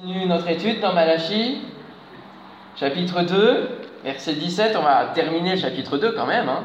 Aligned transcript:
continue 0.00 0.26
notre 0.26 0.48
étude 0.48 0.80
dans 0.80 0.92
Malachie, 0.92 1.58
chapitre 2.76 3.22
2, 3.22 3.68
verset 4.04 4.34
17. 4.34 4.76
On 4.76 4.82
va 4.82 5.06
terminer 5.06 5.56
le 5.56 5.60
chapitre 5.60 5.98
2 5.98 6.12
quand 6.12 6.26
même. 6.26 6.44
Il 6.44 6.50
hein. 6.50 6.64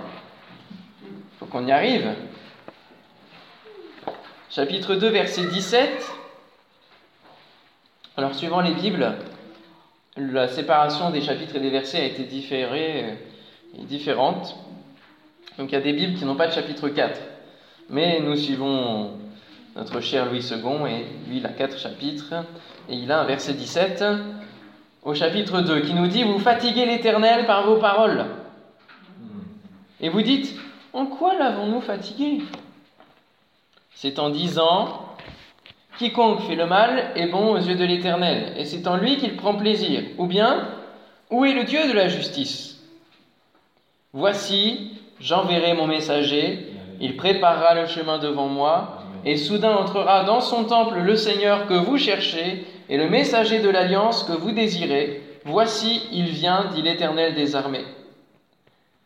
faut 1.39 1.47
qu'on 1.47 1.65
y 1.65 1.71
arrive. 1.71 2.13
Chapitre 4.51 4.93
2, 4.93 5.07
verset 5.07 5.45
17. 5.45 6.11
Alors, 8.17 8.35
suivant 8.35 8.61
les 8.61 8.75
Bibles, 8.75 9.15
la 10.15 10.47
séparation 10.47 11.09
des 11.09 11.21
chapitres 11.21 11.55
et 11.55 11.59
des 11.59 11.71
versets 11.71 12.01
a 12.01 12.05
été 12.05 12.25
différée 12.25 13.17
et 13.75 13.83
différente. 13.85 14.55
Donc, 15.57 15.71
il 15.71 15.73
y 15.73 15.77
a 15.77 15.81
des 15.81 15.93
Bibles 15.93 16.19
qui 16.19 16.25
n'ont 16.25 16.35
pas 16.35 16.47
de 16.47 16.53
chapitre 16.53 16.87
4. 16.87 17.19
Mais 17.89 18.19
nous 18.19 18.35
suivons 18.35 19.22
notre 19.75 20.01
cher 20.01 20.25
Louis 20.25 20.45
II, 20.51 20.87
et 20.87 21.05
lui, 21.27 21.37
il 21.37 21.45
a 21.45 21.49
quatre 21.49 21.77
chapitres, 21.77 22.33
et 22.89 22.95
il 22.95 23.11
a 23.11 23.21
un 23.21 23.25
verset 23.25 23.53
17 23.53 24.03
au 25.03 25.13
chapitre 25.13 25.61
2 25.61 25.81
qui 25.81 25.93
nous 25.93 26.07
dit 26.07 26.23
Vous 26.23 26.39
fatiguez 26.39 26.85
l'Éternel 26.85 27.45
par 27.45 27.65
vos 27.65 27.77
paroles. 27.77 28.25
Et 29.99 30.09
vous 30.09 30.21
dites 30.21 30.55
En 30.93 31.07
quoi 31.07 31.33
l'avons-nous 31.37 31.81
fatigué? 31.81 32.43
C'est 33.95 34.19
en 34.19 34.29
disant 34.29 34.99
Quiconque 35.97 36.41
fait 36.41 36.55
le 36.55 36.65
mal 36.65 37.11
est 37.15 37.27
bon 37.27 37.53
aux 37.53 37.57
yeux 37.57 37.75
de 37.75 37.85
l'Éternel, 37.85 38.53
et 38.57 38.65
c'est 38.65 38.87
en 38.87 38.97
lui 38.97 39.17
qu'il 39.17 39.35
prend 39.35 39.55
plaisir. 39.55 40.03
Ou 40.17 40.27
bien, 40.27 40.67
où 41.29 41.45
est 41.45 41.53
le 41.53 41.63
Dieu 41.63 41.87
de 41.87 41.93
la 41.93 42.09
justice? 42.09 42.79
Voici, 44.11 44.99
j'enverrai 45.19 45.73
mon 45.73 45.87
messager, 45.87 46.67
il 46.99 47.15
préparera 47.15 47.73
le 47.73 47.87
chemin 47.87 48.19
devant 48.19 48.47
moi, 48.47 49.02
et 49.25 49.37
soudain 49.37 49.75
entrera 49.75 50.23
dans 50.23 50.41
son 50.41 50.65
temple 50.65 50.99
le 50.99 51.15
Seigneur 51.15 51.67
que 51.67 51.73
vous 51.73 51.97
cherchez, 51.97 52.65
et 52.89 52.97
le 52.97 53.09
messager 53.09 53.59
de 53.59 53.69
l'alliance 53.69 54.23
que 54.23 54.33
vous 54.33 54.51
désirez. 54.51 55.21
Voici, 55.45 56.01
il 56.11 56.25
vient, 56.25 56.65
dit 56.73 56.81
l'Éternel 56.81 57.33
des 57.33 57.55
armées. 57.55 57.85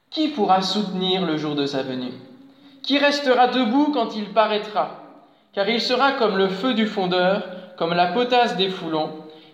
Qui 0.09 0.29
pourra 0.29 0.61
soutenir 0.61 1.25
le 1.25 1.37
jour 1.37 1.55
de 1.55 1.65
sa 1.65 1.83
venue? 1.83 2.13
Qui 2.83 2.97
restera 2.97 3.47
debout 3.47 3.91
quand 3.93 4.15
il 4.15 4.25
paraîtra? 4.25 5.03
Car 5.53 5.69
il 5.69 5.81
sera 5.81 6.13
comme 6.13 6.37
le 6.37 6.49
feu 6.49 6.73
du 6.73 6.87
fondeur, 6.87 7.43
comme 7.77 7.93
la 7.93 8.07
potasse 8.07 8.57
des 8.57 8.69
foulons. 8.69 9.09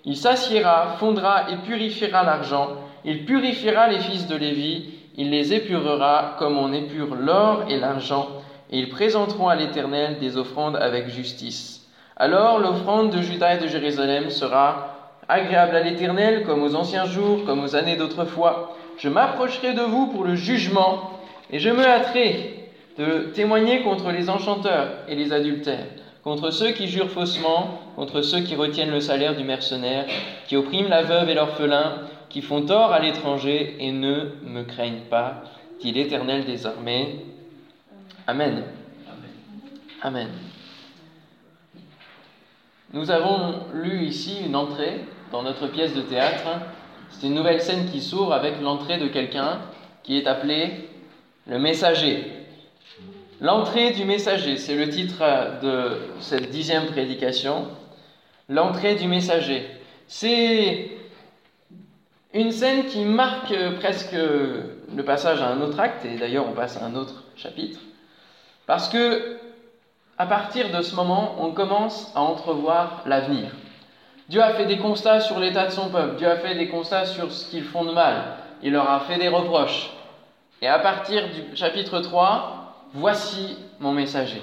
Il 0.06 0.18
s'assiera, 0.18 0.96
fondra 1.00 1.50
et 1.50 1.58
purifiera 1.58 2.24
l'argent. 2.24 2.70
Il 3.06 3.26
purifiera 3.26 3.88
les 3.88 4.00
fils 4.00 4.28
de 4.28 4.36
Lévi. 4.36 4.90
Il 5.16 5.30
les 5.30 5.54
épurera 5.54 6.36
comme 6.40 6.58
on 6.58 6.74
épure 6.74 7.16
l'or 7.16 7.66
et 7.70 7.78
l'argent 7.78 8.28
et 8.74 8.80
ils 8.80 8.90
présenteront 8.90 9.48
à 9.48 9.56
l'Éternel 9.56 10.18
des 10.20 10.36
offrandes 10.36 10.76
avec 10.76 11.08
justice. 11.08 11.88
Alors 12.18 12.58
l'offrande 12.58 13.12
de 13.12 13.22
Juda 13.22 13.54
et 13.54 13.60
de 13.60 13.68
Jérusalem 13.68 14.32
sera 14.32 15.12
agréable 15.30 15.76
à 15.76 15.84
l'Éternel 15.84 16.44
comme 16.44 16.64
aux 16.64 16.76
anciens 16.76 17.06
jours, 17.06 17.46
comme 17.46 17.64
aux 17.64 17.76
années 17.76 17.98
d'autrefois. 17.98 18.76
Je 18.98 19.10
m'approcherai 19.10 19.74
de 19.74 19.82
vous 19.82 20.08
pour 20.08 20.24
le 20.24 20.34
jugement, 20.34 21.12
et 21.52 21.60
je 21.60 21.70
me 21.70 21.86
hâterai 21.86 22.70
de 22.98 23.32
témoigner 23.34 23.84
contre 23.84 24.12
les 24.12 24.30
enchanteurs 24.32 24.90
et 25.08 25.16
les 25.16 25.34
adultères, 25.34 25.86
contre 26.24 26.50
ceux 26.50 26.72
qui 26.72 26.88
jurent 26.88 27.12
faussement, 27.12 27.80
contre 27.96 28.22
ceux 28.22 28.42
qui 28.42 28.56
retiennent 28.56 28.92
le 28.92 29.02
salaire 29.02 29.36
du 29.36 29.44
mercenaire, 29.44 30.06
qui 30.48 30.56
oppriment 30.56 30.90
la 30.90 31.04
veuve 31.04 31.30
et 31.30 31.36
l'orphelin, 31.36 31.94
qui 32.30 32.42
font 32.42 32.64
tort 32.64 32.92
à 32.92 33.00
l'étranger 33.00 33.76
et 33.80 33.92
ne 33.92 34.30
me 34.44 34.64
craignent 34.64 35.06
pas, 35.12 35.44
dit 35.80 35.92
l'Éternel 35.92 36.46
des 36.46 36.66
armées. 36.66 37.20
Amen. 38.26 38.64
Amen. 40.02 40.30
Nous 42.94 43.12
avons 43.12 43.66
lu 43.74 44.06
ici 44.06 44.38
une 44.46 44.56
entrée 44.56 45.02
dans 45.34 45.44
notre 45.44 45.68
pièce 45.68 45.94
de 45.94 46.02
théâtre. 46.02 46.48
C'est 47.10 47.28
une 47.28 47.34
nouvelle 47.34 47.62
scène 47.62 47.90
qui 47.92 48.02
s'ouvre 48.02 48.32
avec 48.32 48.62
l'entrée 48.62 48.98
de 48.98 49.08
quelqu'un 49.08 49.60
qui 50.04 50.18
est 50.18 50.28
appelé 50.28 50.90
le 51.48 51.60
messager. 51.60 52.32
L'entrée 53.42 53.92
du 53.92 54.06
messager, 54.06 54.56
c'est 54.56 54.76
le 54.76 54.88
titre 54.90 55.22
de 55.62 55.98
cette 56.22 56.50
dixième 56.50 56.86
prédication. 56.86 57.68
L'entrée 58.48 58.96
du 58.96 59.08
messager. 59.10 59.68
C'est 60.08 60.92
une 62.34 62.54
scène 62.54 62.86
qui 62.86 63.04
marque 63.04 63.54
presque 63.80 64.14
le 64.14 65.04
passage 65.04 65.42
à 65.42 65.50
un 65.50 65.60
autre 65.60 65.80
acte, 65.82 66.06
et 66.06 66.16
d'ailleurs 66.16 66.48
on 66.48 66.54
passe 66.54 66.78
à 66.78 66.86
un 66.86 66.96
autre 66.96 67.24
chapitre. 67.36 67.80
Parce 68.66 68.90
que 68.90 69.38
à 70.18 70.26
partir 70.28 70.70
de 70.70 70.82
ce 70.82 70.96
moment, 70.96 71.36
on 71.40 71.52
commence 71.52 72.12
à 72.16 72.22
entrevoir 72.22 73.02
l'avenir. 73.06 73.50
Dieu 74.30 74.42
a 74.42 74.54
fait 74.54 74.66
des 74.66 74.78
constats 74.78 75.22
sur 75.22 75.40
l'état 75.40 75.66
de 75.66 75.72
son 75.72 75.90
peuple, 75.90 76.18
Dieu 76.18 76.30
a 76.30 76.38
fait 76.38 76.56
des 76.56 76.70
constats 76.70 77.06
sur 77.06 77.32
ce 77.32 77.50
qu'ils 77.50 77.64
font 77.64 77.84
de 77.84 77.92
mal, 77.92 78.38
il 78.62 78.72
leur 78.74 78.90
a 78.90 79.02
fait 79.02 79.18
des 79.18 79.28
reproches. 79.28 79.92
Et 80.62 80.68
à 80.68 80.80
partir 80.80 81.24
du 81.30 81.58
chapitre 81.58 82.00
3, 82.00 82.88
voici 82.94 83.58
mon 83.80 83.92
messager. 83.92 84.42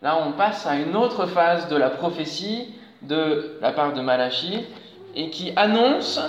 Là, 0.00 0.18
on 0.26 0.32
passe 0.32 0.66
à 0.66 0.76
une 0.76 0.96
autre 0.96 1.26
phase 1.26 1.68
de 1.68 1.76
la 1.76 1.90
prophétie 1.90 2.74
de 3.02 3.58
la 3.60 3.70
part 3.70 3.92
de 3.92 4.00
Malachie 4.00 4.66
et 5.14 5.30
qui 5.30 5.52
annonce 5.54 6.20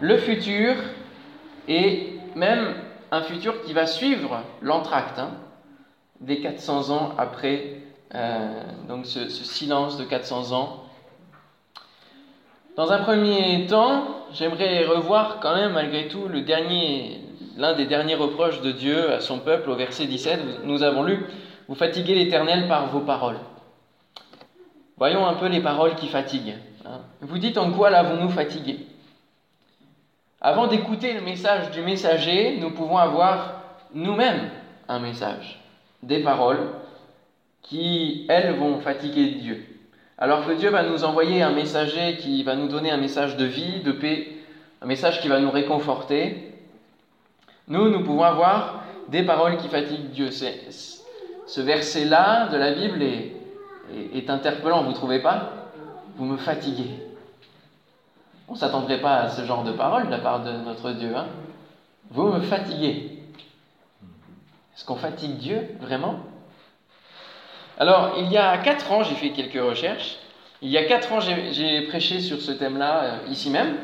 le 0.00 0.16
futur 0.16 0.74
et 1.68 2.18
même 2.34 2.74
un 3.12 3.22
futur 3.22 3.62
qui 3.62 3.74
va 3.74 3.86
suivre 3.86 4.40
l'entracte. 4.60 5.18
Hein 5.18 5.30
des 6.20 6.40
400 6.40 6.90
ans 6.90 7.12
après 7.18 7.78
euh, 8.14 8.62
donc 8.88 9.04
ce, 9.06 9.28
silence 9.28 9.98
de 9.98 10.04
400 10.04 10.52
ans. 10.52 10.84
Dans 12.76 12.90
un 12.92 12.98
premier 12.98 13.66
temps, 13.66 14.04
j'aimerais 14.32 14.86
revoir 14.86 15.40
quand 15.40 15.54
même 15.54 15.72
malgré 15.72 16.08
tout 16.08 16.28
le 16.28 16.40
dernier, 16.42 17.20
l'un 17.56 17.74
des 17.74 17.86
derniers 17.86 18.14
reproches 18.14 18.62
de 18.62 18.72
Dieu 18.72 19.12
à 19.12 19.20
son 19.20 19.40
peuple 19.40 19.68
au 19.70 19.74
verset 19.74 20.06
17. 20.06 20.64
Nous 20.64 20.82
avons 20.82 21.02
lu 21.02 21.26
Vous 21.68 21.74
fatiguez 21.74 22.14
l'Éternel 22.14 22.66
par 22.68 22.86
vos 22.86 23.00
paroles. 23.00 23.38
Voyons 24.96 25.26
un 25.26 25.34
peu 25.34 25.46
les 25.46 25.60
paroles 25.60 25.94
qui 25.96 26.08
fatiguent. 26.08 26.56
Hein. 26.86 27.00
Vous 27.20 27.38
dites 27.38 27.58
en 27.58 27.72
quoi 27.72 27.90
l'avons-nous 27.90 28.30
fatigué? 28.30 28.86
Avant 30.40 30.68
d'écouter 30.68 31.12
le 31.12 31.20
message 31.20 31.72
du 31.72 31.82
messager, 31.82 32.58
nous 32.58 32.70
pouvons 32.70 32.96
avoir 32.96 33.60
nous-mêmes 33.92 34.50
un 34.88 35.00
message 35.00 35.60
des 36.02 36.20
paroles 36.20 36.60
qui, 37.62 38.26
elles, 38.28 38.56
vont 38.56 38.80
fatiguer 38.80 39.32
Dieu. 39.32 39.64
Alors 40.16 40.46
que 40.46 40.52
Dieu 40.52 40.70
va 40.70 40.82
nous 40.82 41.04
envoyer 41.04 41.42
un 41.42 41.52
messager 41.52 42.16
qui 42.16 42.42
va 42.42 42.56
nous 42.56 42.68
donner 42.68 42.90
un 42.90 42.96
message 42.96 43.36
de 43.36 43.44
vie, 43.44 43.80
de 43.80 43.92
paix, 43.92 44.28
un 44.82 44.86
message 44.86 45.20
qui 45.20 45.28
va 45.28 45.40
nous 45.40 45.50
réconforter, 45.50 46.52
nous, 47.68 47.90
nous 47.90 48.02
pouvons 48.02 48.22
avoir 48.22 48.84
des 49.08 49.22
paroles 49.22 49.58
qui 49.58 49.68
fatiguent 49.68 50.10
Dieu. 50.10 50.30
Ce 50.30 51.60
verset-là 51.60 52.48
de 52.48 52.56
la 52.56 52.72
Bible 52.72 53.02
est, 53.02 53.32
est, 54.14 54.30
interpellant, 54.30 54.82
vous 54.82 54.90
ne 54.90 54.94
trouvez 54.94 55.20
pas? 55.20 55.52
Vous 56.16 56.24
me 56.24 56.36
fatiguez. 56.36 56.90
On 58.48 58.54
ne 58.54 58.58
s'attendrait 58.58 59.00
pas 59.00 59.16
à 59.16 59.28
ce 59.28 59.44
genre 59.44 59.64
de 59.64 59.72
paroles 59.72 60.06
de 60.06 60.10
la 60.10 60.18
part 60.18 60.42
de 60.42 60.52
notre 60.52 60.92
Dieu. 60.92 61.14
Hein 61.14 61.26
vous 62.10 62.28
me 62.28 62.40
fatiguez. 62.40 63.17
Est-ce 64.78 64.86
qu'on 64.86 64.94
fatigue 64.94 65.38
Dieu 65.38 65.70
vraiment 65.80 66.20
Alors, 67.80 68.14
il 68.18 68.30
y 68.30 68.36
a 68.36 68.58
quatre 68.58 68.92
ans, 68.92 69.02
j'ai 69.02 69.16
fait 69.16 69.30
quelques 69.30 69.60
recherches. 69.60 70.18
Il 70.62 70.70
y 70.70 70.78
a 70.78 70.84
quatre 70.84 71.12
ans, 71.12 71.18
j'ai 71.18 71.80
prêché 71.88 72.20
sur 72.20 72.40
ce 72.40 72.52
thème-là, 72.52 73.02
euh, 73.02 73.16
ici 73.28 73.50
même, 73.50 73.74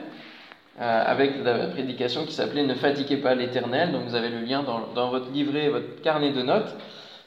euh, 0.80 1.02
avec 1.04 1.42
la 1.42 1.66
prédication 1.66 2.24
qui 2.24 2.32
s'appelait 2.32 2.62
Ne 2.62 2.76
fatiguez 2.76 3.16
pas 3.16 3.34
l'Éternel. 3.34 3.90
Donc, 3.90 4.04
vous 4.04 4.14
avez 4.14 4.28
le 4.28 4.38
lien 4.42 4.62
dans, 4.62 5.10
votre 5.10 5.32
livret, 5.32 5.68
votre 5.68 6.00
carnet 6.00 6.30
de 6.30 6.42
notes. 6.42 6.72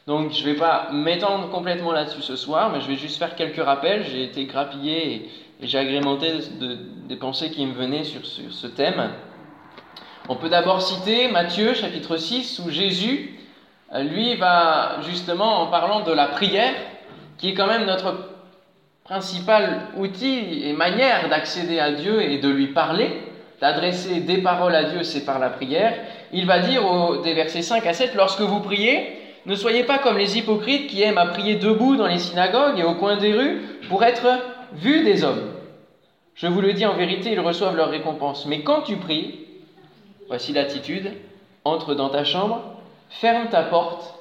Donc, 0.08 0.32
je 0.32 0.48
ne 0.48 0.54
vais 0.54 0.56
pas 0.56 0.88
m'étendre 0.94 1.50
complètement 1.50 1.92
là-dessus 1.92 2.22
ce 2.22 2.38
soir, 2.38 2.72
mais 2.72 2.80
je 2.80 2.88
vais 2.88 2.96
juste 2.96 3.18
faire 3.18 3.36
quelques 3.36 3.62
rappels. 3.62 4.06
J'ai 4.06 4.24
été 4.24 4.46
grappillé 4.46 5.14
et, 5.14 5.30
j'ai 5.68 5.78
agrémenté 5.78 6.32
des 7.10 7.16
pensées 7.18 7.52
qui 7.52 7.66
me 7.66 7.74
venaient 7.74 8.06
sur, 8.06 8.26
sur 8.26 8.50
ce 8.50 8.68
thème. 8.68 9.10
On 10.30 10.38
peut 10.38 10.48
d'abord 10.50 10.82
citer 10.82 11.30
Matthieu 11.30 11.74
chapitre 11.74 12.16
6 12.16 12.62
où 12.66 12.70
Jésus 12.70 13.37
lui 13.96 14.36
va 14.36 14.98
justement 15.02 15.62
en 15.62 15.68
parlant 15.68 16.02
de 16.02 16.12
la 16.12 16.28
prière, 16.28 16.74
qui 17.38 17.50
est 17.50 17.54
quand 17.54 17.68
même 17.68 17.86
notre 17.86 18.16
principal 19.04 19.88
outil 19.96 20.64
et 20.66 20.74
manière 20.74 21.30
d'accéder 21.30 21.80
à 21.80 21.92
Dieu 21.92 22.22
et 22.22 22.40
de 22.40 22.50
lui 22.50 22.68
parler, 22.68 23.22
d'adresser 23.62 24.20
des 24.20 24.40
paroles 24.40 24.76
à 24.76 24.84
Dieu, 24.84 25.04
c'est 25.04 25.26
par 25.26 25.40
la 25.40 25.50
prière. 25.50 25.94
Il 26.34 26.46
va 26.46 26.60
dire 26.60 26.84
des 27.24 27.34
versets 27.34 27.62
5 27.62 27.86
à 27.86 27.94
7, 27.94 28.16
lorsque 28.16 28.42
vous 28.42 28.60
priez, 28.60 29.18
ne 29.46 29.56
soyez 29.56 29.84
pas 29.84 30.00
comme 30.00 30.18
les 30.18 30.38
hypocrites 30.38 30.88
qui 30.88 31.02
aiment 31.02 31.18
à 31.18 31.28
prier 31.28 31.56
debout 31.56 31.96
dans 31.96 32.08
les 32.08 32.20
synagogues 32.20 32.80
et 32.80 32.84
au 32.84 32.96
coin 32.96 33.16
des 33.16 33.34
rues 33.34 33.62
pour 33.88 34.04
être 34.04 34.28
vus 34.74 35.04
des 35.06 35.24
hommes. 35.24 35.54
Je 36.36 36.48
vous 36.48 36.60
le 36.60 36.74
dis 36.74 36.86
en 36.86 36.94
vérité, 36.94 37.32
ils 37.32 37.40
reçoivent 37.40 37.78
leur 37.78 37.90
récompense. 37.90 38.46
Mais 38.46 38.62
quand 38.62 38.82
tu 38.82 38.98
pries, 38.98 39.40
voici 40.28 40.52
l'attitude, 40.52 41.14
entre 41.64 41.96
dans 41.96 42.10
ta 42.10 42.26
chambre, 42.26 42.77
ferme 43.10 43.48
ta 43.50 43.64
porte 43.64 44.16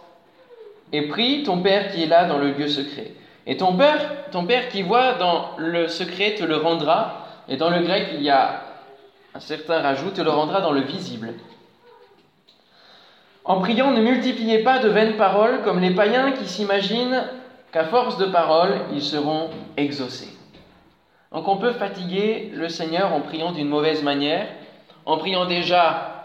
et 0.92 1.02
prie 1.02 1.42
ton 1.42 1.60
Père 1.60 1.92
qui 1.92 2.04
est 2.04 2.06
là 2.06 2.24
dans 2.24 2.38
le 2.38 2.52
lieu 2.52 2.68
secret. 2.68 3.12
Et 3.46 3.56
ton 3.56 3.76
Père, 3.76 4.30
ton 4.30 4.44
Père 4.44 4.68
qui 4.68 4.82
voit 4.82 5.14
dans 5.14 5.50
le 5.56 5.88
secret 5.88 6.34
te 6.34 6.44
le 6.44 6.56
rendra. 6.56 7.26
Et 7.48 7.56
dans 7.56 7.70
le 7.70 7.80
grec, 7.80 8.08
il 8.14 8.22
y 8.22 8.30
a 8.30 8.62
un 9.34 9.40
certain 9.40 9.80
rajout, 9.80 10.10
te 10.10 10.20
le 10.20 10.30
rendra 10.30 10.60
dans 10.60 10.72
le 10.72 10.80
visible. 10.80 11.34
En 13.44 13.60
priant, 13.60 13.92
ne 13.92 14.00
multipliez 14.00 14.60
pas 14.60 14.80
de 14.80 14.88
vaines 14.88 15.16
paroles 15.16 15.62
comme 15.62 15.80
les 15.80 15.92
païens 15.92 16.32
qui 16.32 16.48
s'imaginent 16.48 17.24
qu'à 17.72 17.84
force 17.84 18.16
de 18.16 18.26
paroles, 18.26 18.80
ils 18.92 19.02
seront 19.02 19.50
exaucés. 19.76 20.36
Donc 21.32 21.46
on 21.46 21.56
peut 21.56 21.72
fatiguer 21.72 22.50
le 22.54 22.68
Seigneur 22.68 23.12
en 23.12 23.20
priant 23.20 23.52
d'une 23.52 23.68
mauvaise 23.68 24.02
manière, 24.02 24.48
en 25.04 25.18
priant 25.18 25.44
déjà 25.44 26.15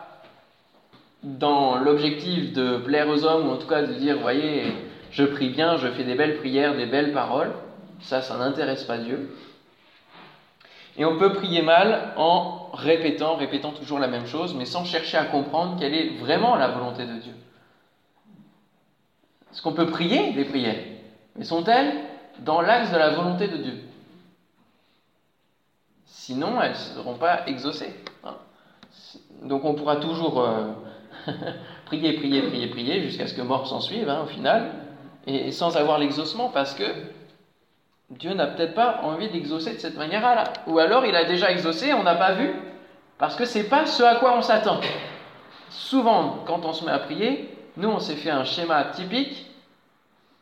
dans 1.24 1.78
l'objectif 1.78 2.54
de 2.54 2.78
plaire 2.78 3.08
aux 3.08 3.26
hommes, 3.26 3.48
ou 3.48 3.52
en 3.52 3.58
tout 3.58 3.68
cas 3.68 3.84
de 3.84 3.94
dire, 3.94 4.20
voyez, 4.20 4.74
je 5.12 5.24
prie 5.24 5.50
bien, 5.50 5.78
je 5.78 5.88
fais 5.88 6.04
des 6.04 6.16
belles 6.16 6.38
prières, 6.38 6.76
des 6.76 6.86
belles 6.86 7.14
paroles, 7.14 7.52
ça, 8.00 8.22
ça 8.22 8.38
n'intéresse 8.38 8.84
pas 8.84 8.98
Dieu. 8.98 9.36
Et 10.98 11.06
on 11.06 11.18
peut 11.18 11.34
prier 11.34 11.62
mal 11.62 12.14
en 12.18 12.70
répétant, 12.74 13.36
répétant 13.36 13.72
toujours 13.72 14.00
la 14.00 14.08
même 14.08 14.26
chose, 14.26 14.56
mais 14.56 14.66
sans 14.66 14.84
chercher 14.84 15.18
à 15.18 15.26
comprendre 15.26 15.78
quelle 15.80 15.94
est 15.94 16.18
vraiment 16.18 16.56
la 16.56 16.70
volonté 16.70 17.06
de 17.06 17.14
Dieu. 17.14 17.34
Est-ce 19.52 19.62
qu'on 19.62 19.74
peut 19.74 19.88
prier 19.88 20.34
des 20.34 20.46
prières? 20.46 20.84
Mais 21.36 21.46
sont-elles 21.46 21.94
dans 22.40 22.62
l'axe 22.62 22.92
de 22.92 22.98
la 22.98 23.10
volonté 23.10 23.48
de 23.48 23.58
Dieu? 23.58 23.74
Sinon, 26.06 26.62
elles 26.62 26.72
ne 26.72 26.76
seront 26.76 27.16
pas 27.16 27.48
exaucées. 27.48 27.94
Hein. 28.24 28.36
Donc 29.44 29.66
on 29.66 29.74
pourra 29.74 29.98
toujours 29.98 30.42
euh, 30.42 30.72
prier, 31.86 32.14
prier, 32.14 32.42
prier, 32.44 32.68
prier, 32.68 33.02
jusqu'à 33.02 33.28
ce 33.28 33.34
que 33.34 33.42
mort 33.42 33.68
s'en 33.68 33.82
suive, 33.82 34.10
hein, 34.10 34.22
au 34.24 34.28
final, 34.28 34.72
et 35.28 35.52
sans 35.52 35.78
avoir 35.78 36.00
l'exaucement, 36.00 36.50
parce 36.50 36.74
que 36.74 36.84
Dieu 38.10 38.34
n'a 38.34 38.48
peut-être 38.48 38.74
pas 38.74 39.02
envie 39.04 39.30
d'exaucer 39.30 39.74
de 39.74 39.80
cette 39.80 39.98
manière-là. 39.98 40.46
Ou 40.68 40.80
alors 40.80 41.06
il 41.06 41.16
a 41.16 41.26
déjà 41.26 41.52
exaucé, 41.52 41.94
on 41.94 42.04
n'a 42.04 42.16
pas 42.16 42.34
vu, 42.34 42.52
parce 43.18 43.36
que 43.36 43.46
c'est 43.46 43.70
pas 43.70 43.86
ce 43.86 44.04
à 44.04 44.16
quoi 44.16 44.36
on 44.38 44.42
s'attend. 44.42 44.82
Souvent, 45.70 46.44
quand 46.46 46.66
on 46.66 46.74
se 46.74 46.84
met 46.84 46.92
à 46.92 47.00
prier, 47.00 47.50
nous 47.78 47.90
on 47.90 48.00
s'est 48.00 48.16
fait 48.16 48.30
un 48.30 48.44
schéma 48.44 48.84
typique 48.86 49.46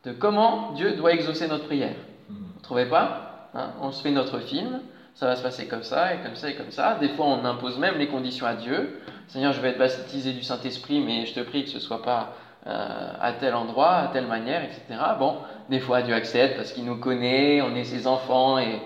de 0.06 0.12
comment 0.12 0.72
Dieu 0.72 0.94
doit 0.94 1.14
exaucer 1.14 1.48
notre 1.48 1.66
prière. 1.66 1.96
Vous 2.30 2.36
ne 2.36 2.64
trouvez 2.64 2.86
pas 2.86 3.50
hein? 3.54 3.72
On 3.82 3.92
se 3.92 4.02
fait 4.02 4.12
notre 4.12 4.40
film, 4.40 4.82
ça 5.14 5.28
va 5.28 5.36
se 5.36 5.44
passer 5.44 5.68
comme 5.68 5.84
ça, 5.84 6.14
et 6.14 6.20
comme 6.20 6.36
ça, 6.36 6.50
et 6.50 6.56
comme 6.56 6.72
ça. 6.72 6.98
Des 7.00 7.10
fois, 7.10 7.26
on 7.26 7.46
impose 7.46 7.78
même 7.78 7.98
les 7.98 8.08
conditions 8.08 8.46
à 8.46 8.56
Dieu. 8.56 9.02
Seigneur, 9.30 9.54
je 9.54 9.62
vais 9.62 9.70
être 9.70 9.78
baptisé 9.78 10.34
du 10.34 10.42
Saint-Esprit, 10.42 11.02
mais 11.02 11.28
je 11.28 11.36
te 11.36 11.40
prie 11.42 11.64
que 11.64 11.70
ce 11.70 11.76
ne 11.76 11.82
soit 11.82 12.02
pas 12.02 12.34
euh, 12.66 13.12
à 13.22 13.32
tel 13.34 13.54
endroit, 13.54 13.94
à 13.94 14.08
telle 14.08 14.26
manière, 14.26 14.64
etc. 14.64 14.82
Bon, 15.20 15.38
des 15.70 15.80
fois, 15.80 16.02
Dieu 16.02 16.16
accepte 16.16 16.58
parce 16.58 16.72
qu'il 16.72 16.84
nous 16.84 16.98
connaît, 16.98 17.62
on 17.62 17.76
est 17.76 17.84
ses 17.84 18.08
enfants, 18.08 18.58
et, 18.58 18.82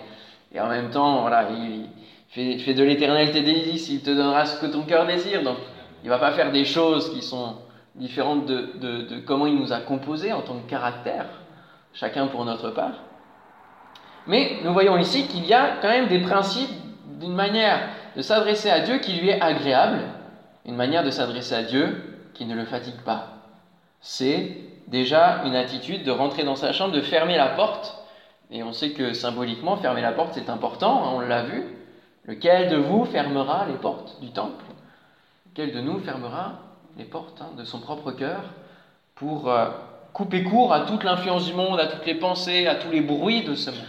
en 0.60 0.68
même 0.68 0.90
temps, 0.90 1.22
voilà, 1.22 1.48
il 1.50 1.88
fait, 2.60 2.74
de 2.74 2.84
l'éternel 2.84 3.32
tes 3.32 3.42
délices, 3.42 3.88
il 3.88 4.02
te 4.02 4.10
donnera 4.10 4.46
ce 4.46 4.60
que 4.60 4.66
ton 4.66 4.82
cœur 4.82 5.06
désire. 5.06 5.44
Donc, 5.44 5.56
il 6.04 6.08
ne 6.08 6.10
va 6.10 6.20
pas 6.20 6.34
faire 6.34 6.52
des 6.52 6.66
choses 6.66 7.14
qui 7.14 7.22
sont 7.22 7.56
différentes 7.96 8.46
de, 8.46 8.74
de 8.82 9.20
comment 9.26 9.48
il 9.48 9.56
nous 9.56 9.72
a 9.72 9.80
composés 9.80 10.34
en 10.34 10.42
tant 10.42 10.56
que 10.56 10.70
caractère, 10.70 11.28
chacun 11.94 12.28
pour 12.28 12.44
notre 12.44 12.70
part. 12.72 13.00
Mais 14.28 14.58
nous 14.66 14.74
voyons 14.74 14.98
ici 14.98 15.26
qu'il 15.28 15.46
y 15.46 15.54
a 15.54 15.78
quand 15.82 15.90
même 15.90 16.08
des 16.08 16.20
principes 16.20 16.70
d'une 17.22 17.34
manière 17.34 17.80
de 18.18 18.22
s'adresser 18.22 18.70
à 18.70 18.82
Dieu 18.82 18.98
qui 18.98 19.14
lui 19.14 19.30
est 19.30 19.42
agréable, 19.42 20.00
une 20.66 20.76
manière 20.76 21.04
de 21.04 21.12
s'adresser 21.12 21.56
à 21.56 21.64
Dieu 21.64 22.02
qui 22.34 22.46
ne 22.46 22.56
le 22.56 22.66
fatigue 22.66 23.02
pas. 23.06 23.28
C'est 24.02 24.58
déjà 24.88 25.44
une 25.46 25.56
attitude 25.56 26.04
de 26.04 26.12
rentrer 26.12 26.44
dans 26.44 26.56
sa 26.56 26.74
chambre, 26.74 26.94
de 26.94 27.02
fermer 27.02 27.38
la 27.38 27.50
porte. 27.50 27.98
Et 28.52 28.64
on 28.64 28.74
sait 28.74 28.92
que 28.92 29.14
symboliquement, 29.14 29.78
fermer 29.78 30.02
la 30.02 30.12
porte, 30.12 30.34
c'est 30.34 30.50
important, 30.50 31.04
hein, 31.04 31.12
on 31.14 31.20
l'a 31.20 31.44
vu. 31.44 31.64
Lequel 32.26 32.70
de 32.70 32.78
vous 32.78 33.06
fermera 33.06 33.66
les 33.66 33.76
portes 33.76 34.20
du 34.22 34.32
temple? 34.32 34.64
Lequel 35.52 35.74
de 35.74 35.82
nous 35.82 36.00
fermera 36.00 36.54
les 36.98 37.06
portes 37.06 37.42
hein, 37.42 37.50
de 37.58 37.64
son 37.64 37.80
propre 37.80 38.12
cœur 38.12 38.42
pour 39.16 39.50
euh, 39.50 39.70
couper 40.14 40.44
court 40.44 40.74
à 40.74 40.82
toute 40.82 41.04
l'influence 41.04 41.46
du 41.46 41.54
monde, 41.54 41.80
à 41.80 41.88
toutes 41.88 42.06
les 42.06 42.16
pensées, 42.16 42.68
à 42.68 42.76
tous 42.76 42.90
les 42.92 43.02
bruits 43.02 43.44
de 43.44 43.56
ce 43.56 43.72
monde? 43.72 43.80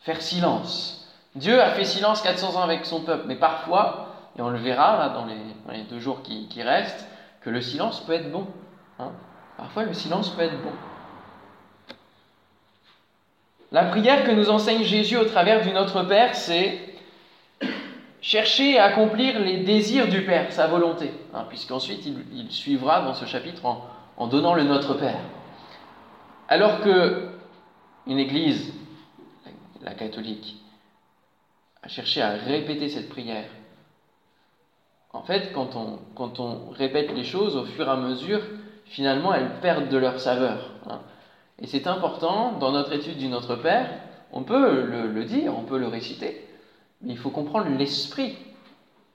Faire 0.00 0.22
silence. 0.22 1.12
Dieu 1.36 1.60
a 1.60 1.70
fait 1.70 1.84
silence 1.84 2.22
400 2.22 2.56
ans 2.56 2.62
avec 2.62 2.84
son 2.86 3.02
peuple, 3.02 3.24
mais 3.28 3.36
parfois, 3.36 4.09
et 4.38 4.42
on 4.42 4.50
le 4.50 4.58
verra 4.58 4.96
là, 4.96 5.08
dans, 5.10 5.26
les, 5.26 5.82
deux 5.84 5.98
jours 5.98 6.22
qui, 6.22 6.62
restent, 6.62 7.06
que 7.42 7.50
le 7.50 7.60
silence 7.60 8.00
peut 8.00 8.12
être 8.12 8.30
bon. 8.30 8.46
Hein. 8.98 9.10
Parfois, 9.56 9.84
le 9.84 9.92
silence 9.92 10.30
peut 10.30 10.42
être 10.42 10.62
bon. 10.62 10.72
La 13.72 13.84
prière 13.84 14.24
que 14.24 14.30
nous 14.30 14.50
enseigne 14.50 14.82
Jésus 14.82 15.16
au 15.16 15.24
travers 15.24 15.62
du 15.62 15.72
Notre 15.72 16.02
Père, 16.02 16.34
c'est 16.34 16.78
chercher 18.20 18.78
à 18.78 18.84
accomplir 18.86 19.38
les 19.38 19.58
désirs 19.58 20.08
du 20.08 20.24
Père, 20.24 20.52
sa 20.52 20.66
volonté, 20.66 21.12
hein, 21.34 21.44
puisqu'ensuite 21.48 22.04
il, 22.06 22.50
suivra 22.50 23.02
dans 23.02 23.14
ce 23.14 23.26
chapitre 23.26 23.62
en, 24.16 24.26
donnant 24.26 24.54
le 24.54 24.64
Notre 24.64 24.94
Père. 24.94 25.20
Alors 26.48 26.80
que 26.80 27.28
une 28.06 28.18
Église 28.18 28.72
la 29.82 29.94
catholique, 29.94 30.56
à 31.82 31.88
chercher 31.88 32.22
à 32.22 32.30
répéter 32.30 32.88
cette 32.88 33.08
prière. 33.08 33.48
En 35.12 35.22
fait, 35.22 35.52
quand 35.52 35.76
on, 35.76 36.70
répète 36.70 37.12
les 37.12 37.24
choses, 37.24 37.56
au 37.56 37.64
fur 37.64 37.86
et 37.86 37.90
à 37.90 37.96
mesure, 37.96 38.40
finalement, 38.86 39.34
elles 39.34 39.60
perdent 39.60 39.88
de 39.88 39.96
leur 39.96 40.20
saveur. 40.20 40.70
Hein. 40.88 41.00
Et 41.58 41.66
c'est 41.66 41.86
important, 41.86 42.52
dans 42.52 42.72
notre 42.72 42.92
étude 42.92 43.18
du 43.18 43.28
Notre 43.28 43.56
Père, 43.56 43.90
on 44.32 44.42
peut 44.42 44.84
le, 44.84 45.24
dire, 45.24 45.56
on 45.56 45.62
peut 45.62 45.78
le 45.78 45.88
réciter, 45.88 46.46
mais 47.02 47.12
il 47.12 47.18
faut 47.18 47.30
comprendre 47.30 47.68
l'esprit 47.76 48.38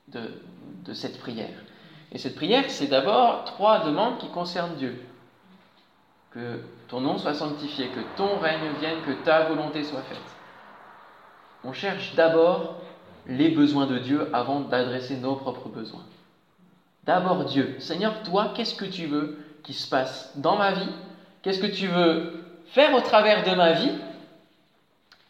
de 0.10 0.94
cette 0.94 1.20
prière. 1.20 1.64
Et 2.12 2.18
cette 2.18 2.36
prière, 2.36 2.66
c'est 2.68 2.88
d'abord 2.88 3.46
trois 3.46 3.86
demandes 3.86 4.18
qui 4.20 4.30
concernent 4.30 4.76
Dieu. 4.76 5.02
Que 6.32 6.60
ton 6.90 7.00
nom 7.00 7.18
soit 7.18 7.34
sanctifié, 7.34 7.88
que 7.88 8.02
ton 8.18 8.38
règne 8.40 8.74
vienne, 8.80 8.98
que 9.06 9.24
ta 9.24 9.46
volonté 9.46 9.84
soit 9.84 10.02
faite 10.02 10.36
on 11.66 11.74
cherche 11.74 12.14
d'abord 12.16 12.76
les 13.28 13.50
besoins 13.50 13.88
de 13.88 13.98
Dieu 13.98 14.30
avant 14.34 14.62
d'adresser 14.62 15.18
nos 15.18 15.36
propres 15.36 15.70
besoins. 15.70 16.04
D'abord 17.06 17.46
Dieu. 17.46 17.76
Seigneur, 17.80 18.24
toi, 18.24 18.52
qu'est-ce 18.56 18.76
que 18.76 18.86
tu 18.86 19.06
veux 19.06 19.38
qui 19.64 19.74
se 19.74 19.90
passe 19.90 20.32
dans 20.36 20.58
ma 20.58 20.72
vie? 20.72 20.90
Qu'est-ce 21.42 21.60
que 21.60 21.68
tu 21.68 21.88
veux 21.88 22.44
faire 22.68 22.94
au 22.94 23.02
travers 23.02 23.44
de 23.44 23.56
ma 23.56 23.74
vie? 23.74 23.92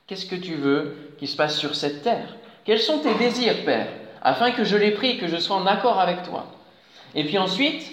Qu'est-ce 0.08 0.26
que 0.26 0.36
tu 0.36 0.56
veux 0.56 0.96
qui 1.18 1.28
se 1.28 1.36
passe 1.36 1.58
sur 1.58 1.76
cette 1.76 2.02
terre? 2.02 2.36
Quels 2.64 2.80
sont 2.80 3.00
tes 3.00 3.14
désirs, 3.16 3.66
Père 3.66 3.88
Afin 4.22 4.52
que 4.52 4.64
je 4.64 4.78
les 4.78 4.92
prie, 4.92 5.18
que 5.18 5.28
je 5.28 5.38
sois 5.38 5.56
en 5.56 5.66
accord 5.66 6.00
avec 6.00 6.24
toi? 6.24 6.46
Et 7.14 7.24
puis 7.24 7.38
ensuite, 7.38 7.92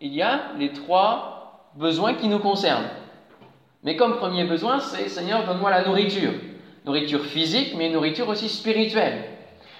il 0.00 0.12
y 0.12 0.22
a 0.22 0.52
les 0.58 0.72
trois 0.72 1.70
besoins 1.76 2.14
qui 2.14 2.28
nous 2.28 2.38
concernent. 2.38 2.88
Mais 3.82 3.96
comme 3.96 4.16
premier 4.16 4.44
besoin, 4.44 4.80
c'est 4.80 5.08
Seigneur, 5.08 5.44
donne-moi 5.44 5.70
la 5.70 5.84
nourriture 5.84 6.32
nourriture 6.84 7.24
physique, 7.24 7.74
mais 7.76 7.90
nourriture 7.90 8.28
aussi 8.28 8.48
spirituelle. 8.48 9.24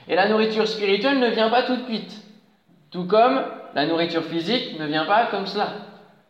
Et 0.08 0.14
la 0.14 0.28
nourriture 0.28 0.68
spirituelle 0.68 1.18
ne 1.18 1.28
vient 1.28 1.50
pas 1.50 1.62
tout 1.62 1.76
de 1.76 1.84
suite. 1.84 2.22
Tout 2.90 3.04
comme 3.04 3.42
la 3.74 3.86
nourriture 3.86 4.24
physique 4.24 4.78
ne 4.78 4.86
vient 4.86 5.04
pas 5.04 5.26
comme 5.26 5.46
cela. 5.46 5.72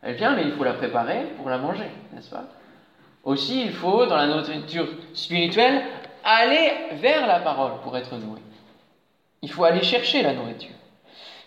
Elle 0.02 0.14
vient, 0.14 0.34
mais 0.34 0.44
il 0.44 0.52
faut 0.52 0.64
la 0.64 0.74
préparer 0.74 1.22
pour 1.36 1.48
la 1.48 1.58
manger, 1.58 1.90
n'est-ce 2.12 2.30
pas? 2.30 2.44
Aussi, 3.24 3.62
il 3.62 3.72
faut, 3.72 4.06
dans 4.06 4.16
la 4.16 4.26
nourriture 4.26 4.86
spirituelle, 5.14 5.82
aller 6.24 6.72
vers 6.92 7.26
la 7.26 7.40
parole 7.40 7.80
pour 7.82 7.96
être 7.96 8.14
nourri. 8.16 8.42
Il 9.42 9.50
faut 9.50 9.64
aller 9.64 9.82
chercher 9.82 10.22
la 10.22 10.34
nourriture. 10.34 10.74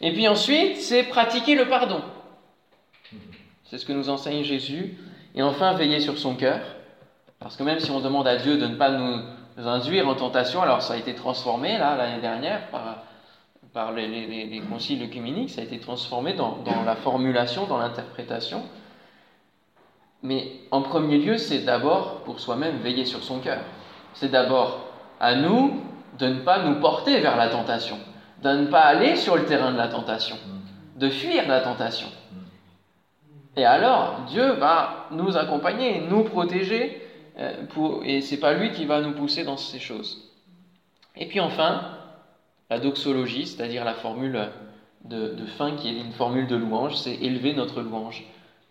Et 0.02 0.12
puis 0.12 0.28
ensuite, 0.28 0.78
c'est 0.78 1.04
pratiquer 1.04 1.56
le 1.56 1.68
pardon. 1.68 2.02
C'est 3.66 3.78
ce 3.78 3.86
que 3.86 3.94
nous 3.94 4.10
enseigne 4.10 4.44
Jésus. 4.44 4.98
Et 5.36 5.42
enfin, 5.42 5.74
veiller 5.74 6.00
sur 6.00 6.18
son 6.18 6.36
cœur 6.36 6.62
parce 7.40 7.56
que 7.56 7.64
même 7.64 7.80
si 7.80 7.92
on 7.92 8.00
demande 8.00 8.28
à 8.28 8.38
Dieu 8.38 8.58
de 8.58 8.66
ne 8.66 8.76
pas 8.76 8.90
nous 8.90 9.22
induire 9.66 10.08
en 10.08 10.16
tentation, 10.16 10.62
alors 10.62 10.82
ça 10.82 10.94
a 10.94 10.98
été 10.98 11.16
transformé 11.16 11.78
là 11.78 11.96
l'année 11.96 12.22
dernière 12.22 12.62
par, 13.74 13.92
les, 13.92 14.08
les, 14.08 14.62
conciles 14.62 15.04
œcuméniques, 15.04 15.52
ça 15.52 15.62
a 15.62 15.64
été 15.64 15.80
transformé 15.80 16.34
dans, 16.34 16.58
la 16.86 16.96
formulation, 16.96 17.66
dans 17.66 17.78
l'interprétation. 17.78 18.64
Mais 20.24 20.52
en 20.72 20.82
premier 20.82 21.20
lieu, 21.20 21.38
c'est 21.38 21.60
d'abord 21.60 22.22
pour 22.24 22.40
soi-même 22.40 22.78
veiller 22.78 23.06
sur 23.06 23.24
son 23.24 23.40
cœur. 23.40 23.60
C'est 24.14 24.32
d'abord 24.32 24.80
à 25.20 25.36
nous 25.36 25.82
de 26.18 26.28
ne 26.28 26.40
pas 26.40 26.64
nous 26.64 26.80
porter 26.80 27.20
vers 27.20 27.38
la 27.38 27.50
tentation, 27.50 28.00
de 28.42 28.50
ne 28.50 28.66
pas 28.66 28.82
aller 28.82 29.16
sur 29.16 29.36
le 29.36 29.46
terrain 29.46 29.72
de 29.72 29.78
la 29.78 29.88
tentation, 29.88 30.38
de 30.96 31.10
fuir 31.10 31.48
la 31.48 31.62
tentation. 31.62 32.08
Et 33.56 33.66
alors, 33.66 34.22
Dieu 34.28 34.54
va 34.54 35.08
nous 35.12 35.38
accompagner, 35.38 36.02
nous 36.10 36.24
protéger 36.24 37.07
euh, 37.40 38.02
et 38.04 38.22
c'est 38.22 38.40
pas 38.40 38.54
lui 38.54 38.72
qui 38.72 38.86
va 38.86 39.02
nous 39.02 39.14
pousser 39.14 39.44
dans 39.44 39.58
ces 39.58 39.80
choses. 39.80 40.32
Et 41.16 41.28
puis 41.28 41.40
enfin, 41.40 41.82
la 42.70 42.80
doxologie, 42.80 43.46
c'est-à-dire 43.46 43.86
la 43.86 43.94
formule 43.94 44.50
de, 45.06 45.46
fin 45.58 45.76
qui 45.76 45.90
est 45.90 46.00
une 46.00 46.12
formule 46.12 46.48
de 46.48 46.56
louange, 46.56 46.96
c'est 46.96 47.16
élever 47.16 47.54
notre 47.54 47.82
louange 47.82 48.24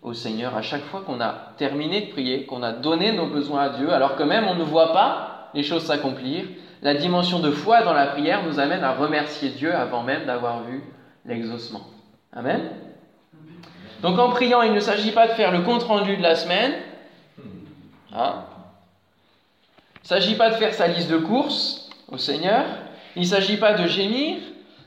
au 0.03 0.13
Seigneur 0.13 0.57
à 0.57 0.63
chaque 0.63 0.85
fois 0.85 1.03
qu'on 1.03 1.21
a 1.21 1.53
terminé 1.57 2.03
de 2.03 2.13
prier, 2.13 2.45
qu'on 2.45 2.63
a 2.63 2.73
donné 2.73 3.13
nos 3.13 3.27
besoins 3.27 3.63
à 3.63 3.69
Dieu, 3.71 3.93
alors 3.93 4.17
que 4.17 4.23
même 4.23 4.47
on 4.47 4.55
ne 4.55 4.63
voit 4.63 4.93
pas 4.93 5.51
les 5.55 5.63
choses 5.63 5.85
s'accomplir, 5.85 6.45
la 6.83 6.95
dimension 6.95 7.41
de 7.41 7.51
foi 7.51 7.83
dans 7.83 7.95
la 7.95 8.07
prière 8.07 8.45
nous 8.45 8.61
amène 8.61 8.85
à 8.85 8.93
remercier 8.93 9.51
Dieu 9.51 9.75
avant 9.75 10.03
même 10.03 10.27
d'avoir 10.27 10.63
vu 10.65 10.83
l'exaucement. 11.25 11.87
Amen. 12.33 12.71
Donc 14.03 14.19
en 14.19 14.29
priant, 14.29 14.63
il 14.63 14.75
ne 14.75 14.81
s'agit 14.81 15.13
pas 15.13 15.27
de 15.27 15.33
faire 15.33 15.53
le 15.53 15.63
compte-rendu 15.63 16.17
de 16.19 16.23
la 16.23 16.35
semaine. 16.35 16.75
Hein. 18.13 18.45
Il 20.09 20.15
ne 20.15 20.21
s'agit 20.21 20.37
pas 20.37 20.51
de 20.51 20.55
faire 20.55 20.73
sa 20.73 20.87
liste 20.87 21.11
de 21.11 21.17
courses 21.17 21.89
au 22.07 22.17
Seigneur. 22.17 22.65
Il 23.17 23.23
ne 23.23 23.27
s'agit 23.27 23.57
pas 23.57 23.73
de 23.73 23.89
gémir, 23.89 24.37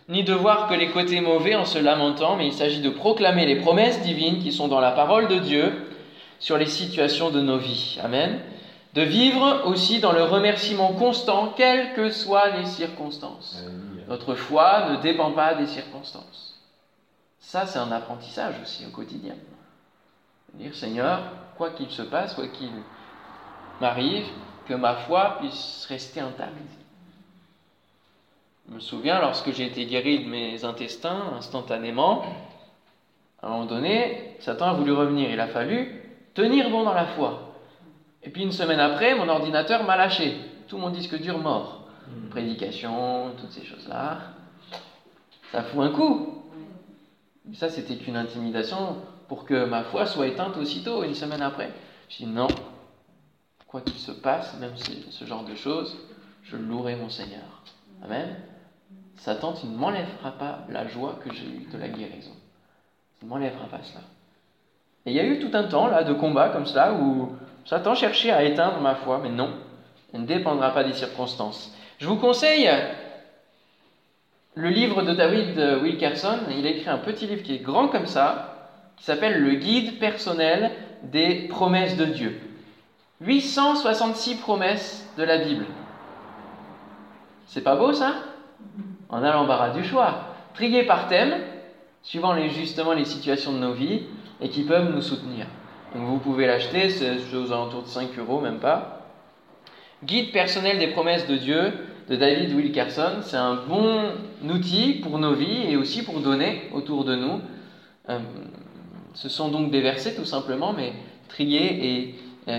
ni 0.07 0.23
de 0.23 0.33
voir 0.33 0.69
que 0.69 0.73
les 0.73 0.91
côtés 0.91 1.19
mauvais 1.19 1.55
en 1.55 1.65
se 1.65 1.77
lamentant, 1.77 2.37
mais 2.37 2.47
il 2.47 2.53
s'agit 2.53 2.79
de 2.79 2.89
proclamer 2.89 3.45
les 3.45 3.57
promesses 3.57 4.01
divines 4.01 4.39
qui 4.39 4.53
sont 4.53 4.69
dans 4.69 4.79
la 4.79 4.91
parole 4.91 5.27
de 5.27 5.39
Dieu 5.39 5.73
sur 6.39 6.57
les 6.57 6.67
situations 6.67 7.31
de 7.31 7.41
nos 7.41 7.57
vies. 7.57 7.99
Amen. 8.01 8.39
De 8.93 9.01
vivre 9.01 9.63
aussi 9.65 9.99
dans 9.99 10.13
le 10.13 10.23
remerciement 10.23 10.93
constant, 10.93 11.53
quelles 11.57 11.91
que 11.95 12.11
soient 12.11 12.51
les 12.51 12.65
circonstances. 12.65 13.61
Notre 14.07 14.35
foi 14.35 14.91
ne 14.91 15.01
dépend 15.01 15.31
pas 15.31 15.53
des 15.53 15.67
circonstances. 15.67 16.55
Ça, 17.41 17.65
c'est 17.65 17.79
un 17.79 17.91
apprentissage 17.91 18.55
aussi 18.63 18.85
au 18.85 18.91
quotidien. 18.91 19.35
Dire 20.53 20.73
Seigneur, 20.73 21.19
quoi 21.57 21.71
qu'il 21.71 21.89
se 21.89 22.03
passe, 22.03 22.35
quoi 22.35 22.47
qu'il 22.47 22.71
m'arrive, 23.81 24.25
que 24.69 24.75
ma 24.75 24.93
foi 24.93 25.37
puisse 25.39 25.87
rester 25.89 26.19
intacte. 26.19 26.53
Je 28.69 28.75
me 28.75 28.79
souviens, 28.79 29.19
lorsque 29.19 29.51
j'ai 29.51 29.65
été 29.65 29.83
guéri 29.87 30.23
de 30.23 30.29
mes 30.29 30.63
intestins 30.63 31.33
instantanément, 31.35 32.23
à 33.41 33.47
un 33.47 33.49
moment 33.49 33.65
donné, 33.65 34.35
Satan 34.41 34.65
a 34.65 34.73
voulu 34.73 34.91
revenir. 34.91 35.31
Il 35.31 35.39
a 35.39 35.47
fallu 35.47 36.03
tenir 36.35 36.69
bon 36.69 36.83
dans 36.83 36.93
la 36.93 37.07
foi. 37.07 37.55
Et 38.21 38.29
puis 38.29 38.43
une 38.43 38.51
semaine 38.51 38.79
après, 38.79 39.15
mon 39.15 39.27
ordinateur 39.27 39.83
m'a 39.85 39.97
lâché. 39.97 40.37
Tout 40.67 40.77
mon 40.77 40.91
disque 40.91 41.19
dur 41.19 41.39
mort. 41.39 41.87
Hmm. 42.07 42.29
Prédication, 42.29 43.31
toutes 43.39 43.51
ces 43.51 43.65
choses-là. 43.65 44.19
Ça 45.51 45.63
fout 45.63 45.81
un 45.81 45.89
coup. 45.89 46.43
Mais 47.45 47.55
ça, 47.55 47.69
c'était 47.69 47.95
qu'une 47.95 48.17
intimidation 48.17 48.97
pour 49.27 49.45
que 49.45 49.65
ma 49.65 49.81
foi 49.81 50.05
soit 50.05 50.27
éteinte 50.27 50.57
aussitôt, 50.57 51.03
une 51.03 51.15
semaine 51.15 51.41
après. 51.41 51.71
Je 52.07 52.17
dis 52.17 52.27
non, 52.27 52.47
quoi 53.69 53.81
qu'il 53.81 53.99
se 53.99 54.11
passe, 54.11 54.55
même 54.59 54.73
ce 54.75 55.25
genre 55.25 55.43
de 55.43 55.53
choses, 55.53 55.95
je 56.43 56.57
louerai 56.57 56.95
mon 56.95 57.09
Seigneur. 57.09 57.43
Amen. 58.03 58.35
Satan, 59.17 59.53
tu 59.53 59.67
ne 59.67 59.77
m'enlèveras 59.77 60.31
pas 60.31 60.65
la 60.69 60.87
joie 60.87 61.19
que 61.23 61.33
j'ai 61.33 61.45
eue 61.45 61.67
de 61.71 61.77
la 61.77 61.87
guérison. 61.87 62.31
Tu 63.19 63.25
ne 63.25 63.29
m'enlèveras 63.29 63.67
pas 63.67 63.83
cela. 63.83 64.01
Et 65.05 65.11
il 65.11 65.15
y 65.15 65.19
a 65.19 65.25
eu 65.25 65.39
tout 65.39 65.51
un 65.53 65.65
temps 65.65 65.87
là 65.87 66.03
de 66.03 66.13
combat 66.13 66.49
comme 66.49 66.65
cela 66.65 66.93
où 66.93 67.35
Satan 67.65 67.93
cherchait 67.93 68.31
à 68.31 68.43
éteindre 68.43 68.81
ma 68.81 68.95
foi, 68.95 69.19
mais 69.21 69.29
non, 69.29 69.51
elle 70.13 70.21
ne 70.21 70.25
dépendra 70.25 70.73
pas 70.73 70.83
des 70.83 70.93
circonstances. 70.93 71.71
Je 71.99 72.07
vous 72.07 72.15
conseille 72.15 72.69
le 74.55 74.69
livre 74.69 75.03
de 75.03 75.13
David 75.13 75.59
Wilkerson. 75.83 76.39
Il 76.57 76.65
a 76.65 76.69
écrit 76.69 76.89
un 76.89 76.97
petit 76.97 77.27
livre 77.27 77.43
qui 77.43 77.53
est 77.53 77.59
grand 77.59 77.87
comme 77.89 78.07
ça, 78.07 78.71
qui 78.97 79.03
s'appelle 79.03 79.41
Le 79.41 79.55
guide 79.55 79.99
personnel 79.99 80.71
des 81.03 81.47
promesses 81.49 81.97
de 81.97 82.05
Dieu. 82.05 82.48
866 83.21 84.35
promesses 84.35 85.05
de 85.17 85.23
la 85.23 85.37
Bible. 85.39 85.65
C'est 87.47 87.63
pas 87.63 87.75
beau 87.75 87.93
ça? 87.93 88.13
On 89.09 89.23
a 89.23 89.33
l'embarras 89.33 89.71
du 89.71 89.83
choix. 89.83 90.35
Trié 90.53 90.83
par 90.83 91.07
thème, 91.07 91.35
suivant 92.01 92.35
justement 92.47 92.93
les 92.93 93.05
situations 93.05 93.51
de 93.51 93.57
nos 93.57 93.73
vies, 93.73 94.03
et 94.41 94.49
qui 94.49 94.63
peuvent 94.63 94.93
nous 94.93 95.01
soutenir. 95.01 95.47
Donc 95.93 96.05
vous 96.05 96.17
pouvez 96.17 96.47
l'acheter, 96.47 96.89
c'est 96.89 97.17
aux 97.35 97.51
alentours 97.51 97.83
de 97.83 97.87
5 97.87 98.17
euros, 98.19 98.39
même 98.39 98.59
pas. 98.59 99.07
Guide 100.03 100.31
personnel 100.31 100.79
des 100.79 100.87
promesses 100.87 101.27
de 101.27 101.35
Dieu 101.35 101.73
de 102.07 102.15
David 102.15 102.53
Wilkerson, 102.53 103.19
c'est 103.21 103.37
un 103.37 103.55
bon 103.55 104.11
outil 104.49 104.93
pour 104.93 105.19
nos 105.19 105.33
vies 105.33 105.65
et 105.69 105.75
aussi 105.75 106.03
pour 106.03 106.21
donner 106.21 106.69
autour 106.73 107.03
de 107.03 107.15
nous. 107.15 107.41
Euh, 108.09 108.19
ce 109.13 109.27
sont 109.27 109.49
donc 109.49 109.71
des 109.71 109.81
versets 109.81 110.15
tout 110.15 110.25
simplement, 110.25 110.73
mais 110.73 110.93
triés 111.27 111.85
et 111.85 112.15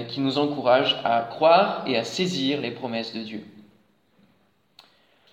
qui 0.08 0.20
nous 0.20 0.38
encouragent 0.38 1.00
à 1.04 1.22
croire 1.22 1.82
et 1.86 1.96
à 1.96 2.04
saisir 2.04 2.60
les 2.60 2.70
promesses 2.70 3.12
de 3.12 3.22
Dieu. 3.22 3.44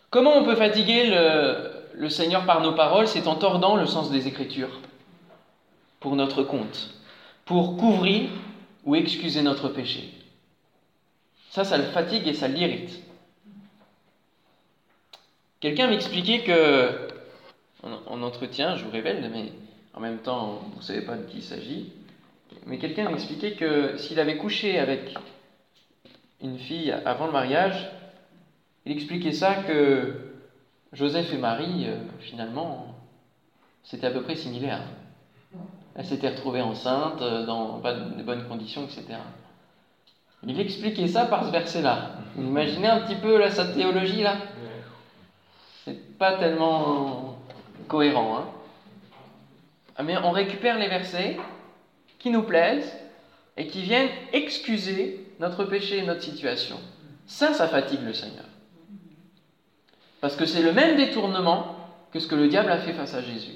Comment 0.10 0.38
on 0.38 0.46
peut 0.46 0.56
fatiguer 0.56 1.12
le, 1.96 2.10
Seigneur 2.10 2.46
par 2.46 2.62
nos 2.62 2.74
paroles? 2.74 3.08
C'est 3.08 3.28
en 3.28 3.36
tordant 3.36 3.76
le 3.76 3.86
sens 3.86 4.10
des 4.10 4.28
Écritures 4.28 4.80
pour 6.00 6.16
notre 6.16 6.44
compte, 6.44 6.92
pour 7.46 7.78
couvrir 7.78 8.30
ou 8.86 8.96
excuser 8.96 9.42
notre 9.42 9.68
péché. 9.68 10.14
Ça, 11.50 11.64
ça 11.64 11.78
le 11.78 11.84
fatigue 11.84 12.28
et 12.28 12.34
ça 12.34 12.48
l'irrite. 12.48 13.04
Quelqu'un 15.60 15.88
m'expliquait 15.88 16.44
que, 16.44 17.10
en, 17.84 18.22
entretien, 18.22 18.76
je 18.76 18.86
vous 18.86 18.92
révèle, 18.92 19.30
mais 19.34 19.52
en 19.94 20.00
même 20.00 20.20
temps, 20.20 20.62
vous 20.72 20.78
ne 20.78 20.84
savez 20.84 21.02
pas 21.02 21.16
de 21.16 21.24
qui 21.24 21.38
il 21.38 21.44
s'agit, 21.44 21.92
mais 22.66 22.78
quelqu'un 22.78 23.10
m'expliquait 23.10 23.54
que 23.54 23.98
s'il 23.98 24.20
avait 24.20 24.38
couché 24.38 24.80
avec 24.80 25.16
une 26.42 26.58
fille 26.58 26.92
avant 26.92 27.28
le 27.28 27.32
mariage, 27.32 27.90
il 28.86 28.92
expliquait 28.92 29.32
ça 29.32 29.56
que 29.56 30.34
Joseph 30.94 31.34
et 31.34 31.38
Marie, 31.38 31.86
euh, 31.88 31.98
finalement, 32.20 32.96
c'était 33.84 34.08
à 34.08 34.12
peu 34.12 34.22
près 34.22 34.36
similaire. 34.36 34.82
Elle 35.96 36.06
s'était 36.06 36.30
retrouvée 36.30 36.62
enceinte, 36.62 37.22
euh, 37.22 37.46
dans 37.46 37.80
pas 37.80 37.94
de 37.94 38.24
bonnes 38.24 38.48
conditions, 38.48 38.84
etc. 38.84 39.18
Il 40.44 40.60
expliquait 40.60 41.08
ça 41.08 41.26
par 41.26 41.46
ce 41.46 41.52
verset-là. 41.52 42.12
Vous 42.36 42.44
imaginez 42.44 42.88
un 42.88 43.02
petit 43.02 43.16
peu 43.16 43.38
là, 43.38 43.50
sa 43.50 43.66
théologie 43.66 44.22
là? 44.22 44.38
C'est 45.84 46.18
pas 46.18 46.38
tellement 46.38 47.40
cohérent. 47.88 48.38
Hein 48.38 48.46
ah, 49.96 50.04
Mais 50.04 50.18
on 50.18 50.32
récupère 50.32 50.78
les 50.78 50.88
versets 50.88 51.38
nous 52.30 52.44
plaisent 52.44 52.92
et 53.58 53.68
qui 53.68 53.82
viennent 53.82 54.10
excuser 54.34 55.26
notre 55.40 55.66
péché 55.66 56.00
et 56.00 56.04
notre 56.04 56.24
situation. 56.24 56.78
Ça, 57.26 57.54
ça 57.54 57.68
fatigue 57.68 58.04
le 58.06 58.14
Seigneur. 58.14 58.46
Parce 60.22 60.36
que 60.36 60.46
c'est 60.46 60.62
le 60.62 60.74
même 60.74 60.96
détournement 60.96 61.76
que 62.12 62.20
ce 62.20 62.28
que 62.28 62.36
le 62.36 62.48
diable 62.48 62.72
a 62.72 62.78
fait 62.78 62.94
face 62.94 63.14
à 63.14 63.22
Jésus. 63.22 63.56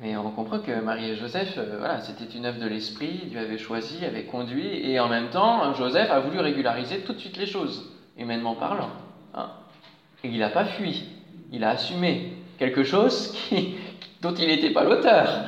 Mais 0.00 0.16
on 0.16 0.30
comprend 0.30 0.60
que 0.60 0.80
Marie 0.80 1.10
et 1.10 1.16
Joseph, 1.16 1.54
euh, 1.58 1.76
voilà, 1.78 2.00
c'était 2.00 2.32
une 2.36 2.46
œuvre 2.46 2.60
de 2.60 2.66
l'esprit, 2.66 3.22
Dieu 3.26 3.40
avait 3.40 3.58
choisi, 3.58 4.04
avait 4.04 4.24
conduit, 4.24 4.88
et 4.88 5.00
en 5.00 5.08
même 5.08 5.30
temps, 5.30 5.74
Joseph 5.74 6.10
a 6.10 6.20
voulu 6.20 6.38
régulariser 6.38 7.00
tout 7.00 7.12
de 7.12 7.18
suite 7.18 7.36
les 7.36 7.46
choses, 7.46 7.90
humainement 8.16 8.54
parlant. 8.54 8.90
Hein. 9.34 9.50
Et 10.22 10.28
il 10.28 10.38
n'a 10.38 10.48
pas 10.48 10.64
fui, 10.64 11.04
il 11.50 11.64
a 11.64 11.70
assumé 11.70 12.34
quelque 12.58 12.84
chose 12.84 13.34
dont 14.22 14.34
il 14.34 14.46
n'était 14.46 14.70
pas 14.70 14.84
l'auteur. 14.84 15.44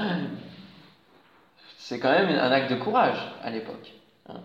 C'est 1.85 1.99
quand 1.99 2.13
même 2.13 2.29
un 2.29 2.53
acte 2.53 2.71
de 2.71 2.77
courage 2.77 3.19
à 3.43 3.51
l'époque. 3.51 3.93
Hein. 4.29 4.41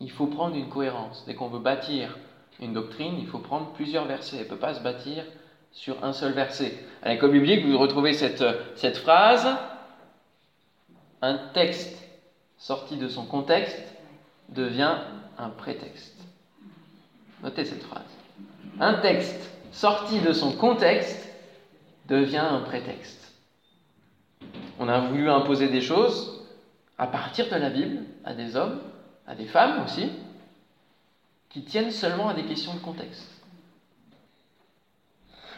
il 0.00 0.10
faut 0.10 0.26
prendre 0.26 0.54
une 0.54 0.68
cohérence. 0.68 1.24
Dès 1.26 1.34
qu'on 1.34 1.48
veut 1.48 1.58
bâtir 1.58 2.14
une 2.60 2.74
doctrine, 2.74 3.18
il 3.18 3.26
faut 3.26 3.38
prendre 3.38 3.72
plusieurs 3.72 4.04
versets. 4.04 4.36
Elle 4.36 4.44
ne 4.44 4.48
peut 4.48 4.58
pas 4.58 4.74
se 4.74 4.82
bâtir 4.82 5.24
sur 5.72 6.04
un 6.04 6.12
seul 6.12 6.34
verset. 6.34 6.78
À 7.02 7.08
l'école 7.08 7.32
biblique, 7.32 7.64
vous 7.64 7.78
retrouvez 7.78 8.12
cette, 8.12 8.44
cette 8.76 8.98
phrase 8.98 9.48
un 11.22 11.38
texte 11.54 11.96
sorti 12.58 12.98
de 12.98 13.08
son 13.08 13.24
contexte 13.24 13.82
devient 14.50 14.98
un 15.38 15.48
prétexte. 15.48 16.20
Notez 17.42 17.64
cette 17.64 17.82
phrase. 17.82 18.02
Un 18.78 18.94
texte 18.94 19.50
sorti 19.72 20.20
de 20.20 20.34
son 20.34 20.52
contexte 20.52 21.26
devient 22.08 22.36
un 22.36 22.60
prétexte. 22.60 23.17
On 24.78 24.88
a 24.88 25.00
voulu 25.00 25.28
imposer 25.30 25.68
des 25.68 25.80
choses 25.80 26.44
à 26.98 27.06
partir 27.06 27.46
de 27.48 27.56
la 27.56 27.70
Bible 27.70 28.00
à 28.24 28.34
des 28.34 28.56
hommes 28.56 28.80
à 29.28 29.34
des 29.34 29.44
femmes 29.44 29.84
aussi, 29.84 30.10
qui 31.50 31.62
tiennent 31.62 31.90
seulement 31.90 32.28
à 32.28 32.34
des 32.34 32.44
questions 32.44 32.72
de 32.72 32.78
contexte. 32.78 33.28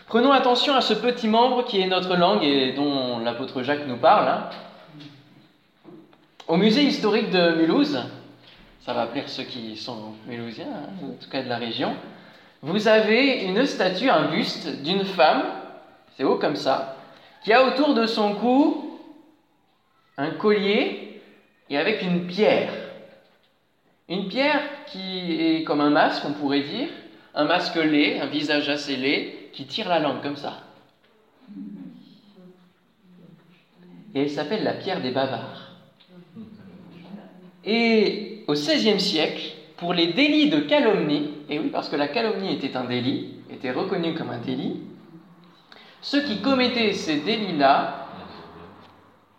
Prenons 0.08 0.32
attention 0.32 0.74
à 0.74 0.80
ce 0.80 0.92
petit 0.92 1.28
membre 1.28 1.64
qui 1.64 1.80
est 1.80 1.86
notre 1.86 2.16
langue 2.16 2.42
et 2.42 2.72
dont 2.72 3.20
l'apôtre 3.20 3.62
Jacques 3.62 3.86
nous 3.86 3.96
parle. 3.96 4.28
Hein. 4.28 4.50
Au 6.48 6.56
musée 6.56 6.82
historique 6.82 7.30
de 7.30 7.54
Mulhouse, 7.54 8.00
ça 8.80 8.92
va 8.92 9.06
plaire 9.06 9.28
ceux 9.28 9.44
qui 9.44 9.76
sont 9.76 10.14
mulhousiens, 10.26 10.66
hein, 10.66 11.04
en 11.04 11.22
tout 11.22 11.30
cas 11.30 11.44
de 11.44 11.48
la 11.48 11.58
région, 11.58 11.94
vous 12.62 12.88
avez 12.88 13.44
une 13.44 13.64
statue, 13.66 14.10
un 14.10 14.30
buste 14.32 14.82
d'une 14.82 15.04
femme, 15.04 15.44
c'est 16.16 16.24
haut 16.24 16.38
comme 16.38 16.56
ça, 16.56 16.96
qui 17.44 17.52
a 17.52 17.64
autour 17.64 17.94
de 17.94 18.06
son 18.06 18.34
cou 18.34 18.89
un 20.20 20.30
collier 20.32 21.20
et 21.70 21.78
avec 21.78 22.02
une 22.02 22.26
pierre. 22.26 22.72
Une 24.08 24.28
pierre 24.28 24.60
qui 24.86 25.32
est 25.40 25.64
comme 25.64 25.80
un 25.80 25.90
masque, 25.90 26.24
on 26.26 26.32
pourrait 26.32 26.62
dire, 26.62 26.88
un 27.34 27.44
masque 27.44 27.76
laid, 27.76 28.20
un 28.20 28.26
visage 28.26 28.68
assez 28.68 28.96
laid, 28.96 29.50
qui 29.52 29.64
tire 29.64 29.88
la 29.88 29.98
langue 29.98 30.20
comme 30.22 30.36
ça. 30.36 30.64
Et 34.14 34.22
elle 34.22 34.30
s'appelle 34.30 34.64
la 34.64 34.74
pierre 34.74 35.00
des 35.00 35.10
bavards. 35.10 35.70
Et 37.64 38.44
au 38.46 38.52
XVIe 38.52 39.00
siècle, 39.00 39.52
pour 39.76 39.94
les 39.94 40.12
délits 40.12 40.50
de 40.50 40.60
calomnie, 40.60 41.30
et 41.48 41.58
oui, 41.58 41.70
parce 41.70 41.88
que 41.88 41.96
la 41.96 42.08
calomnie 42.08 42.52
était 42.52 42.76
un 42.76 42.84
délit, 42.84 43.36
était 43.50 43.70
reconnu 43.70 44.14
comme 44.14 44.30
un 44.30 44.38
délit, 44.38 44.80
ceux 46.02 46.22
qui 46.24 46.42
commettaient 46.42 46.92
ces 46.92 47.20
délits-là, 47.20 48.00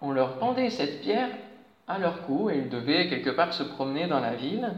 on 0.02 0.12
leur 0.12 0.38
pendait 0.38 0.70
cette 0.70 1.02
pierre 1.02 1.30
à 1.88 2.00
leur 2.00 2.24
cou 2.26 2.50
et 2.50 2.58
ils 2.58 2.70
devaient 2.70 3.08
quelque 3.08 3.30
part 3.30 3.54
se 3.54 3.64
promener 3.64 4.08
dans 4.08 4.20
la 4.20 4.34
ville. 4.34 4.72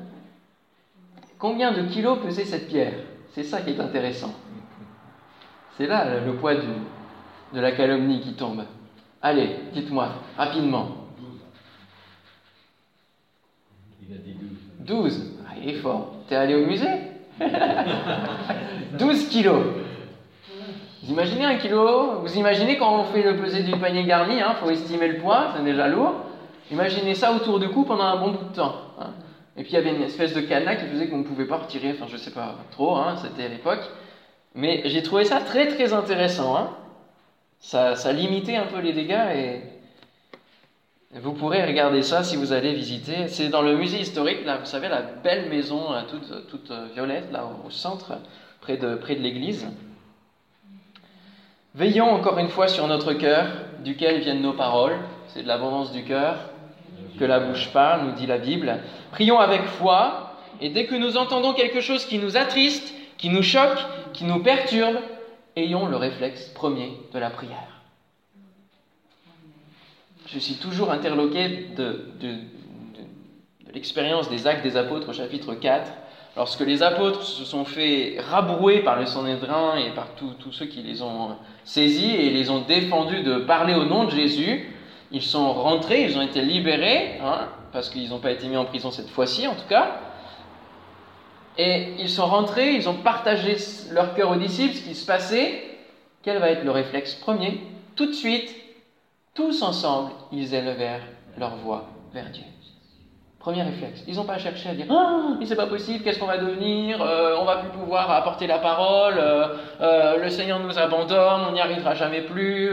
Combien 1.40 1.72
de 1.72 1.84
kilos 1.88 2.20
pesait 2.20 2.46
cette 2.46 2.68
pierre? 2.68 2.94
C'est 3.32 3.44
ça 3.44 3.62
qui 3.62 3.72
est 3.72 3.80
intéressant. 3.80 4.34
C'est 5.78 5.88
là 5.88 6.20
le 6.20 6.36
poids 6.36 6.56
de 6.56 7.60
la 7.60 7.72
calomnie 7.72 8.22
qui 8.22 8.34
tombe. 8.34 8.64
Allez, 9.22 9.56
dites-moi, 9.74 10.10
rapidement. 10.38 10.90
Il 14.02 14.14
a 14.14 14.18
dit 14.18 14.34
12. 14.34 15.14
12 15.14 15.32
ah, 15.48 15.54
Il 15.62 15.70
est 15.70 15.80
fort. 15.80 16.16
T'es 16.28 16.36
allé 16.36 16.56
au 16.56 16.66
musée? 16.66 17.00
12 19.00 19.30
kilos. 19.30 19.64
Vous 21.04 21.12
imaginez 21.12 21.44
un 21.44 21.58
kilo? 21.58 22.22
Vous 22.22 22.38
imaginez 22.38 22.78
quand 22.78 22.98
on 22.98 23.04
fait 23.04 23.24
le 23.24 23.36
pesé 23.36 23.64
du 23.64 23.72
panier 23.72 24.06
garni, 24.06 24.38
il 24.38 24.42
hein, 24.42 24.56
faut 24.62 24.70
estimer 24.70 25.10
le 25.10 25.18
poids, 25.18 25.50
c'est 25.54 25.64
déjà 25.64 25.90
lourd. 25.90 26.14
Imaginez 26.72 27.14
ça 27.14 27.34
autour 27.34 27.60
du 27.60 27.68
cou 27.68 27.84
pendant 27.84 28.06
un 28.06 28.16
bon 28.16 28.32
bout 28.32 28.46
de 28.46 28.56
temps. 28.56 28.76
Hein. 28.98 29.10
Et 29.58 29.64
puis 29.64 29.74
il 29.74 29.76
y 29.76 29.78
avait 29.78 29.94
une 29.94 30.02
espèce 30.02 30.34
de 30.34 30.40
cadenas 30.40 30.78
qui 30.78 30.86
faisait 30.86 31.10
qu'on 31.10 31.18
ne 31.18 31.24
pouvait 31.24 31.46
pas 31.46 31.58
retirer, 31.58 31.92
enfin 31.92 32.06
je 32.10 32.16
sais 32.16 32.32
pas 32.32 32.56
trop, 32.72 32.96
hein, 32.96 33.18
c'était 33.22 33.44
à 33.44 33.48
l'époque. 33.50 33.82
Mais 34.56 34.82
j'ai 34.86 35.04
trouvé 35.04 35.26
ça 35.26 35.42
très 35.42 35.68
très 35.68 35.92
intéressant. 35.92 36.70
Ça, 37.60 37.96
ça, 37.96 38.14
limitait 38.14 38.56
un 38.56 38.66
peu 38.66 38.80
les 38.80 38.94
dégâts 38.94 39.28
et 39.36 39.62
vous 41.20 41.34
pourrez 41.34 41.66
regarder 41.66 42.02
ça 42.02 42.24
si 42.24 42.38
vous 42.38 42.54
allez 42.54 42.74
visiter. 42.74 43.28
C'est 43.28 43.50
dans 43.50 43.62
le 43.62 43.76
musée 43.76 44.00
historique, 44.00 44.46
là, 44.46 44.58
vous 44.58 44.66
savez, 44.66 44.88
la 44.88 45.02
belle 45.02 45.50
maison 45.50 45.82
toute, 46.10 46.48
toute 46.48 46.72
euh, 46.72 46.88
violette, 46.94 47.30
là 47.32 47.46
au 47.66 47.70
centre, 47.70 48.14
près 48.62 48.78
de, 48.78 48.96
près 48.96 49.16
de 49.16 49.22
l'église. 49.22 49.68
Veillons 51.76 52.12
encore 52.12 52.38
une 52.38 52.50
fois 52.50 52.68
sur 52.68 52.88
notre 52.88 53.14
cœur, 53.14 53.48
duquel 53.84 54.20
viennent 54.20 54.42
nos 54.42 54.54
paroles. 54.54 54.98
C'est 55.30 55.44
de 55.44 55.48
l'abondance 55.48 55.92
du 55.92 56.04
cœur 56.04 56.38
que 57.18 57.26
la 57.26 57.40
bouche 57.40 57.70
parle, 57.74 58.06
nous 58.06 58.12
dit 58.14 58.28
la 58.28 58.38
Bible. 58.38 58.80
Prions 59.12 59.40
avec 59.40 59.64
foi, 59.64 60.36
et 60.62 60.70
dès 60.70 60.86
que 60.86 60.96
nous 60.96 61.18
entendons 61.18 61.54
quelque 61.54 61.82
chose 61.82 62.06
qui 62.06 62.20
nous 62.20 62.38
attriste, 62.38 62.94
qui 63.18 63.30
nous 63.30 63.42
choque, 63.42 63.80
qui 64.14 64.26
nous 64.26 64.40
perturbe, 64.40 64.98
ayons 65.56 65.88
le 65.88 65.98
réflexe 65.98 66.50
premier 66.50 66.92
de 67.12 67.20
la 67.20 67.30
prière. 67.30 67.82
Je 70.28 70.40
suis 70.40 70.56
toujours 70.56 70.92
interloqué 70.92 71.68
de, 71.76 72.06
l'expérience 73.74 74.30
des 74.30 74.46
actes 74.48 74.64
des 74.64 74.78
apôtres 74.78 75.14
chapitre 75.14 75.56
4, 75.56 75.92
lorsque 76.36 76.62
les 76.62 76.82
apôtres 76.84 77.24
se 77.24 77.46
sont 77.46 77.66
fait 77.66 78.18
rabrouer 78.20 78.80
par 78.82 79.00
le 79.00 79.06
Sanhédrin 79.06 79.78
et 79.78 79.92
par 79.92 80.08
tous 80.16 80.52
ceux 80.52 80.66
qui 80.66 80.82
les 80.82 81.02
ont 81.02 81.36
saisis 81.64 82.16
et 82.16 82.30
les 82.30 82.50
ont 82.50 82.62
défendus 82.62 83.22
de 83.22 83.38
parler 83.38 83.76
au 83.76 83.86
nom 83.86 84.06
de 84.06 84.12
Jésus, 84.12 84.74
ils 85.12 85.22
sont 85.22 85.54
rentrés, 85.54 86.04
ils 86.04 86.18
ont 86.18 86.24
été 86.24 86.42
libérés, 86.42 87.20
hein, 87.24 87.48
parce 87.72 87.90
qu'ils 87.90 88.10
n'ont 88.10 88.20
pas 88.20 88.32
été 88.32 88.48
mis 88.48 88.58
en 88.58 88.66
prison 88.66 88.92
cette 88.92 89.10
fois-ci 89.10 89.48
en 89.48 89.54
tout 89.54 89.68
cas. 89.70 90.00
Et 91.58 91.94
ils 92.00 92.10
sont 92.10 92.26
rentrés, 92.26 92.74
ils 92.74 92.90
ont 92.90 92.96
partagé 92.96 93.58
leur 93.92 94.16
cœur 94.16 94.32
aux 94.32 94.36
disciples, 94.36 94.74
ce 94.74 94.82
qui 94.82 94.96
se 94.96 95.06
passait. 95.06 95.64
Quel 96.24 96.40
va 96.40 96.50
être 96.50 96.64
le 96.64 96.72
réflexe 96.72 97.14
premier? 97.14 97.62
Tout 97.96 98.08
de 98.08 98.14
suite, 98.14 98.56
tous 99.36 99.62
ensemble, 99.62 100.12
ils 100.32 100.56
élevèrent 100.56 101.06
leur 101.38 101.56
voix 101.58 101.86
vers 102.12 102.32
Dieu. 102.32 102.44
Premier 103.44 103.64
réflexe. 103.64 104.06
Ils 104.08 104.16
n'ont 104.16 104.24
pas 104.24 104.38
cherché 104.38 104.70
à 104.70 104.74
dire 104.74 104.86
Ah, 104.90 105.36
mais 105.38 105.46
c'est 105.46 105.58
pas 105.58 105.68
possible, 105.68 106.02
qu'est-ce 106.02 106.18
qu'on 106.18 106.28
va 106.28 106.38
devenir 106.38 107.02
euh, 107.02 107.36
On 107.42 107.44
va 107.44 107.58
plus 107.58 107.78
pouvoir 107.78 108.10
apporter 108.10 108.48
la 108.48 108.58
parole, 108.58 109.16
euh, 109.18 109.48
euh, 109.82 110.24
le 110.24 110.30
Seigneur 110.30 110.62
nous 110.62 110.80
abandonne, 110.80 111.42
on 111.50 111.52
n'y 111.52 111.60
arrivera 111.60 111.94
jamais 111.94 112.22
plus. 112.22 112.72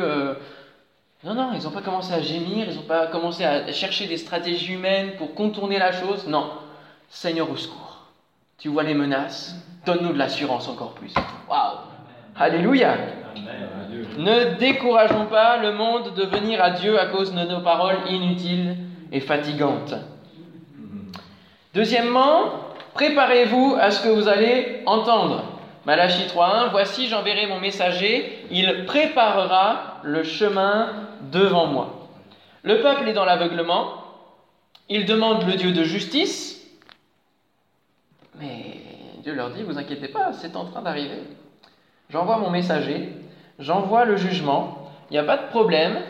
Non, 1.24 1.34
non, 1.34 1.50
ils 1.54 1.64
n'ont 1.64 1.72
pas 1.72 1.82
commencé 1.82 2.14
à 2.14 2.20
gémir, 2.20 2.68
ils 2.70 2.76
n'ont 2.76 2.82
pas 2.82 3.08
commencé 3.08 3.44
à 3.44 3.72
chercher 3.72 4.06
des 4.06 4.16
stratégies 4.16 4.74
humaines 4.74 5.16
pour 5.18 5.34
contourner 5.34 5.80
la 5.80 5.90
chose. 5.90 6.28
Non, 6.28 6.52
Seigneur 7.08 7.50
au 7.50 7.56
secours. 7.56 8.06
Tu 8.56 8.68
vois 8.68 8.84
les 8.84 8.94
menaces, 8.94 9.56
donne-nous 9.84 10.12
de 10.12 10.18
l'assurance 10.18 10.68
encore 10.68 10.92
plus. 10.92 11.12
Waouh 11.48 11.78
Alléluia 12.38 12.94
Ne 14.18 14.56
décourageons 14.56 15.26
pas 15.26 15.56
le 15.56 15.72
monde 15.72 16.14
de 16.14 16.22
venir 16.26 16.62
à 16.62 16.70
Dieu 16.70 16.96
à 17.00 17.06
cause 17.06 17.34
de 17.34 17.42
nos 17.42 17.60
paroles 17.60 17.98
inutiles 18.08 18.76
et 19.10 19.18
fatigantes. 19.18 19.96
Deuxièmement, 21.72 22.50
préparez-vous 22.94 23.76
à 23.78 23.92
ce 23.92 24.02
que 24.02 24.08
vous 24.08 24.26
allez 24.26 24.82
entendre. 24.86 25.44
Malachie 25.86 26.26
3.1, 26.26 26.70
Voici 26.70 27.06
j'enverrai 27.06 27.46
mon 27.46 27.60
messager, 27.60 28.44
il 28.50 28.84
préparera 28.86 30.00
le 30.02 30.24
chemin 30.24 30.88
devant 31.30 31.66
moi. 31.66 32.08
Le 32.62 32.80
peuple 32.80 33.08
est 33.08 33.12
dans 33.12 33.24
l'aveuglement, 33.24 34.04
il 34.88 35.06
demande 35.06 35.46
le 35.46 35.54
Dieu 35.54 35.72
de 35.72 35.84
justice, 35.84 36.60
mais 38.38 38.80
Dieu 39.22 39.34
leur 39.34 39.50
dit, 39.50 39.62
vous 39.62 39.78
inquiétez 39.78 40.08
pas, 40.08 40.32
c'est 40.32 40.56
en 40.56 40.64
train 40.64 40.82
d'arriver. 40.82 41.22
J'envoie 42.10 42.38
mon 42.38 42.50
messager, 42.50 43.08
j'envoie 43.58 44.04
le 44.04 44.16
jugement, 44.16 44.90
il 45.10 45.14
n'y 45.14 45.18
a 45.18 45.24
pas 45.24 45.36
de 45.36 45.48
problème, 45.48 46.02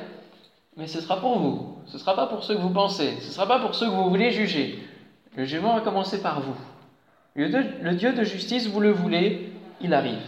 mais 0.76 0.86
ce 0.86 1.00
sera 1.00 1.20
pour 1.20 1.38
vous, 1.38 1.76
ce 1.86 1.94
ne 1.94 1.98
sera 1.98 2.16
pas 2.16 2.26
pour 2.26 2.42
ceux 2.44 2.54
que 2.54 2.60
vous 2.60 2.70
pensez, 2.70 3.16
ce 3.20 3.26
ne 3.26 3.32
sera 3.32 3.46
pas 3.46 3.58
pour 3.58 3.74
ceux 3.74 3.86
que 3.86 3.92
vous 3.92 4.08
voulez 4.08 4.30
juger. 4.30 4.82
Le 5.36 5.44
jugement 5.44 5.74
va 5.74 5.80
commencer 5.80 6.20
par 6.20 6.40
vous. 6.40 6.56
Le 7.34 7.92
Dieu 7.92 8.12
de 8.12 8.24
justice, 8.24 8.66
vous 8.66 8.80
le 8.80 8.90
voulez, 8.90 9.52
il 9.80 9.94
arrive. 9.94 10.18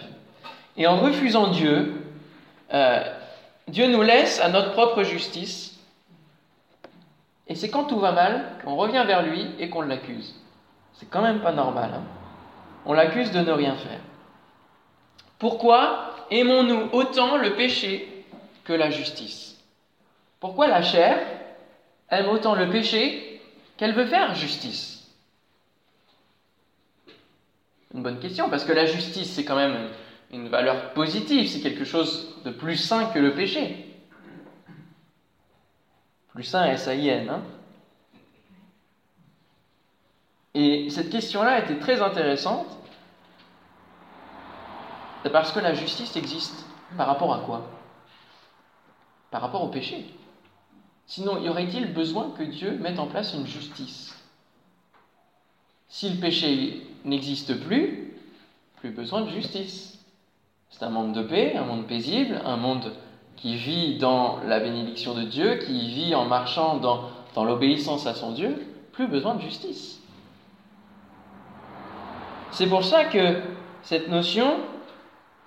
Et 0.76 0.86
en 0.86 0.98
refusant 0.98 1.48
Dieu, 1.48 1.94
euh, 2.72 3.02
Dieu 3.68 3.88
nous 3.88 4.02
laisse 4.02 4.40
à 4.40 4.48
notre 4.48 4.72
propre 4.72 5.02
justice. 5.02 5.78
Et 7.48 7.54
c'est 7.54 7.70
quand 7.70 7.84
tout 7.84 7.98
va 7.98 8.12
mal 8.12 8.44
qu'on 8.64 8.76
revient 8.76 9.04
vers 9.06 9.22
lui 9.22 9.46
et 9.58 9.68
qu'on 9.68 9.82
l'accuse. 9.82 10.34
C'est 10.94 11.10
quand 11.10 11.22
même 11.22 11.40
pas 11.40 11.52
normal. 11.52 11.90
Hein. 11.94 12.02
on 12.86 12.92
l'accuse 12.92 13.32
de 13.32 13.40
ne 13.40 13.52
rien 13.52 13.74
faire. 13.74 14.00
Pourquoi 15.38 16.14
aimons-nous 16.30 16.90
autant 16.92 17.36
le 17.36 17.54
péché 17.54 18.24
que 18.64 18.72
la 18.72 18.90
justice? 18.90 19.58
Pourquoi 20.38 20.68
la 20.68 20.82
chair 20.82 21.18
aime 22.10 22.28
autant 22.28 22.54
le 22.54 22.70
péché 22.70 23.40
qu'elle 23.76 23.94
veut 23.94 24.06
faire 24.06 24.34
justice? 24.34 24.91
Une 27.94 28.02
bonne 28.02 28.18
question, 28.18 28.48
parce 28.48 28.64
que 28.64 28.72
la 28.72 28.86
justice, 28.86 29.32
c'est 29.32 29.44
quand 29.44 29.56
même 29.56 29.90
une 30.30 30.48
valeur 30.48 30.94
positive, 30.94 31.48
c'est 31.48 31.60
quelque 31.60 31.84
chose 31.84 32.42
de 32.44 32.50
plus 32.50 32.76
sain 32.76 33.06
que 33.06 33.18
le 33.18 33.34
péché. 33.34 33.94
Plus 36.28 36.44
sain, 36.44 36.64
S-A-I-N. 36.66 37.28
Hein 37.28 37.42
Et 40.54 40.88
cette 40.90 41.10
question-là 41.10 41.58
était 41.58 41.78
très 41.78 42.00
intéressante, 42.00 42.78
parce 45.30 45.52
que 45.52 45.60
la 45.60 45.74
justice 45.74 46.16
existe 46.16 46.64
par 46.96 47.06
rapport 47.06 47.32
à 47.32 47.40
quoi? 47.40 47.70
Par 49.30 49.40
rapport 49.40 49.62
au 49.62 49.68
péché. 49.68 50.04
Sinon, 51.06 51.42
y 51.42 51.48
aurait-il 51.48 51.92
besoin 51.92 52.30
que 52.30 52.42
Dieu 52.42 52.72
mette 52.80 52.98
en 52.98 53.06
place 53.06 53.34
une 53.34 53.46
justice? 53.46 54.16
Si 55.88 56.08
le 56.10 56.20
péché 56.20 56.82
n'existe 57.04 57.60
plus, 57.60 58.14
plus 58.76 58.90
besoin 58.90 59.22
de 59.22 59.30
justice. 59.30 59.98
C'est 60.70 60.84
un 60.84 60.90
monde 60.90 61.12
de 61.12 61.22
paix, 61.22 61.54
un 61.56 61.64
monde 61.64 61.86
paisible, 61.86 62.40
un 62.44 62.56
monde 62.56 62.92
qui 63.36 63.56
vit 63.56 63.98
dans 63.98 64.38
la 64.46 64.60
bénédiction 64.60 65.14
de 65.14 65.22
Dieu, 65.22 65.56
qui 65.56 65.88
vit 65.88 66.14
en 66.14 66.24
marchant 66.24 66.76
dans, 66.76 67.10
l'obéissance 67.44 68.06
à 68.06 68.14
son 68.14 68.32
Dieu, 68.32 68.56
plus 68.92 69.08
besoin 69.08 69.34
de 69.34 69.40
justice. 69.40 70.00
C'est 72.52 72.68
pour 72.68 72.84
ça 72.84 73.04
que 73.04 73.40
cette 73.82 74.08
notion, 74.08 74.58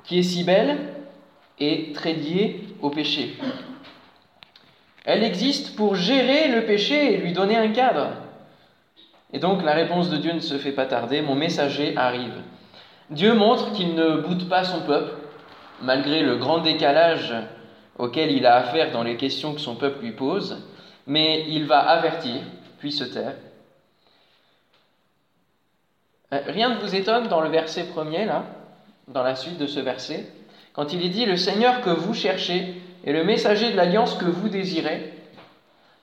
qui 0.03 0.19
est 0.19 0.23
si 0.23 0.43
belle, 0.43 0.93
est 1.59 1.95
très 1.95 2.13
liée 2.13 2.63
au 2.81 2.89
péché. 2.89 3.37
Elle 5.05 5.23
existe 5.23 5.75
pour 5.75 5.95
gérer 5.95 6.49
le 6.49 6.65
péché 6.65 7.13
et 7.13 7.17
lui 7.17 7.31
donner 7.31 7.55
un 7.55 7.69
cadre. 7.69 8.24
Et 9.35 9.39
donc 9.39 9.63
la 9.63 9.73
réponse 9.73 10.09
de 10.09 10.15
Dieu 10.15 10.31
ne 10.31 10.39
se 10.39 10.57
fait 10.57 10.71
pas 10.71 10.85
tarder, 10.85 11.21
mon 11.21 11.35
messager 11.35 11.93
arrive. 11.97 12.41
Dieu 13.09 13.33
montre 13.33 13.73
qu'il 13.73 13.93
ne 13.93 14.15
boude 14.15 14.47
pas 14.47 14.63
son 14.63 14.79
peuple, 14.83 15.11
malgré 15.81 16.23
le 16.23 16.37
grand 16.37 16.59
décalage 16.59 17.35
auquel 17.97 18.31
il 18.31 18.45
a 18.45 18.55
affaire 18.55 18.93
dans 18.93 19.03
les 19.03 19.17
questions 19.17 19.53
que 19.53 19.59
son 19.59 19.75
peuple 19.75 20.05
lui 20.05 20.13
pose, 20.13 20.65
mais 21.05 21.43
il 21.49 21.65
va 21.65 21.79
avertir, 21.79 22.43
puis 22.79 22.93
se 22.93 23.03
taire. 23.03 23.35
Euh, 26.31 26.39
rien 26.47 26.69
ne 26.69 26.79
vous 26.79 26.95
étonne 26.95 27.27
dans 27.27 27.41
le 27.41 27.49
verset 27.49 27.87
premier, 27.87 28.23
là, 28.23 28.45
dans 29.09 29.21
la 29.21 29.35
suite 29.35 29.57
de 29.57 29.67
ce 29.67 29.81
verset, 29.81 30.29
quand 30.71 30.93
il 30.93 31.05
est 31.05 31.09
dit 31.09 31.25
Le 31.25 31.35
Seigneur 31.35 31.81
que 31.81 31.89
vous 31.89 32.13
cherchez 32.13 32.81
et 33.03 33.11
le 33.11 33.25
messager 33.25 33.69
de 33.69 33.75
l'alliance 33.75 34.15
que 34.15 34.23
vous 34.23 34.47
désirez. 34.47 35.11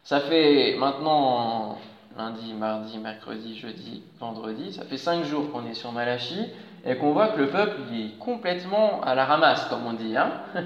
Ça 0.05 0.21
fait 0.21 0.77
maintenant 0.79 1.79
lundi, 2.17 2.53
mardi, 2.55 2.99
mercredi, 2.99 3.59
jeudi, 3.59 4.03
vendredi. 4.19 4.73
Ça 4.73 4.85
fait 4.85 4.99
cinq 4.99 5.25
jours 5.25 5.51
qu'on 5.51 5.67
est 5.67 5.75
sur 5.75 5.93
Malachie 5.93 6.49
et 6.85 6.97
qu'on 6.97 7.13
voit 7.13 7.29
que 7.29 7.39
le 7.39 7.49
peuple 7.49 7.81
est 7.93 8.19
complètement 8.19 9.01
à 9.03 9.15
la 9.15 9.25
ramasse, 9.25 9.65
comme 9.67 9.87
on 9.87 9.93
dit, 9.93 10.17
hein 10.17 10.33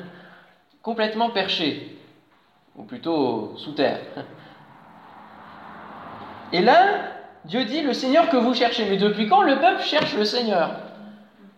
complètement 0.82 1.30
perché, 1.30 1.98
ou 2.76 2.84
plutôt 2.84 3.54
sous 3.56 3.72
terre. 3.72 4.00
Et 6.52 6.62
là, 6.62 7.16
Dieu 7.44 7.64
dit 7.64 7.82
le 7.82 7.92
Seigneur 7.92 8.28
que 8.28 8.36
vous 8.36 8.54
cherchez. 8.54 8.88
Mais 8.88 8.96
depuis 8.96 9.28
quand 9.28 9.42
le 9.42 9.58
peuple 9.58 9.82
cherche 9.82 10.14
le 10.16 10.24
Seigneur? 10.24 10.70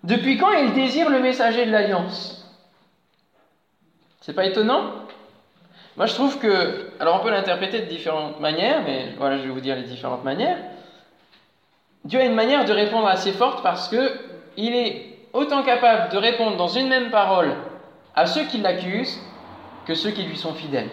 Depuis 0.02 0.38
quand 0.38 0.52
il 0.52 0.72
désire 0.72 1.10
le 1.10 1.20
messager 1.20 1.66
de 1.66 1.70
l'alliance? 1.70 2.46
C'est 4.20 4.32
pas 4.32 4.46
étonnant? 4.46 4.92
Moi 5.98 6.06
je 6.06 6.14
trouve 6.14 6.38
que, 6.38 6.90
alors 7.00 7.20
on 7.20 7.24
peut 7.24 7.30
l'interpréter 7.30 7.80
de 7.80 7.86
différentes 7.86 8.38
manières, 8.40 8.82
mais 8.84 9.14
voilà, 9.18 9.36
je 9.36 9.42
vais 9.42 9.48
vous 9.48 9.60
dire 9.60 9.74
les 9.74 9.82
différentes 9.82 10.24
manières. 10.24 10.58
Dieu 12.04 12.20
a 12.20 12.24
une 12.24 12.36
manière 12.36 12.64
de 12.64 12.72
répondre 12.72 13.08
assez 13.08 13.32
forte 13.32 13.64
parce 13.64 13.88
que 13.88 14.12
il 14.56 14.76
est 14.76 15.18
autant 15.32 15.64
capable 15.64 16.12
de 16.12 16.16
répondre 16.16 16.56
dans 16.56 16.68
une 16.68 16.88
même 16.88 17.10
parole 17.10 17.52
à 18.14 18.26
ceux 18.26 18.44
qui 18.44 18.58
l'accusent 18.58 19.20
que 19.86 19.94
ceux 19.94 20.10
qui 20.10 20.22
lui 20.22 20.36
sont 20.36 20.54
fidèles. 20.54 20.90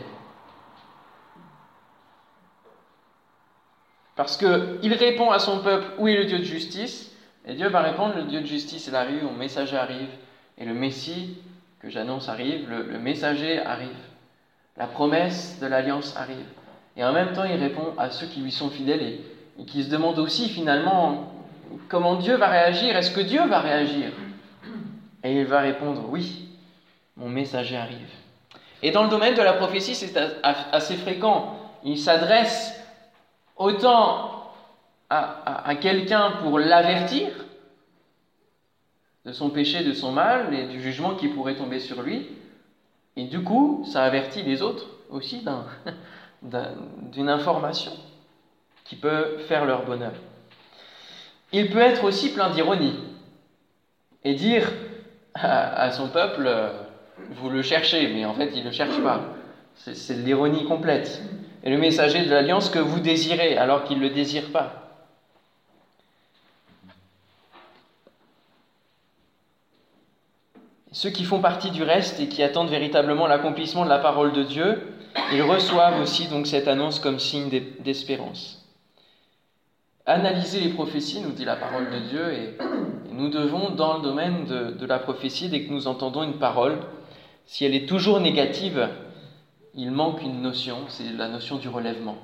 Parce 4.16 4.38
qu'il 4.38 4.94
répond 4.94 5.30
à 5.30 5.38
son 5.38 5.60
peuple 5.60 5.86
où 6.00 6.08
est 6.08 6.16
le 6.16 6.26
Dieu 6.26 6.40
de 6.40 6.44
justice, 6.44 7.12
et 7.46 7.54
Dieu 7.54 7.68
va 7.68 7.82
répondre, 7.82 8.16
le 8.16 8.24
Dieu 8.24 8.42
de 8.42 8.46
justice 8.48 8.88
il 8.88 8.96
arrive, 8.96 9.24
mon 9.24 9.34
messager 9.34 9.78
arrive, 9.78 10.10
et 10.58 10.66
le 10.66 10.74
Messie 10.74 11.38
que 11.80 11.90
j'annonce 11.90 12.28
arrive, 12.28 12.68
le, 12.70 12.98
messager 12.98 13.60
arrive, 13.60 13.90
la 14.78 14.88
promesse 14.88 15.60
de 15.60 15.68
l'alliance 15.68 16.16
arrive. 16.18 16.46
Et 16.98 17.04
en 17.04 17.14
même 17.14 17.34
temps, 17.34 17.44
il 17.44 17.56
répond 17.56 17.94
à 17.98 18.10
ceux 18.10 18.28
qui 18.28 18.42
lui 18.42 18.52
sont 18.52 18.70
fidèles 18.70 19.20
et, 19.60 19.66
qui 19.66 19.84
se 19.84 19.90
demandent 19.90 20.20
aussi 20.20 20.50
finalement 20.50 21.32
comment 21.88 22.16
Dieu 22.16 22.36
va 22.36 22.48
réagir, 22.48 22.96
est-ce 22.96 23.12
que 23.12 23.22
Dieu 23.22 23.46
va 23.48 23.60
réagir? 23.60 24.12
Et 25.24 25.34
il 25.34 25.46
va 25.46 25.62
répondre, 25.62 26.06
oui, 26.10 26.50
mon 27.16 27.30
messager 27.30 27.78
arrive. 27.78 28.10
Et 28.84 28.92
dans 28.92 29.04
le 29.04 29.10
domaine 29.10 29.34
de 29.34 29.42
la 29.42 29.54
prophétie, 29.54 29.96
c'est 29.96 30.16
assez 30.44 30.96
fréquent. 30.96 31.58
Il 31.84 31.98
s'adresse 31.98 32.80
autant 33.56 34.52
à, 35.10 35.76
quelqu'un 35.80 36.32
pour 36.42 36.60
l'avertir 36.60 37.30
de 39.26 39.32
son 39.32 39.50
péché, 39.50 39.84
de 39.84 39.94
son 39.94 40.12
mal 40.12 40.54
et 40.54 40.68
du 40.68 40.82
jugement 40.82 41.16
qui 41.16 41.28
pourrait 41.30 41.56
tomber 41.56 41.80
sur 41.80 42.02
lui. 42.02 42.28
Et 43.18 43.26
du 43.26 43.42
coup, 43.44 43.84
ça 43.86 44.04
avertit 44.04 44.44
les 44.44 44.62
autres 44.62 44.88
aussi 45.10 45.44
d'une 46.42 47.30
information 47.30 47.94
qui 48.84 48.96
peut 48.96 49.38
faire 49.48 49.66
leur 49.66 49.86
bonheur. 49.86 50.14
Il 51.52 51.70
peut 51.70 51.80
être 51.80 52.04
aussi 52.04 52.34
plein 52.34 52.50
d'ironie 52.50 52.96
et 54.24 54.34
dire 54.34 54.72
à, 55.34 55.92
son 55.92 56.10
peuple, 56.10 56.50
vous 57.32 57.50
le 57.50 57.62
cherchez, 57.62 58.08
mais 58.14 58.26
en 58.26 58.34
fait, 58.34 58.52
il 58.56 58.62
ne 58.62 58.66
le 58.66 58.72
cherche 58.72 59.02
pas. 59.02 59.22
C'est 59.76 60.16
l'ironie 60.16 60.66
complète 60.66 61.22
et 61.64 61.70
le 61.70 61.78
messager 61.78 62.24
de 62.24 62.30
l'alliance 62.30 62.70
que 62.70 62.80
vous 62.80 63.00
désirez 63.00 63.58
alors 63.58 63.84
qu'il 63.84 63.98
ne 63.98 64.04
le 64.04 64.10
désire 64.10 64.52
pas. 64.52 64.85
Ceux 70.96 71.10
qui 71.10 71.26
font 71.26 71.42
partie 71.42 71.72
du 71.72 71.84
reste 71.84 72.22
et 72.22 72.30
qui 72.30 72.42
attendent 72.42 72.70
véritablement 72.70 73.28
l'accomplissement 73.28 73.84
de 73.84 73.90
la 73.90 74.00
parole 74.00 74.32
de 74.32 74.44
Dieu, 74.44 74.82
ils 75.34 75.42
reçoivent 75.42 76.00
aussi 76.00 76.28
donc 76.30 76.48
cette 76.48 76.70
annonce 76.70 77.02
comme 77.02 77.20
signe 77.20 77.50
d'espérance. 77.82 78.66
Analyser 80.06 80.62
les 80.62 80.70
prophéties, 80.70 81.20
nous 81.20 81.34
dit 81.34 81.44
la 81.44 81.58
parole 81.58 81.90
de 81.90 82.00
Dieu, 82.00 82.32
et 82.32 82.58
nous 83.12 83.28
devons, 83.28 83.72
dans 83.72 83.98
le 83.98 84.04
domaine 84.04 84.46
de, 84.46 84.72
de 84.72 84.86
la 84.86 84.98
prophétie, 84.98 85.50
dès 85.50 85.66
que 85.66 85.74
nous 85.74 85.88
entendons 85.88 86.24
une 86.24 86.40
parole, 86.40 86.80
si 87.46 87.66
elle 87.66 87.76
est 87.76 87.90
toujours 87.90 88.22
négative, 88.22 88.88
il 89.74 89.92
manque 89.92 90.24
une 90.24 90.42
notion, 90.42 90.78
c'est 90.88 91.12
la 91.12 91.28
notion 91.28 91.58
du 91.58 91.68
relèvement. 91.68 92.16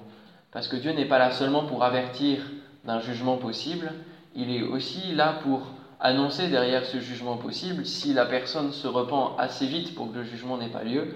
Parce 0.54 0.70
que 0.70 0.78
Dieu 0.78 0.94
n'est 0.94 1.04
pas 1.04 1.20
là 1.20 1.32
seulement 1.32 1.66
pour 1.66 1.84
avertir 1.84 2.40
d'un 2.86 3.02
jugement 3.02 3.36
possible, 3.36 3.92
il 4.34 4.50
est 4.50 4.62
aussi 4.62 5.12
là 5.12 5.40
pour 5.44 5.60
annoncer 6.02 6.50
derrière 6.50 6.84
ce 6.86 7.00
jugement 7.00 7.38
possible, 7.38 7.86
si 7.86 8.14
la 8.14 8.26
personne 8.26 8.74
se 8.74 8.88
repent 8.88 9.36
assez 9.38 9.68
vite 9.68 9.96
pour 9.96 10.12
que 10.12 10.18
le 10.18 10.24
jugement 10.24 10.58
n'ait 10.58 10.68
pas 10.68 10.84
lieu, 10.84 11.16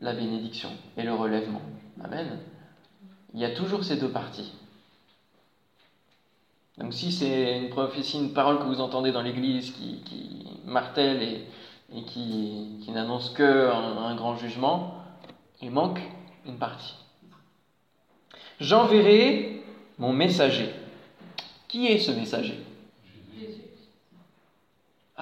la 0.00 0.12
bénédiction 0.12 0.68
et 0.96 1.02
le 1.02 1.14
relèvement. 1.14 1.62
Amen. 2.04 2.38
Il 3.34 3.40
y 3.40 3.44
a 3.44 3.50
toujours 3.50 3.84
ces 3.84 3.96
deux 3.96 4.10
parties. 4.10 4.52
Donc 6.76 6.92
si 6.92 7.10
c'est 7.10 7.58
une 7.58 7.70
prophétie, 7.70 8.18
une 8.18 8.34
parole 8.34 8.58
que 8.58 8.64
vous 8.64 8.80
entendez 8.80 9.12
dans 9.12 9.22
l'Église 9.22 9.72
qui, 9.72 10.02
martèle 10.66 11.22
et, 11.22 12.02
qui, 12.04 12.84
n'annonce 12.88 13.30
que 13.30 13.70
un, 13.70 14.14
grand 14.14 14.36
jugement, 14.36 14.94
il 15.62 15.70
manque 15.70 16.00
une 16.46 16.58
partie. 16.58 16.94
J'enverrai 18.60 19.62
mon 19.98 20.12
messager. 20.12 20.70
Qui 21.68 21.86
est 21.86 21.98
ce 21.98 22.10
messager? 22.10 22.58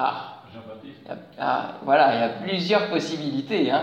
Ah, 0.02 0.42
ah, 1.38 1.74
voilà, 1.82 2.14
il 2.14 2.20
y 2.20 2.22
a 2.22 2.28
plusieurs 2.28 2.86
possibilités. 2.88 3.70
Hein. 3.70 3.82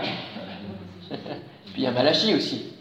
Puis 1.10 1.76
il 1.76 1.82
y 1.84 1.86
a 1.86 1.92
Malachi 1.92 2.34
aussi. 2.34 2.72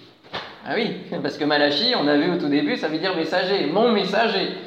Ah 0.66 0.72
oui, 0.74 1.04
parce 1.22 1.38
que 1.38 1.44
Malachi, 1.44 1.94
on 1.96 2.08
a 2.08 2.18
vu 2.18 2.32
au 2.32 2.38
tout 2.38 2.50
début, 2.50 2.78
ça 2.78 2.88
veut 2.88 2.98
dire 2.98 3.16
messager, 3.16 3.68
mon 3.68 3.92
messager. 3.92 4.58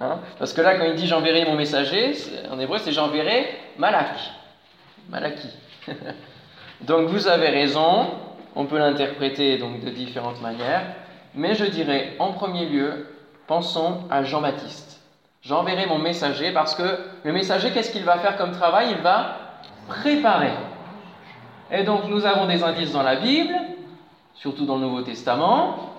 Hein. 0.00 0.20
parce 0.38 0.54
que 0.54 0.62
là, 0.62 0.76
quand 0.76 0.86
il 0.86 0.94
dit 0.94 1.06
j'enverrai 1.06 1.44
mon 1.44 1.54
messager, 1.54 2.14
en 2.50 2.58
hébreu, 2.58 2.78
c'est 2.78 2.92
j'enverrai 2.92 3.46
Malak. 3.76 4.16
Malaki. 5.10 5.48
donc 6.80 7.08
vous 7.08 7.28
avez 7.28 7.50
raison, 7.50 8.06
on 8.56 8.64
peut 8.64 8.78
l'interpréter 8.78 9.58
donc 9.58 9.84
de 9.84 9.90
différentes 9.90 10.40
manières, 10.40 10.94
mais 11.34 11.54
je 11.54 11.66
dirais 11.66 12.14
en 12.18 12.32
premier 12.32 12.64
lieu, 12.66 13.06
pensons 13.46 14.00
à 14.10 14.24
Jean-Baptiste. 14.24 14.91
J'enverrai 15.42 15.86
mon 15.86 15.98
messager 15.98 16.52
parce 16.52 16.74
que 16.76 16.98
le 17.24 17.32
messager, 17.32 17.72
qu'est-ce 17.72 17.90
qu'il 17.90 18.04
va 18.04 18.18
faire 18.18 18.36
comme 18.36 18.52
travail? 18.52 18.92
Il 18.92 19.02
va 19.02 19.38
préparer. 19.88 20.52
Et 21.70 21.82
donc 21.82 22.04
nous 22.08 22.24
avons 22.24 22.46
des 22.46 22.62
indices 22.62 22.92
dans 22.92 23.02
la 23.02 23.16
Bible, 23.16 23.54
surtout 24.34 24.66
dans 24.66 24.76
le 24.76 24.82
Nouveau 24.82 25.02
Testament, 25.02 25.94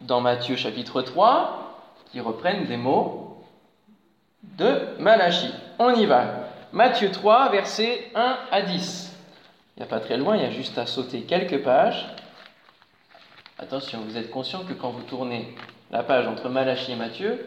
dans 0.00 0.20
Matthieu 0.20 0.56
chapitre 0.56 1.02
3, 1.02 1.84
qui 2.10 2.20
reprennent 2.20 2.66
des 2.66 2.76
mots 2.76 3.44
de 4.42 4.80
Malachie. 4.98 5.54
On 5.78 5.90
y 5.94 6.06
va. 6.06 6.24
Matthieu 6.72 7.10
3, 7.10 7.50
versets 7.50 8.10
1 8.16 8.36
à 8.50 8.62
10. 8.62 9.16
Il 9.76 9.80
n'y 9.80 9.84
a 9.84 9.88
pas 9.88 10.00
très 10.00 10.16
loin, 10.16 10.36
il 10.36 10.42
y 10.42 10.46
a 10.46 10.50
juste 10.50 10.76
à 10.78 10.86
sauter 10.86 11.22
quelques 11.22 11.62
pages. 11.62 12.08
Attention, 13.58 14.00
vous 14.08 14.16
êtes 14.16 14.30
conscient 14.30 14.64
que 14.64 14.72
quand 14.72 14.90
vous 14.90 15.02
tournez 15.02 15.54
la 15.92 16.02
page 16.02 16.26
entre 16.26 16.48
Malachie 16.48 16.92
et 16.92 16.96
Matthieu, 16.96 17.38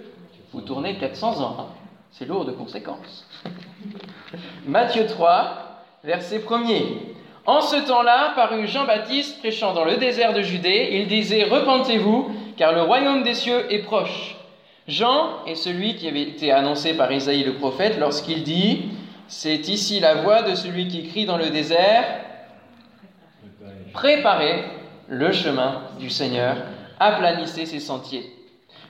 vous 0.56 0.62
tournez 0.62 0.96
400 0.96 1.42
ans. 1.42 1.58
Hein. 1.60 1.66
C'est 2.12 2.26
lourd 2.26 2.46
de 2.46 2.54
conséquences. 2.54 3.28
Matthieu 4.66 5.06
3, 5.06 5.84
verset 6.06 6.40
1er. 6.40 6.84
En 7.46 7.60
ce 7.60 7.76
temps-là, 7.86 8.32
parut 8.36 8.66
Jean-Baptiste 8.66 9.40
prêchant 9.40 9.74
dans 9.74 9.84
le 9.84 9.98
désert 9.98 10.32
de 10.32 10.42
Judée. 10.42 10.92
Il 10.94 11.08
disait 11.08 11.44
Repentez-vous, 11.44 12.32
car 12.56 12.72
le 12.72 12.84
royaume 12.84 13.24
des 13.24 13.34
cieux 13.34 13.70
est 13.70 13.84
proche. 13.84 14.38
Jean 14.88 15.44
est 15.46 15.56
celui 15.56 15.96
qui 15.96 16.08
avait 16.08 16.22
été 16.22 16.54
annoncé 16.54 16.94
par 16.94 17.12
Isaïe 17.12 17.44
le 17.44 17.56
prophète 17.56 18.00
lorsqu'il 18.00 18.44
dit 18.44 18.86
c'est 19.28 19.68
ici 19.68 20.00
la 20.00 20.16
voix 20.16 20.44
de 20.44 20.56
celui 20.56 20.88
qui 20.88 21.08
crie 21.10 21.26
dans 21.26 21.38
le 21.38 21.50
désert, 21.50 22.06
préparez 23.92 24.64
le 25.10 25.32
chemin 25.32 25.82
du 26.00 26.10
Seigneur, 26.10 26.56
aplanissez 27.00 27.66
ses 27.66 27.80
sentiers. 27.80 28.35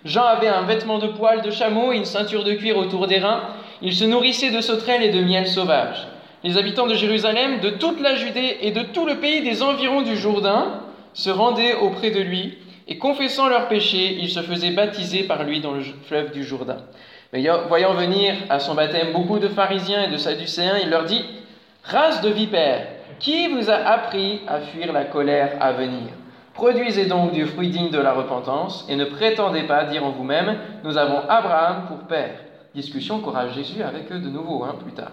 Jean 0.06 0.24
avait 0.26 0.48
un 0.48 0.62
vêtement 0.62 1.00
de 1.00 1.08
poil 1.08 1.42
de 1.42 1.50
chameau 1.50 1.92
et 1.92 1.98
une 1.98 2.06
ceinture 2.06 2.44
de 2.44 2.54
cuir 2.54 2.78
autour 2.78 3.08
des 3.08 3.18
reins. 3.18 3.42
Il 3.82 3.94
se 3.94 4.06
nourrissait 4.06 4.52
de 4.52 4.62
sauterelles 4.62 5.02
et 5.02 5.12
de 5.12 5.22
miel 5.22 5.48
sauvage. 5.48 6.08
Les 6.44 6.60
habitants 6.60 6.86
de 6.86 6.94
Jérusalem, 6.94 7.60
de 7.60 7.72
toute 7.72 8.00
la 8.00 8.16
Judée 8.16 8.60
et 8.62 8.72
de 8.72 8.84
tout 8.84 9.08
le 9.08 9.16
pays 9.16 9.42
des 9.42 9.64
environs 9.64 10.04
du 10.04 10.16
Jourdain 10.16 10.82
se 11.14 11.32
rendaient 11.32 11.74
auprès 11.74 12.12
de 12.12 12.22
lui 12.22 12.60
et 12.88 13.00
confessant 13.00 13.50
leurs 13.50 13.68
péchés, 13.68 14.20
ils 14.22 14.30
se 14.30 14.42
faisaient 14.42 14.70
baptiser 14.70 15.24
par 15.24 15.44
lui 15.44 15.60
dans 15.60 15.72
le 15.72 15.82
fleuve 16.08 16.32
du 16.32 16.44
Jourdain. 16.44 16.78
Voyant 17.68 17.96
venir 17.96 18.36
à 18.50 18.60
son 18.60 18.76
baptême 18.76 19.12
beaucoup 19.12 19.40
de 19.40 19.48
pharisiens 19.48 20.04
et 20.04 20.12
de 20.12 20.18
sadducéens, 20.18 20.78
il 20.84 20.92
leur 20.92 21.06
dit 21.06 21.26
Race 21.84 22.22
de 22.22 22.30
vipères, 22.30 22.88
qui 23.20 23.48
vous 23.48 23.72
a 23.72 23.76
appris 23.76 24.42
à 24.48 24.60
fuir 24.60 24.94
la 24.94 25.06
colère 25.06 25.58
à 25.60 25.72
venir? 25.72 26.10
Produisez 26.56 27.06
donc 27.06 27.34
du 27.34 27.46
fruit 27.46 27.70
digne 27.70 27.92
de 27.92 28.00
la 28.00 28.14
repentance 28.14 28.86
et 28.88 28.96
ne 28.96 29.04
prétendez 29.04 29.64
pas 29.64 29.84
dire 29.84 30.06
en 30.06 30.12
vous-même 30.12 30.58
Nous 30.86 30.98
avons 30.98 31.20
Abraham 31.28 31.86
pour 31.88 32.00
père. 32.08 32.40
Discussion 32.74 33.20
qu'aura 33.20 33.50
Jésus 33.50 33.84
avec 33.84 34.10
eux 34.12 34.20
de 34.20 34.30
nouveau 34.30 34.64
hein, 34.64 34.76
plus 34.82 34.94
tard. 34.94 35.12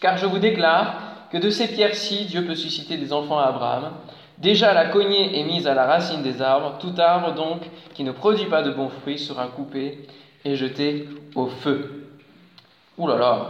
Car 0.00 0.16
je 0.16 0.26
vous 0.26 0.38
déclare 0.38 0.94
que 1.30 1.38
de 1.38 1.50
ces 1.50 1.66
pierres-ci, 1.66 2.26
Dieu 2.26 2.44
peut 2.44 2.54
susciter 2.54 2.96
des 2.96 3.12
enfants 3.12 3.38
à 3.38 3.46
Abraham. 3.46 3.94
Déjà 4.38 4.72
la 4.72 4.86
cognée 4.86 5.40
est 5.40 5.44
mise 5.44 5.66
à 5.66 5.74
la 5.74 5.86
racine 5.86 6.22
des 6.22 6.40
arbres, 6.40 6.78
tout 6.78 6.94
arbre 6.98 7.34
donc 7.34 7.68
qui 7.94 8.04
ne 8.04 8.12
produit 8.12 8.46
pas 8.46 8.62
de 8.62 8.70
bons 8.70 8.90
fruits 8.90 9.18
sera 9.18 9.48
coupé 9.48 10.06
et 10.44 10.54
jeté 10.54 11.08
au 11.34 11.48
feu. 11.48 12.08
Ouh 12.96 13.08
là 13.08 13.16
là, 13.16 13.46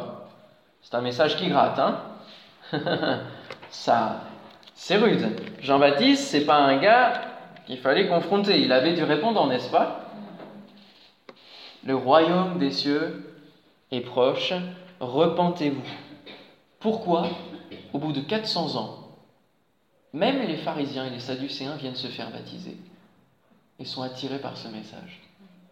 c'est 0.81 0.95
un 0.95 1.03
message 1.03 1.37
qui 1.37 1.49
gratte, 1.49 1.79
hein 1.79 1.99
Ça, 3.71 4.21
c'est 4.75 4.97
rude. 4.97 5.29
Jean-Baptiste, 5.61 6.25
c'est 6.25 6.45
pas 6.45 6.59
un 6.59 6.79
gars 6.79 7.23
qu'il 7.67 7.79
fallait 7.79 8.09
confronter. 8.09 8.61
Il 8.61 8.73
avait 8.73 8.95
du 8.95 9.05
répondant, 9.05 9.47
n'est-ce 9.47 9.71
pas? 9.71 10.05
Le 11.85 11.95
royaume 11.95 12.59
des 12.59 12.71
cieux 12.71 13.35
est 13.91 14.01
proche. 14.01 14.53
Repentez-vous. 15.01 15.83
Pourquoi, 16.81 17.29
au 17.93 17.99
bout 17.99 18.13
de 18.13 18.21
400 18.21 18.77
ans, 18.77 18.99
même 20.13 20.47
les 20.47 20.57
pharisiens 20.57 21.07
et 21.07 21.11
les 21.11 21.21
sadducéens 21.21 21.77
viennent 21.77 21.95
se 21.95 22.09
faire 22.09 22.31
baptiser 22.31 22.77
et 23.79 23.85
sont 23.85 24.03
attirés 24.03 24.41
par 24.41 24.57
ce 24.57 24.69
message, 24.69 25.21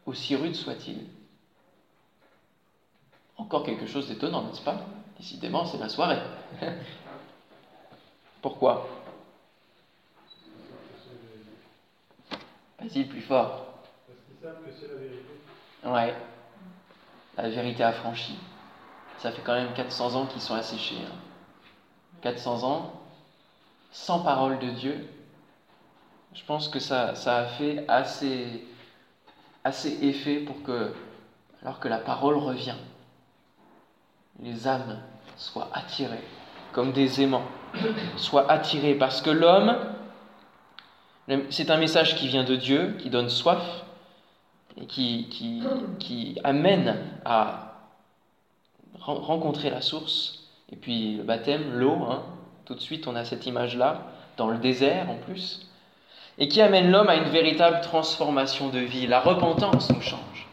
aussi 0.06 0.34
rude 0.34 0.54
soit-il 0.54 1.06
Encore 3.36 3.64
quelque 3.64 3.86
chose 3.86 4.08
d'étonnant, 4.08 4.42
n'est-ce 4.44 4.62
pas? 4.62 4.86
Décidément, 5.18 5.66
c'est 5.66 5.78
la 5.78 5.88
soirée. 5.88 6.18
Pourquoi? 8.42 8.88
Vas-y, 12.78 13.04
plus 13.04 13.20
fort. 13.20 13.66
Parce 14.06 14.18
qu'ils 14.26 14.42
savent 14.42 14.64
que 14.64 14.70
c'est 14.72 14.88
la 14.88 14.94
vérité. 14.94 15.24
Ouais. 15.84 16.14
La 17.36 17.48
vérité 17.50 17.82
affranchie. 17.82 18.38
Ça 19.18 19.32
fait 19.32 19.42
quand 19.42 19.54
même 19.54 19.74
400 19.74 20.14
ans 20.14 20.26
qu'ils 20.26 20.40
sont 20.40 20.54
asséchés. 20.54 20.96
400 22.22 22.54
hein. 22.54 22.66
ans 22.66 23.00
sans 23.92 24.20
parole 24.20 24.58
de 24.58 24.70
Dieu. 24.70 25.08
Je 26.34 26.44
pense 26.44 26.68
que 26.68 26.78
ça, 26.78 27.14
ça 27.14 27.38
a 27.38 27.46
fait 27.46 27.84
assez, 27.88 28.64
assez 29.64 30.04
effet 30.06 30.38
pour 30.40 30.62
que, 30.62 30.94
alors 31.62 31.80
que 31.80 31.88
la 31.88 31.98
parole 31.98 32.36
revient, 32.36 32.76
les 34.38 34.68
âmes 34.68 35.00
soient 35.36 35.68
attirées 35.72 36.24
comme 36.72 36.92
des 36.92 37.20
aimants, 37.20 37.44
soient 38.16 38.50
attirées 38.50 38.94
parce 38.94 39.22
que 39.22 39.30
l'homme, 39.30 39.76
c'est 41.50 41.70
un 41.70 41.76
message 41.76 42.16
qui 42.16 42.28
vient 42.28 42.44
de 42.44 42.56
Dieu, 42.56 42.96
qui 42.98 43.10
donne 43.10 43.28
soif 43.28 43.84
et 44.80 44.86
qui, 44.86 45.28
qui, 45.30 45.62
qui 45.98 46.38
amène 46.44 46.96
à 47.24 47.88
rencontrer 48.98 49.70
la 49.70 49.80
source. 49.80 50.48
Et 50.72 50.76
puis 50.76 51.16
le 51.16 51.22
baptême, 51.22 51.78
l'eau, 51.78 51.98
hein, 52.08 52.22
tout 52.64 52.74
de 52.74 52.80
suite 52.80 53.06
on 53.06 53.16
a 53.16 53.24
cette 53.24 53.46
image-là, 53.46 54.06
dans 54.36 54.48
le 54.48 54.58
désert 54.58 55.10
en 55.10 55.16
plus, 55.16 55.68
et 56.38 56.48
qui 56.48 56.62
amène 56.62 56.90
l'homme 56.90 57.08
à 57.08 57.16
une 57.16 57.28
véritable 57.28 57.80
transformation 57.82 58.68
de 58.68 58.78
vie. 58.78 59.06
La 59.06 59.20
repentance 59.20 59.90
nous 59.90 60.00
change. 60.00 60.48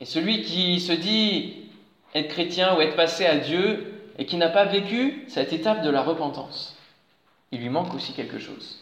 Et 0.00 0.04
celui 0.04 0.42
qui 0.42 0.80
se 0.80 0.92
dit 0.92 1.70
être 2.14 2.28
chrétien 2.28 2.76
ou 2.76 2.80
être 2.80 2.96
passé 2.96 3.26
à 3.26 3.36
Dieu 3.36 3.95
et 4.18 4.26
qui 4.26 4.36
n'a 4.36 4.48
pas 4.48 4.64
vécu 4.64 5.24
cette 5.28 5.52
étape 5.52 5.82
de 5.82 5.90
la 5.90 6.02
repentance, 6.02 6.76
il 7.52 7.60
lui 7.60 7.68
manque 7.68 7.94
aussi 7.94 8.12
quelque 8.12 8.38
chose. 8.38 8.78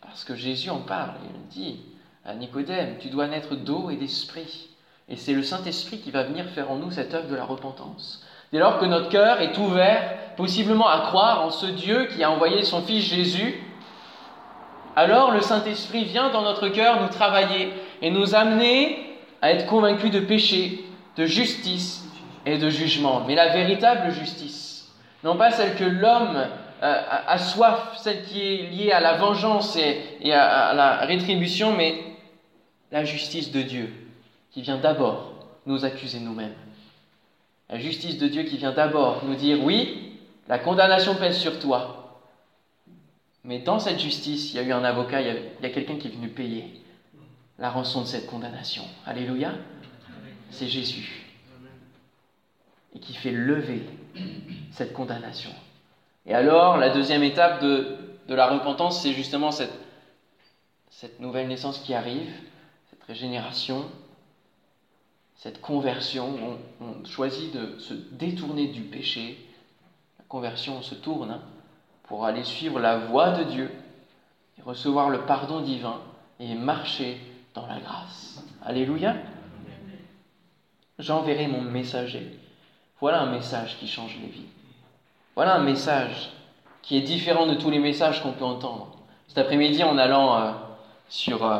Parce 0.00 0.24
que 0.24 0.34
Jésus 0.34 0.70
en 0.70 0.78
parle, 0.78 1.14
il 1.24 1.48
dit 1.48 1.80
à 2.24 2.34
Nicodème, 2.34 2.96
tu 3.00 3.08
dois 3.08 3.28
naître 3.28 3.54
d'eau 3.54 3.90
et 3.90 3.96
d'esprit. 3.96 4.68
Et 5.08 5.16
c'est 5.16 5.32
le 5.32 5.42
Saint-Esprit 5.42 5.98
qui 5.98 6.10
va 6.10 6.24
venir 6.24 6.48
faire 6.50 6.70
en 6.70 6.76
nous 6.76 6.90
cette 6.90 7.14
œuvre 7.14 7.28
de 7.28 7.36
la 7.36 7.44
repentance. 7.44 8.24
Dès 8.52 8.58
lors 8.58 8.78
que 8.78 8.86
notre 8.86 9.08
cœur 9.08 9.40
est 9.40 9.56
ouvert, 9.58 10.34
possiblement 10.36 10.88
à 10.88 11.00
croire 11.00 11.42
en 11.42 11.50
ce 11.50 11.66
Dieu 11.66 12.06
qui 12.06 12.22
a 12.22 12.30
envoyé 12.30 12.64
son 12.64 12.82
Fils 12.82 13.04
Jésus, 13.04 13.62
alors 14.94 15.30
le 15.30 15.40
Saint-Esprit 15.40 16.04
vient 16.04 16.30
dans 16.30 16.42
notre 16.42 16.68
cœur 16.68 17.00
nous 17.02 17.08
travailler 17.08 17.72
et 18.02 18.10
nous 18.10 18.34
amener 18.34 19.18
à 19.42 19.52
être 19.52 19.66
convaincus 19.66 20.10
de 20.10 20.20
péché, 20.20 20.84
de 21.16 21.26
justice 21.26 22.05
et 22.46 22.58
de 22.58 22.70
jugement. 22.70 23.24
Mais 23.26 23.34
la 23.34 23.48
véritable 23.48 24.12
justice, 24.12 24.88
non 25.24 25.36
pas 25.36 25.50
celle 25.50 25.74
que 25.74 25.84
l'homme 25.84 26.46
euh, 26.82 27.02
a 27.26 27.38
soif, 27.38 27.98
celle 27.98 28.22
qui 28.24 28.40
est 28.40 28.62
liée 28.70 28.92
à 28.92 29.00
la 29.00 29.14
vengeance 29.14 29.76
et, 29.76 30.32
à 30.32 30.72
la 30.72 30.98
rétribution, 30.98 31.76
mais 31.76 32.02
la 32.92 33.04
justice 33.04 33.50
de 33.50 33.62
Dieu 33.62 33.92
qui 34.52 34.62
vient 34.62 34.78
d'abord 34.78 35.32
nous 35.66 35.84
accuser 35.84 36.20
nous-mêmes. 36.20 36.54
La 37.68 37.78
justice 37.78 38.16
de 38.18 38.28
Dieu 38.28 38.44
qui 38.44 38.56
vient 38.56 38.72
d'abord 38.72 39.24
nous 39.24 39.34
dire 39.34 39.62
oui, 39.64 40.12
la 40.48 40.60
condamnation 40.60 41.16
pèse 41.16 41.36
sur 41.36 41.58
toi. 41.58 42.20
Mais 43.42 43.58
dans 43.58 43.80
cette 43.80 44.00
justice, 44.00 44.52
il 44.52 44.56
y 44.56 44.60
a 44.60 44.62
eu 44.62 44.72
un 44.72 44.84
avocat, 44.84 45.20
il 45.20 45.26
y 45.62 45.66
a, 45.66 45.70
quelqu'un 45.70 45.96
qui 45.96 46.06
est 46.08 46.10
venu 46.10 46.28
payer 46.28 46.82
la 47.58 47.70
rançon 47.70 48.02
de 48.02 48.06
cette 48.06 48.26
condamnation. 48.26 48.84
Alléluia. 49.04 49.52
C'est 50.50 50.68
Jésus. 50.68 51.25
Et 52.96 52.98
qui 52.98 53.12
fait 53.12 53.30
lever 53.30 53.82
cette 54.70 54.94
condamnation. 54.94 55.50
Et 56.24 56.34
alors, 56.34 56.78
la 56.78 56.88
deuxième 56.88 57.22
étape 57.22 57.60
de, 57.60 57.98
la 58.28 58.48
repentance, 58.48 59.02
c'est 59.02 59.12
justement 59.12 59.50
cette, 59.50 59.78
cette 60.88 61.20
nouvelle 61.20 61.46
naissance 61.46 61.78
qui 61.80 61.92
arrive, 61.92 62.32
cette 62.88 63.02
régénération, 63.02 63.84
cette 65.36 65.60
conversion, 65.60 66.58
on, 66.80 67.04
choisit 67.04 67.54
de 67.54 67.78
se 67.78 67.92
détourner 67.92 68.68
du 68.68 68.80
péché. 68.80 69.36
La 70.18 70.24
conversion, 70.26 70.78
on 70.78 70.82
se 70.82 70.94
tourne 70.94 71.32
hein, 71.32 71.42
pour 72.04 72.24
aller 72.24 72.44
suivre 72.44 72.80
la 72.80 72.96
voie 72.96 73.32
de 73.32 73.44
Dieu 73.44 73.70
recevoir 74.64 75.10
le 75.10 75.20
pardon 75.20 75.60
divin 75.60 76.00
et 76.40 76.54
marcher 76.54 77.20
dans 77.54 77.66
la 77.66 77.78
grâce. 77.78 78.42
Alléluia. 78.64 79.16
J'enverrai 80.98 81.46
mon 81.46 81.60
messager. 81.60 82.38
Voilà 83.00 83.20
un 83.20 83.30
message 83.30 83.76
qui 83.78 83.86
change 83.86 84.16
les 84.22 84.28
vies. 84.28 84.46
Voilà 85.34 85.56
un 85.56 85.62
message 85.62 86.30
qui 86.82 86.96
est 86.96 87.02
différent 87.02 87.46
de 87.46 87.54
tous 87.54 87.70
les 87.70 87.78
messages 87.78 88.22
qu'on 88.22 88.32
peut 88.32 88.44
entendre. 88.44 88.88
Cet 89.28 89.38
après-midi, 89.38 89.84
en 89.84 89.98
allant 89.98 90.40
euh, 90.40 90.50
sur 91.08 91.44
euh, 91.44 91.58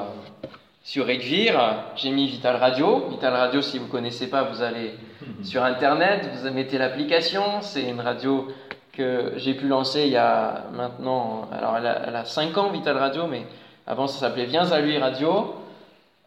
sur 0.83 1.07
j'ai 1.09 2.11
mis 2.11 2.29
Vital 2.29 2.57
Radio. 2.57 3.09
Vital 3.11 3.35
Radio, 3.35 3.61
si 3.61 3.79
vous 3.79 3.87
ne 3.87 3.91
connaissez 3.91 4.31
pas, 4.31 4.45
vous 4.45 4.63
allez 4.63 4.95
sur 5.43 5.65
Internet, 5.65 6.31
vous 6.33 6.51
mettez 6.51 6.79
l'application. 6.79 7.61
C'est 7.61 7.83
une 7.83 8.01
radio 8.01 8.49
que 8.93 9.33
j'ai 9.37 9.55
pu 9.55 9.67
lancer 9.67 10.05
il 10.05 10.13
y 10.13 10.17
a 10.17 10.65
maintenant, 10.73 11.49
alors 11.53 11.77
elle 11.77 12.17
a, 12.17 12.25
5 12.25 12.57
ans, 12.57 12.71
Vital 12.71 12.97
Radio, 12.97 13.27
mais 13.27 13.47
avant 13.87 14.07
ça 14.07 14.21
s'appelait 14.21 14.47
Viens 14.47 14.71
à 14.73 14.81
lui 14.81 14.97
Radio. 14.97 15.57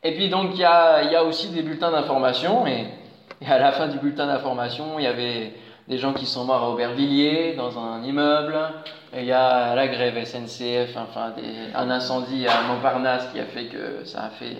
Et 0.03 0.13
puis 0.13 0.29
donc 0.29 0.51
il 0.53 0.59
y 0.59 0.65
a, 0.65 1.03
il 1.03 1.11
y 1.11 1.15
a 1.15 1.23
aussi 1.23 1.49
des 1.49 1.63
bulletins 1.63 1.91
d'information, 1.91 2.67
et, 2.67 2.87
et, 3.41 3.45
à 3.47 3.59
la 3.59 3.71
fin 3.71 3.87
du 3.87 3.97
bulletin 3.99 4.27
d'information, 4.27 4.99
il 4.99 5.03
y 5.03 5.07
avait 5.07 5.53
des 5.87 5.97
gens 5.97 6.13
qui 6.13 6.25
sont 6.25 6.45
morts 6.45 6.63
à 6.63 6.69
Aubervilliers, 6.69 7.55
dans 7.55 7.79
un 7.79 8.03
immeuble, 8.03 8.55
il 9.15 9.25
y 9.25 9.31
a 9.31 9.73
la 9.75 9.87
grève 9.87 10.23
SNCF, 10.23 10.95
enfin 10.95 11.33
un 11.73 11.89
incendie 11.89 12.47
à 12.47 12.61
Montparnasse 12.67 13.27
qui 13.33 13.39
a 13.39 13.45
fait 13.45 13.65
que 13.65 14.05
ça 14.05 14.25
a 14.25 14.29
fait 14.29 14.57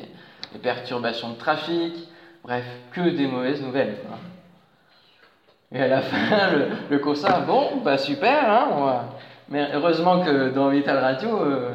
des 0.53 0.59
perturbations 0.59 1.29
de 1.29 1.37
trafic, 1.37 1.93
bref, 2.43 2.65
que 2.91 3.09
des 3.09 3.27
mauvaises 3.27 3.61
nouvelles. 3.61 3.97
Et 5.71 5.81
à 5.81 5.87
la 5.87 6.01
fin, 6.01 6.51
le, 6.51 6.67
le 6.89 7.45
bon, 7.45 7.77
bah 7.83 7.97
super, 7.97 8.51
hein, 8.51 9.05
mais 9.49 9.67
heureusement 9.73 10.21
que 10.21 10.49
dans 10.49 10.69
Vital 10.69 10.97
Radio, 10.97 11.41
euh, 11.41 11.71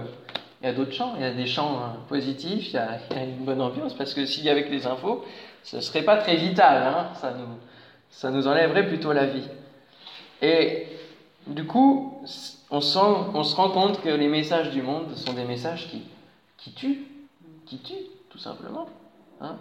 il 0.62 0.66
y 0.66 0.70
a 0.70 0.72
d'autres 0.72 0.92
chants, 0.92 1.14
il 1.16 1.22
y 1.22 1.26
a 1.26 1.32
des 1.32 1.46
chants 1.46 1.78
hein, 1.78 1.96
positifs, 2.08 2.68
il 2.70 2.74
y, 2.74 2.78
a, 2.78 3.22
une 3.22 3.44
bonne 3.44 3.60
ambiance, 3.60 3.94
parce 3.94 4.14
que 4.14 4.26
s'il 4.26 4.44
y 4.44 4.50
avait 4.50 4.64
que 4.64 4.70
les 4.70 4.86
infos, 4.86 5.24
ce 5.64 5.76
ne 5.76 5.80
serait 5.80 6.02
pas 6.02 6.18
très 6.18 6.36
vital, 6.36 6.82
hein, 6.82 7.08
ça 7.20 7.32
nous 7.32 7.58
ça 8.14 8.30
nous 8.30 8.46
enlèverait 8.46 8.86
plutôt 8.86 9.12
la 9.12 9.26
vie. 9.26 9.48
Et 10.40 10.86
du 11.46 11.66
coup, 11.66 12.22
on, 12.70 12.80
se 12.80 12.96
rend 12.98 13.70
compte 13.70 14.00
que 14.02 14.08
les 14.08 14.28
messages 14.28 14.70
du 14.70 14.82
monde 14.82 15.14
sont 15.16 15.32
des 15.32 15.44
messages 15.44 15.88
qui, 15.88 16.02
qui 16.56 16.72
tuent, 16.72 17.04
qui 17.66 17.78
tuent, 17.78 18.06
tout 18.30 18.38
simplement. 18.38 18.86
Hein. 19.40 19.56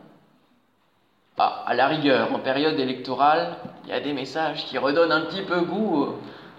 Ah, 1.38 1.64
à 1.66 1.74
la 1.74 1.88
rigueur, 1.88 2.32
en 2.32 2.40
période 2.40 2.80
électorale, 2.80 3.58
il 3.86 3.90
y 3.90 3.94
a 3.94 4.00
des 4.00 4.14
messages 4.14 4.66
qui 4.66 4.78
redonnent 4.78 5.12
un 5.12 5.22
petit 5.22 5.42
peu 5.42 5.62
goût 5.62 6.10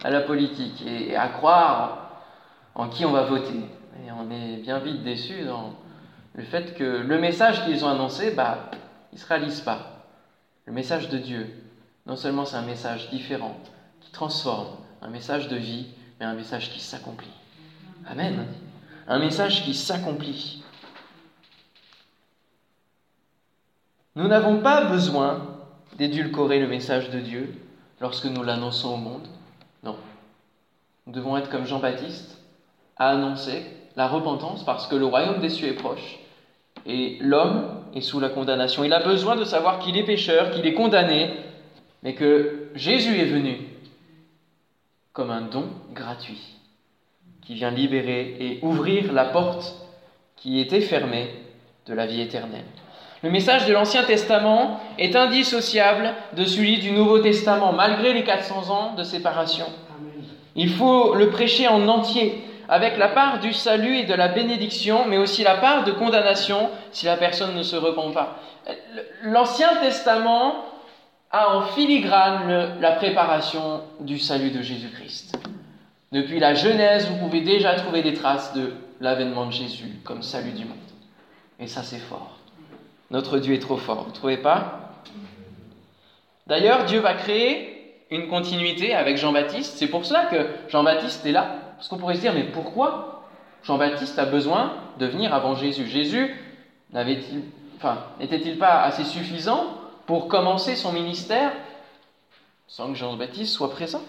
à 0.02 0.10
la 0.10 0.20
politique 0.20 0.84
et 0.84 1.14
à 1.14 1.28
croire 1.28 2.10
en 2.74 2.88
qui 2.88 3.04
on 3.04 3.12
va 3.12 3.22
voter. 3.22 3.60
Et 4.04 4.10
on 4.10 4.30
est 4.32 4.56
bien 4.56 4.80
vite 4.80 5.04
déçu 5.04 5.44
dans 5.44 5.74
le 6.34 6.42
fait 6.42 6.74
que 6.74 6.82
le 6.82 7.18
message 7.20 7.64
qu'ils 7.64 7.84
ont 7.84 7.88
annoncé, 7.88 8.32
bah, 8.32 8.70
il 9.14 9.18
ne 9.18 9.20
se 9.20 9.28
réalise 9.28 9.60
pas. 9.60 10.06
Le 10.66 10.72
message 10.72 11.08
de 11.08 11.18
Dieu, 11.18 11.46
non 12.04 12.16
seulement 12.16 12.44
c'est 12.44 12.56
un 12.56 12.62
message 12.62 13.10
différent, 13.10 13.56
qui 14.00 14.10
transforme, 14.10 14.76
un 15.02 15.08
message 15.08 15.46
de 15.46 15.54
vie, 15.54 15.86
mais 16.18 16.26
un 16.26 16.34
message 16.34 16.72
qui 16.72 16.80
s'accomplit. 16.80 17.30
Amen. 18.08 18.44
Un 19.06 19.20
message 19.20 19.62
qui 19.62 19.72
s'accomplit. 19.72 20.64
Nous 24.16 24.26
n'avons 24.26 24.60
pas 24.62 24.86
besoin 24.86 25.46
d'édulcorer 25.96 26.58
le 26.58 26.66
message 26.66 27.10
de 27.10 27.20
Dieu 27.20 27.54
lorsque 28.00 28.26
nous 28.26 28.42
l'annonçons 28.42 28.94
au 28.94 28.96
monde. 28.96 29.28
Non. 29.84 29.96
Nous 31.06 31.12
devons 31.12 31.36
être 31.36 31.50
comme 31.50 31.66
Jean-Baptiste, 31.66 32.36
à 32.96 33.10
annoncer 33.10 33.64
la 33.94 34.08
repentance 34.08 34.64
parce 34.64 34.88
que 34.88 34.96
le 34.96 35.06
royaume 35.06 35.40
des 35.40 35.50
cieux 35.50 35.68
est 35.68 35.74
proche 35.74 36.18
et 36.84 37.18
l'homme 37.20 37.83
est 37.94 38.00
sous 38.00 38.20
la 38.20 38.28
condamnation. 38.28 38.84
Il 38.84 38.92
a 38.92 39.00
besoin 39.00 39.36
de 39.36 39.44
savoir 39.44 39.78
qu'il 39.78 39.96
est 39.96 40.04
pécheur, 40.04 40.50
qu'il 40.50 40.66
est 40.66 40.74
condamné, 40.74 41.30
mais 42.02 42.14
que 42.14 42.68
Jésus 42.74 43.18
est 43.18 43.26
venu 43.26 43.58
comme 45.12 45.30
un 45.30 45.42
don 45.42 45.66
gratuit 45.92 46.42
qui 47.42 47.54
vient 47.54 47.70
libérer 47.70 48.36
et 48.40 48.58
ouvrir 48.62 49.12
la 49.12 49.24
porte 49.24 49.74
qui 50.36 50.60
était 50.60 50.80
fermée 50.80 51.30
de 51.86 51.94
la 51.94 52.06
vie 52.06 52.20
éternelle. 52.20 52.64
Le 53.22 53.30
message 53.30 53.66
de 53.66 53.72
l'Ancien 53.72 54.02
Testament 54.02 54.80
est 54.98 55.16
indissociable 55.16 56.12
de 56.36 56.44
celui 56.44 56.78
du 56.78 56.90
Nouveau 56.90 57.20
Testament, 57.20 57.72
malgré 57.72 58.12
les 58.12 58.24
400 58.24 58.70
ans 58.70 58.94
de 58.94 59.02
séparation. 59.02 59.66
Il 60.56 60.68
faut 60.68 61.14
le 61.14 61.30
prêcher 61.30 61.66
en 61.66 61.88
entier, 61.88 62.44
avec 62.68 62.96
la 62.96 63.08
part 63.08 63.40
du 63.40 63.52
salut 63.52 63.96
et 63.96 64.04
de 64.04 64.14
la 64.14 64.28
bénédiction, 64.28 65.06
mais 65.06 65.18
aussi 65.18 65.42
la 65.42 65.56
part 65.56 65.84
de 65.84 65.92
condamnation 65.92 66.70
si 66.92 67.06
la 67.06 67.16
personne 67.16 67.54
ne 67.54 67.62
se 67.62 67.76
repent 67.76 68.12
pas. 68.12 68.38
L'Ancien 69.22 69.76
Testament 69.80 70.64
a 71.30 71.56
en 71.56 71.62
filigrane 71.62 72.80
la 72.80 72.92
préparation 72.92 73.82
du 74.00 74.18
salut 74.18 74.50
de 74.50 74.62
Jésus-Christ. 74.62 75.38
Depuis 76.12 76.38
la 76.38 76.54
Genèse, 76.54 77.08
vous 77.08 77.16
pouvez 77.16 77.40
déjà 77.40 77.74
trouver 77.74 78.02
des 78.02 78.14
traces 78.14 78.52
de 78.54 78.72
l'avènement 79.00 79.46
de 79.46 79.52
Jésus 79.52 79.98
comme 80.04 80.22
salut 80.22 80.52
du 80.52 80.64
monde. 80.64 80.76
Et 81.58 81.66
ça, 81.66 81.82
c'est 81.82 81.98
fort. 81.98 82.38
Notre 83.10 83.38
Dieu 83.38 83.54
est 83.54 83.58
trop 83.58 83.76
fort, 83.76 84.04
vous 84.04 84.10
ne 84.10 84.14
trouvez 84.14 84.36
pas? 84.36 84.92
D'ailleurs, 86.46 86.84
Dieu 86.84 87.00
va 87.00 87.14
créer 87.14 88.04
une 88.10 88.28
continuité 88.28 88.94
avec 88.94 89.16
Jean-Baptiste. 89.16 89.74
C'est 89.76 89.88
pour 89.88 90.04
cela 90.04 90.26
que 90.26 90.46
Jean-Baptiste 90.68 91.26
est 91.26 91.32
là. 91.32 91.56
Parce 91.76 91.88
qu'on 91.88 91.98
pourrait 91.98 92.16
se 92.16 92.20
dire, 92.20 92.34
mais 92.34 92.44
pourquoi 92.44 93.24
Jean-Baptiste 93.62 94.18
a 94.18 94.26
besoin 94.26 94.74
de 94.98 95.06
venir 95.06 95.34
avant 95.34 95.54
Jésus? 95.54 95.86
Jésus 95.86 96.34
n'avait-il, 96.92 97.42
n'était-il 98.18 98.58
pas 98.58 98.82
assez 98.82 99.04
suffisant 99.04 99.66
pour 100.06 100.28
commencer 100.28 100.76
son 100.76 100.92
ministère 100.92 101.52
sans 102.66 102.88
que 102.88 102.94
Jean-Baptiste 102.94 103.52
soit 103.52 103.70
présent? 103.70 104.02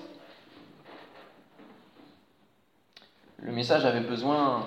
Le 3.39 3.51
message 3.51 3.86
avait 3.86 4.01
besoin 4.01 4.65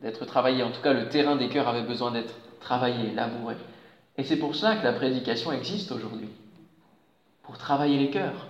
d'être 0.00 0.24
travaillé, 0.24 0.62
en 0.62 0.70
tout 0.70 0.82
cas 0.82 0.92
le 0.92 1.08
terrain 1.08 1.36
des 1.36 1.48
cœurs 1.48 1.68
avait 1.68 1.82
besoin 1.82 2.10
d'être 2.10 2.34
travailler, 2.60 3.10
labourer. 3.12 3.56
Et 4.16 4.24
c'est 4.24 4.36
pour 4.36 4.54
ça 4.54 4.76
que 4.76 4.84
la 4.84 4.92
prédication 4.92 5.52
existe 5.52 5.92
aujourd'hui. 5.92 6.28
Pour 7.42 7.58
travailler 7.58 7.98
les 7.98 8.10
cœurs, 8.10 8.46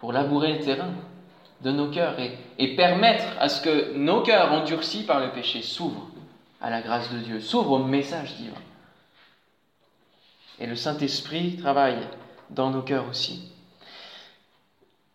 pour 0.00 0.12
labourer 0.12 0.54
le 0.54 0.64
terrain 0.64 0.90
de 1.64 1.70
nos 1.70 1.88
cœurs 1.88 2.20
et, 2.20 2.38
et 2.58 2.76
permettre 2.76 3.24
à 3.40 3.48
ce 3.48 3.60
que 3.60 3.94
nos 3.96 4.20
cœurs 4.20 4.52
endurcis 4.52 5.02
par 5.04 5.20
le 5.20 5.30
péché 5.30 5.62
s'ouvrent 5.62 6.08
à 6.60 6.70
la 6.70 6.80
grâce 6.80 7.12
de 7.12 7.18
Dieu, 7.18 7.40
s'ouvrent 7.40 7.72
au 7.72 7.78
message 7.78 8.34
divin. 8.36 8.56
Et 10.60 10.66
le 10.66 10.76
Saint-Esprit 10.76 11.56
travaille 11.56 11.98
dans 12.50 12.70
nos 12.70 12.82
cœurs 12.82 13.08
aussi. 13.10 13.50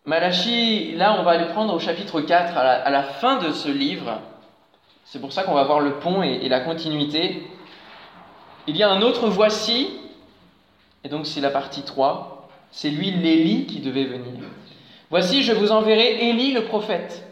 Malachie, 0.06 0.96
là 0.96 1.18
on 1.20 1.24
va 1.24 1.38
le 1.38 1.48
prendre 1.48 1.74
au 1.74 1.80
chapitre 1.80 2.22
4, 2.22 2.58
à 2.58 2.90
la, 2.90 3.04
fin 3.04 3.38
de 3.38 3.52
ce 3.52 3.70
livre. 3.70 4.20
C'est 5.06 5.20
pour 5.20 5.32
ça 5.32 5.44
qu'on 5.44 5.54
va 5.54 5.64
voir 5.64 5.80
le 5.80 6.00
pont 6.00 6.24
et 6.24 6.50
la 6.50 6.60
continuité. 6.62 7.48
Il 8.68 8.76
y 8.76 8.84
a 8.84 8.90
un 8.90 9.02
autre 9.02 9.30
voici, 9.30 9.88
et 11.04 11.10
donc 11.10 11.26
c'est 11.26 11.42
la 11.42 11.50
partie 11.50 11.84
3, 11.84 12.50
c'est 12.72 12.90
lui 12.90 13.12
l'Élie 13.12 13.66
qui 13.66 13.80
devait 13.80 14.06
venir. 14.06 14.34
Voici, 15.10 15.44
je 15.44 15.54
vous 15.54 15.72
enverrai 15.72 16.30
Élie 16.30 16.54
le 16.54 16.66
prophète, 16.66 17.26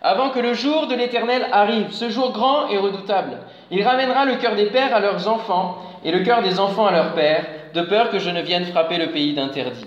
avant 0.00 0.30
que 0.30 0.38
le 0.38 0.54
jour 0.54 0.86
de 0.86 0.94
l'Éternel 0.94 1.48
arrive, 1.50 1.90
ce 1.90 2.08
jour 2.08 2.32
grand 2.32 2.68
et 2.68 2.78
redoutable. 2.78 3.38
Il 3.70 3.82
ramènera 3.82 4.24
le 4.24 4.36
cœur 4.36 4.54
des 4.54 4.66
pères 4.66 4.94
à 4.94 5.00
leurs 5.00 5.26
enfants, 5.26 5.78
et 6.04 6.12
le 6.12 6.22
cœur 6.22 6.42
des 6.42 6.60
enfants 6.60 6.86
à 6.86 6.92
leurs 6.92 7.14
pères, 7.14 7.46
de 7.74 7.82
peur 7.82 8.10
que 8.10 8.20
je 8.20 8.30
ne 8.30 8.40
vienne 8.40 8.66
frapper 8.66 8.98
le 8.98 9.10
pays 9.10 9.34
d'interdit. 9.34 9.86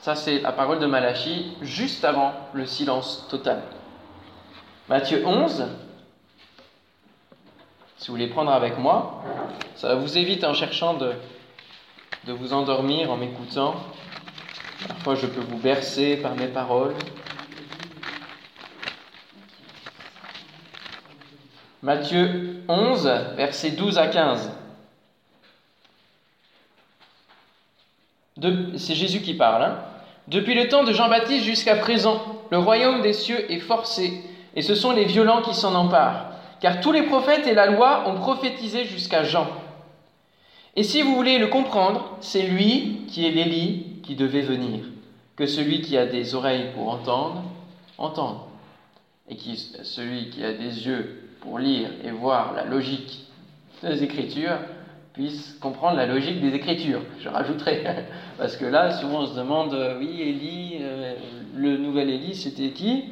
Ça, 0.00 0.16
c'est 0.16 0.40
la 0.40 0.50
parole 0.50 0.80
de 0.80 0.86
Malachie, 0.86 1.56
juste 1.62 2.04
avant 2.04 2.32
le 2.52 2.66
silence 2.66 3.28
total. 3.30 3.62
Matthieu 4.88 5.22
11, 5.24 5.68
si 7.98 8.08
vous 8.08 8.14
voulez 8.14 8.26
prendre 8.26 8.50
avec 8.50 8.78
moi, 8.78 9.22
ça 9.76 9.94
vous 9.94 10.18
évite 10.18 10.42
en 10.42 10.54
cherchant 10.54 10.94
de, 10.94 11.12
de 12.24 12.32
vous 12.32 12.52
endormir 12.52 13.12
en 13.12 13.16
m'écoutant. 13.16 13.76
Parfois, 14.88 15.14
je 15.14 15.26
peux 15.26 15.40
vous 15.40 15.58
bercer 15.58 16.16
par 16.16 16.34
mes 16.34 16.48
paroles. 16.48 16.94
Matthieu 21.82 22.62
11, 22.68 23.06
versets 23.36 23.72
12 23.72 23.98
à 23.98 24.06
15. 24.06 24.50
C'est 28.76 28.94
Jésus 28.94 29.20
qui 29.20 29.34
parle. 29.34 29.62
Hein. 29.64 29.78
Depuis 30.28 30.54
le 30.54 30.68
temps 30.68 30.84
de 30.84 30.92
Jean-Baptiste 30.92 31.44
jusqu'à 31.44 31.76
présent, 31.76 32.22
le 32.50 32.58
royaume 32.58 33.02
des 33.02 33.12
cieux 33.12 33.50
est 33.50 33.60
forcé, 33.60 34.22
et 34.54 34.62
ce 34.62 34.74
sont 34.74 34.92
les 34.92 35.04
violents 35.04 35.42
qui 35.42 35.54
s'en 35.54 35.74
emparent 35.74 36.32
car 36.62 36.80
tous 36.80 36.92
les 36.92 37.02
prophètes 37.02 37.48
et 37.48 37.54
la 37.54 37.66
loi 37.66 38.04
ont 38.06 38.14
prophétisé 38.14 38.84
jusqu'à 38.84 39.24
Jean. 39.24 39.48
Et 40.76 40.84
si 40.84 41.02
vous 41.02 41.16
voulez 41.16 41.38
le 41.38 41.48
comprendre, 41.48 42.16
c'est 42.20 42.44
lui 42.44 43.02
qui 43.08 43.26
est 43.26 43.32
l'Élie 43.32 43.86
qui 44.02 44.14
devait 44.16 44.42
venir, 44.42 44.84
que 45.36 45.46
celui 45.46 45.80
qui 45.80 45.96
a 45.96 46.06
des 46.06 46.34
oreilles 46.34 46.70
pour 46.74 46.88
entendre, 46.88 47.44
entende, 47.98 48.38
et 49.28 49.36
qui, 49.36 49.56
celui 49.82 50.30
qui 50.30 50.44
a 50.44 50.52
des 50.52 50.86
yeux 50.86 51.30
pour 51.40 51.58
lire 51.58 51.88
et 52.04 52.10
voir 52.10 52.52
la 52.54 52.64
logique 52.64 53.26
des 53.82 54.02
Écritures, 54.02 54.58
puisse 55.12 55.56
comprendre 55.60 55.96
la 55.96 56.06
logique 56.06 56.40
des 56.40 56.54
Écritures. 56.54 57.02
Je 57.20 57.28
rajouterai, 57.28 57.84
parce 58.38 58.56
que 58.56 58.64
là, 58.64 58.98
souvent 58.98 59.22
on 59.22 59.26
se 59.26 59.36
demande, 59.36 59.74
euh, 59.74 59.98
oui, 59.98 60.22
Élie, 60.22 60.78
euh, 60.80 61.14
le 61.56 61.76
nouvel 61.76 62.10
Élie, 62.10 62.34
c'était 62.34 62.70
qui? 62.70 63.04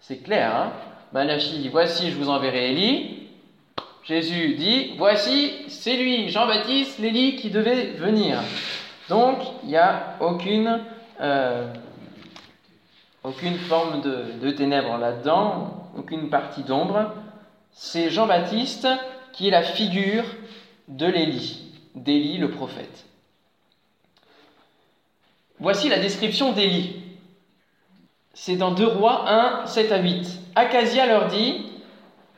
C'est 0.00 0.18
clair, 0.18 0.54
hein? 0.54 0.72
Malachie 1.12 1.58
dit 1.58 1.68
Voici, 1.68 2.10
je 2.10 2.16
vous 2.16 2.28
enverrai 2.28 2.70
Élie. 2.70 3.16
Jésus 4.04 4.54
dit 4.54 4.92
Voici, 4.96 5.52
c'est 5.68 5.96
lui, 5.96 6.28
Jean-Baptiste, 6.30 6.98
l'Élie 6.98 7.36
qui 7.36 7.50
devait 7.50 7.92
venir. 7.92 8.38
Donc, 9.10 9.38
il 9.64 9.70
n'y 9.70 9.76
a 9.76 10.14
aucune, 10.20 10.78
euh, 11.20 11.66
aucune 13.24 13.58
forme 13.58 14.02
de, 14.02 14.38
de 14.40 14.50
ténèbres 14.52 14.96
là-dedans, 14.98 15.88
aucune 15.98 16.30
partie 16.30 16.62
d'ombre. 16.62 17.12
C'est 17.72 18.08
Jean-Baptiste 18.10 18.86
qui 19.32 19.48
est 19.48 19.50
la 19.50 19.64
figure 19.64 20.22
de 20.86 21.06
l'Élie, 21.06 21.72
d'Élie 21.96 22.38
le 22.38 22.52
prophète. 22.52 23.04
Voici 25.58 25.88
la 25.88 25.98
description 25.98 26.52
d'Élie. 26.52 27.02
C'est 28.32 28.56
dans 28.56 28.70
2 28.70 28.86
Rois 28.86 29.28
1, 29.28 29.66
7 29.66 29.90
à 29.90 29.98
8. 29.98 30.40
Acasia 30.54 31.06
leur 31.06 31.26
dit 31.26 31.66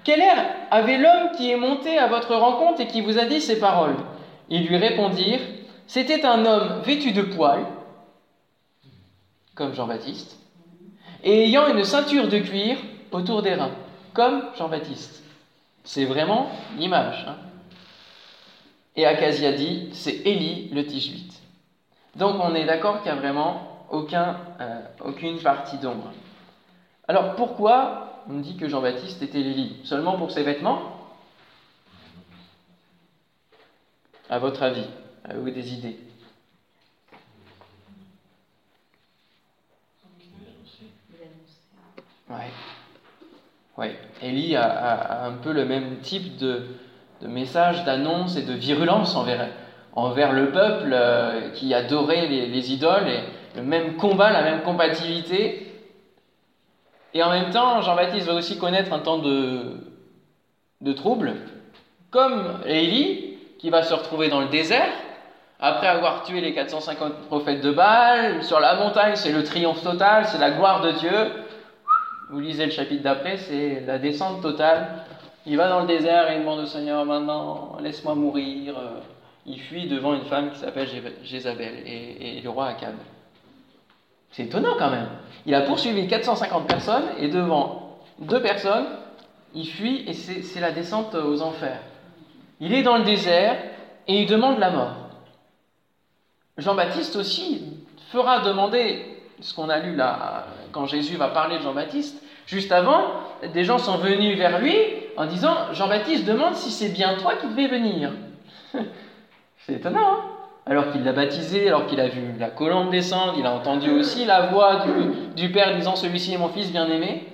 Quel 0.05 0.23
air 0.23 0.39
avait 0.71 0.97
l'homme 0.97 1.33
qui 1.37 1.51
est 1.51 1.57
monté 1.59 1.99
à 1.99 2.07
votre 2.07 2.35
rencontre 2.35 2.81
et 2.81 2.87
qui 2.87 3.03
vous 3.03 3.19
a 3.19 3.27
dit 3.27 3.43
ces 3.43 3.61
paroles? 3.61 3.97
Ils 4.49 4.67
lui 4.67 4.79
répondirent 4.79 5.41
C'était 5.93 6.25
un 6.25 6.47
homme 6.47 6.81
vêtu 6.85 7.13
de 7.13 7.21
poils, 7.21 7.67
comme 9.55 9.75
Jean-Baptiste, 9.75 10.39
et 11.23 11.45
ayant 11.45 11.67
une 11.67 11.85
ceinture 11.85 12.29
de 12.29 12.39
cuir 12.39 12.79
autour 13.11 13.43
des 13.43 13.53
reins, 13.53 13.75
comme 14.15 14.43
Jean-Baptiste. 14.57 15.23
C'est 15.85 16.07
vraiment 16.07 16.49
l'image. 16.79 17.27
Hein. 17.29 17.37
et 18.97 19.05
Acasia 19.05 19.53
dit 19.53 19.91
C'est 19.93 20.15
Élie 20.25 20.71
le 20.71 20.87
Tishbite. 20.87 21.43
Donc 22.17 22.37
on 22.41 22.55
est 22.55 22.65
d'accord 22.65 23.03
qu'il 23.03 23.13
n'y 23.13 23.19
a 23.19 23.21
vraiment 23.21 23.85
euh, 23.93 24.81
aucune 25.05 25.43
partie 25.43 25.77
d'ombre. 25.77 26.11
Alors 27.07 27.35
pourquoi 27.35 28.25
on 28.31 28.39
dit 28.39 28.57
que 28.57 28.67
Jean-Baptiste 28.67 29.21
était 29.21 29.41
l'Élie? 29.41 29.77
Seulement 29.85 30.17
pour 30.17 30.31
ses 30.31 30.43
vêtements? 30.43 30.81
À 34.31 34.39
votre 34.39 34.63
avis 34.63 34.87
Avez-vous 35.25 35.51
des 35.51 35.73
idées 35.73 35.97
Ouais. 42.29 42.37
Ouais. 43.77 43.97
Élie 44.23 44.57
a, 44.57 45.25
un 45.25 45.33
peu 45.33 45.53
le 45.53 45.65
même 45.65 45.99
type 45.99 46.37
de, 46.37 46.63
message, 47.23 47.85
d'annonce 47.85 48.37
et 48.37 48.43
de 48.43 48.53
virulence 48.53 49.15
envers, 49.15 50.33
le 50.33 50.51
peuple 50.51 50.91
euh, 50.93 51.51
qui 51.51 51.73
adorait 51.73 52.27
les, 52.27 52.47
les 52.47 52.73
idoles 52.73 53.09
et 53.09 53.21
le 53.57 53.63
même 53.63 53.97
combat, 53.97 54.31
la 54.31 54.43
même 54.43 54.63
compatibilité. 54.63 55.73
Et 57.15 57.23
en 57.23 57.31
même 57.31 57.51
temps, 57.51 57.81
Jean-Baptiste 57.83 58.27
va 58.27 58.35
aussi 58.35 58.59
connaître 58.59 58.93
un 58.93 58.99
temps 58.99 59.19
de, 59.19 59.77
de 60.81 60.93
trouble, 60.93 61.35
comme 62.11 62.61
Élie, 62.67 63.37
qui 63.59 63.71
va 63.71 63.83
se 63.83 63.95
retrouver 63.95 64.29
dans 64.29 64.41
le 64.41 64.49
désert, 64.49 64.91
Après 65.65 65.87
avoir 65.87 66.25
tué 66.25 66.41
les 66.41 66.55
450 66.55 67.29
prophètes 67.29 67.61
de 67.61 67.71
Baal, 67.71 68.43
sur 68.43 68.59
la 68.59 68.75
montagne, 68.75 69.15
c'est 69.15 69.31
le 69.31 69.45
triomphe 69.45 69.81
total, 69.81 70.27
c'est 70.27 70.39
la 70.39 70.51
gloire 70.51 70.81
de 70.81 70.91
Dieu. 70.91 71.33
Vous 72.31 72.41
lisez 72.41 72.65
le 72.65 72.73
chapitre 72.73 73.05
d'après, 73.05 73.37
c'est 73.37 73.85
la 73.87 73.99
descente 73.99 74.43
totale. 74.43 75.05
Il 75.47 75.57
va 75.57 75.69
dans 75.69 75.83
le 75.83 75.87
désert 75.87 76.29
et 76.33 76.35
il 76.35 76.41
demande 76.41 76.59
au 76.59 76.67
Seigneur 76.67 77.05
maintenant, 77.05 77.77
laisse-moi 77.81 78.17
mourir. 78.17 78.75
Il 79.47 79.61
fuit 79.61 79.87
devant 79.87 80.15
une 80.15 80.25
femme 80.25 80.51
qui 80.51 80.59
s'appelle 80.59 80.89
Jézabel 81.23 81.75
et, 81.87 82.41
le 82.43 82.51
roi 82.51 82.67
Akab. 82.67 82.95
C'est 84.33 84.47
étonnant 84.47 84.75
quand 84.77 84.91
même. 84.91 85.11
Il 85.47 85.55
a 85.55 85.61
poursuivi 85.61 86.09
450 86.09 86.67
personnes 86.67 87.07
et 87.21 87.29
devant 87.29 88.01
deux 88.19 88.43
personnes, 88.43 88.87
il 89.55 89.69
fuit 89.69 90.03
et 90.09 90.13
c'est 90.13 90.61
la 90.61 90.73
descente 90.73 91.15
aux 91.15 91.41
enfers. 91.41 91.79
Il 92.59 92.75
est 92.75 92.83
dans 92.83 92.97
le 92.97 93.05
désert 93.05 93.57
et 94.09 94.23
il 94.23 94.27
demande 94.27 94.59
la 94.59 94.71
mort. 94.71 95.02
Jean-Baptiste 96.59 97.17
aussi 97.17 97.63
fera 98.11 98.41
demander 98.41 99.21
ce 99.41 99.55
qu'on 99.55 99.69
a 99.69 99.79
lu 99.79 99.95
là 99.95 100.47
quand 100.73 100.87
Jésus 100.87 101.17
va 101.17 101.29
parler 101.29 101.59
de 101.59 101.63
Jean-Baptiste. 101.63 102.23
Juste 102.47 102.73
avant, 102.73 103.05
des 103.53 103.65
gens 103.65 103.79
sont 103.79 103.99
venus 103.99 104.37
vers 104.37 104.61
lui 104.61 104.75
en 105.17 105.27
disant 105.27 105.73
Jean-Baptiste 105.73 106.25
demande 106.25 106.55
si 106.55 106.71
c'est 106.71 106.91
bien 106.91 107.17
toi 107.17 107.35
qui 107.37 107.47
devais 107.49 107.69
venir. 107.69 108.13
c'est 109.59 109.75
étonnant, 109.75 110.01
hein 110.01 110.33
alors 110.65 110.93
qu'il 110.93 111.03
l'a 111.03 111.13
baptisé, 111.13 111.69
alors 111.69 111.87
qu'il 111.87 112.01
a 112.01 112.09
vu 112.09 112.39
la 112.39 112.49
colombe 112.51 112.91
descendre, 112.91 113.35
il 113.37 113.47
a 113.47 113.53
entendu 113.53 113.91
aussi 113.91 114.25
la 114.25 114.47
voix 114.47 114.85
du, 115.35 115.51
Père 115.51 115.77
disant 115.77 115.97
Celui-ci 115.97 116.35
est 116.35 116.39
mon 116.39 116.49
fils 116.49 116.71
bien-aimé. 116.71 117.27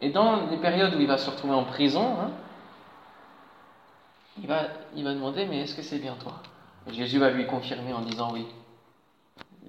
Et 0.00 0.10
dans 0.10 0.46
les 0.50 0.56
périodes 0.58 0.94
où 0.94 1.00
il 1.00 1.06
va 1.06 1.18
se 1.18 1.28
retrouver 1.28 1.54
en 1.54 1.64
prison, 1.64 2.16
hein, 2.20 2.30
il, 4.40 4.46
va, 4.46 4.62
il 4.94 5.04
va 5.04 5.14
demander 5.14 5.46
Mais 5.46 5.62
est-ce 5.62 5.74
que 5.74 5.82
c'est 5.82 5.98
bien 5.98 6.14
toi? 6.22 6.34
Jésus 6.92 7.18
va 7.18 7.30
lui 7.30 7.46
confirmer 7.46 7.92
en 7.92 8.00
disant 8.00 8.32
Oui. 8.32 8.46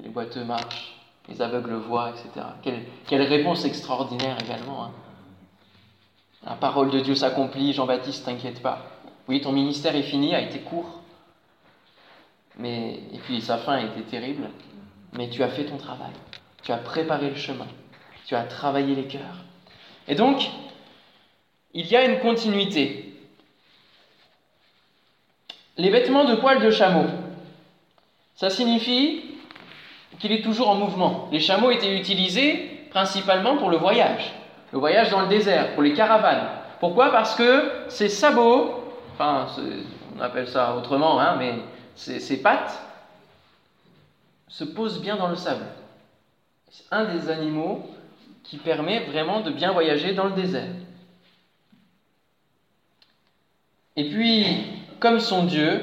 Les 0.02 0.10
boiteux 0.10 0.44
marchent, 0.44 0.96
les 1.28 1.42
aveugles 1.42 1.74
voient, 1.74 2.12
etc. 2.12 2.46
Quelle, 3.08 3.22
réponse 3.22 3.66
extraordinaire 3.66 4.38
également. 4.44 4.86
Hein. 4.86 4.92
La 6.46 6.54
parole 6.54 6.92
de 6.92 7.00
Dieu 7.00 7.16
s'accomplit, 7.16 7.74
Jean-Baptiste, 7.74 8.26
t'inquiète 8.26 8.62
pas. 8.62 8.86
Oui, 9.28 9.42
ton 9.42 9.52
ministère 9.52 9.96
est 9.96 10.04
fini, 10.04 10.36
a 10.36 10.42
été 10.42 10.60
court, 10.60 11.02
mais, 12.58 13.02
et 13.12 13.20
puis 13.26 13.42
sa 13.42 13.58
fin 13.58 13.74
a 13.74 13.84
été 13.84 14.02
terrible, 14.04 14.50
mais 15.14 15.30
tu 15.30 15.44
as 15.44 15.50
fait 15.50 15.66
ton 15.66 15.78
travail, 15.78 16.14
tu 16.64 16.72
as 16.72 16.78
préparé 16.78 17.30
le 17.30 17.36
chemin, 17.36 17.68
tu 18.26 18.36
as 18.36 18.44
travaillé 18.44 18.96
les 18.96 19.08
cœurs. 19.08 19.44
Et 20.08 20.16
donc, 20.16 20.50
il 21.74 21.86
y 21.88 21.96
a 21.98 22.06
une 22.06 22.20
continuité. 22.20 23.07
Les 25.78 25.90
vêtements 25.92 26.26
de 26.26 26.36
poils 26.36 26.62
de 26.62 26.72
chameau, 26.72 27.06
ça 28.36 28.50
signifie 28.50 29.22
qu'il 30.20 30.32
est 30.32 30.42
toujours 30.42 30.70
en 30.70 30.76
mouvement. 30.76 31.30
Les 31.32 31.40
chameaux 31.40 31.70
étaient 31.70 31.96
utilisés 31.96 32.88
principalement 32.90 33.58
pour 33.58 33.70
le 33.70 33.78
voyage, 33.78 34.34
le 34.72 34.80
voyage 34.80 35.12
dans 35.12 35.22
le 35.22 35.28
désert, 35.28 35.74
pour 35.74 35.84
les 35.84 35.94
caravanes. 35.94 36.48
Pourquoi? 36.80 37.12
Parce 37.12 37.36
que 37.36 37.72
ces 37.90 38.10
sabots, 38.10 38.84
enfin, 39.14 39.48
on 40.18 40.22
appelle 40.22 40.48
ça 40.48 40.76
autrement, 40.76 41.20
hein, 41.20 41.36
mais 41.38 41.56
ses, 41.96 42.42
pattes 42.42 42.82
se 44.48 44.64
posent 44.64 45.02
bien 45.02 45.16
dans 45.16 45.28
le 45.28 45.36
sable. 45.36 45.66
C'est 46.70 46.86
un 46.92 47.06
des 47.06 47.30
animaux 47.30 47.88
qui 48.44 48.58
permet 48.58 49.06
vraiment 49.06 49.42
de 49.42 49.52
bien 49.52 49.74
voyager 49.74 50.14
dans 50.14 50.26
le 50.26 50.34
désert. 50.34 50.70
Et 53.96 54.10
puis, 54.10 54.46
comme 55.00 55.20
son 55.20 55.44
Dieu, 55.44 55.82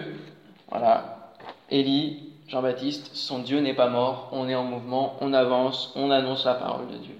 voilà, 0.68 1.32
Élie, 1.70 2.32
Jean-Baptiste, 2.48 3.10
son 3.14 3.40
Dieu 3.40 3.60
n'est 3.60 3.74
pas 3.74 3.88
mort, 3.88 4.28
on 4.32 4.48
est 4.48 4.54
en 4.54 4.64
mouvement, 4.64 5.16
on 5.20 5.32
avance, 5.32 5.92
on 5.96 6.10
annonce 6.10 6.44
la 6.44 6.54
parole 6.54 6.88
de 6.88 6.96
Dieu. 6.98 7.16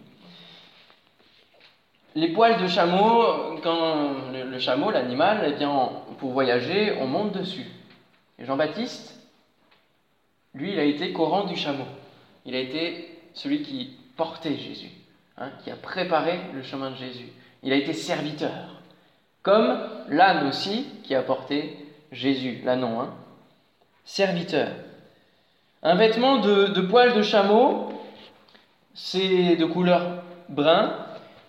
Les 2.14 2.28
poils 2.28 2.62
de 2.62 2.68
chameau, 2.68 3.58
quand 3.62 4.30
le, 4.32 4.58
chameau, 4.58 4.90
l'animal, 4.90 5.44
eh 5.48 5.58
bien, 5.58 5.90
pour 6.18 6.30
voyager, 6.30 6.96
on 7.00 7.06
monte 7.06 7.32
dessus. 7.32 7.66
Et 8.38 8.44
Jean-Baptiste, 8.44 9.18
lui, 10.54 10.72
il 10.72 10.78
a 10.78 10.84
été 10.84 11.12
courant 11.12 11.44
du 11.44 11.56
chameau. 11.56 11.86
Il 12.46 12.54
a 12.54 12.60
été 12.60 13.18
celui 13.32 13.62
qui 13.62 13.96
portait 14.16 14.56
Jésus, 14.56 14.90
hein, 15.38 15.50
qui 15.64 15.70
a 15.70 15.76
préparé 15.76 16.38
le 16.52 16.62
chemin 16.62 16.90
de 16.90 16.96
Jésus. 16.96 17.32
Il 17.64 17.72
a 17.72 17.76
été 17.76 17.92
serviteur, 17.92 18.80
comme 19.42 19.76
l'âne 20.08 20.46
aussi 20.46 20.86
qui 21.02 21.14
a 21.14 21.22
porté 21.22 21.83
Jésus, 22.14 22.60
l'ânon, 22.64 23.00
hein. 23.00 23.14
serviteur. 24.04 24.68
Un 25.82 25.96
vêtement 25.96 26.38
de, 26.38 26.66
de 26.68 26.80
poil 26.80 27.12
de 27.12 27.22
chameau, 27.22 27.88
c'est 28.94 29.56
de 29.56 29.64
couleur 29.66 30.22
brun, 30.48 30.94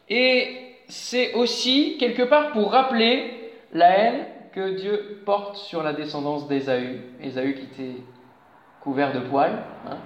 et 0.10 0.76
c'est 0.88 1.34
aussi 1.34 1.98
quelque 2.00 2.24
part 2.24 2.52
pour 2.52 2.72
rappeler 2.72 3.54
la 3.72 3.90
haine 3.98 4.26
que 4.54 4.76
Dieu 4.78 5.22
porte 5.26 5.58
sur 5.58 5.84
la 5.84 5.94
descendance 5.94 6.48
d'Ésaü, 6.48 7.02
Ésaü 7.22 7.54
qui 7.54 7.66
était 7.66 8.02
couvert 8.82 9.14
de 9.14 9.20
poils, 9.20 9.64
hein, 9.88 9.98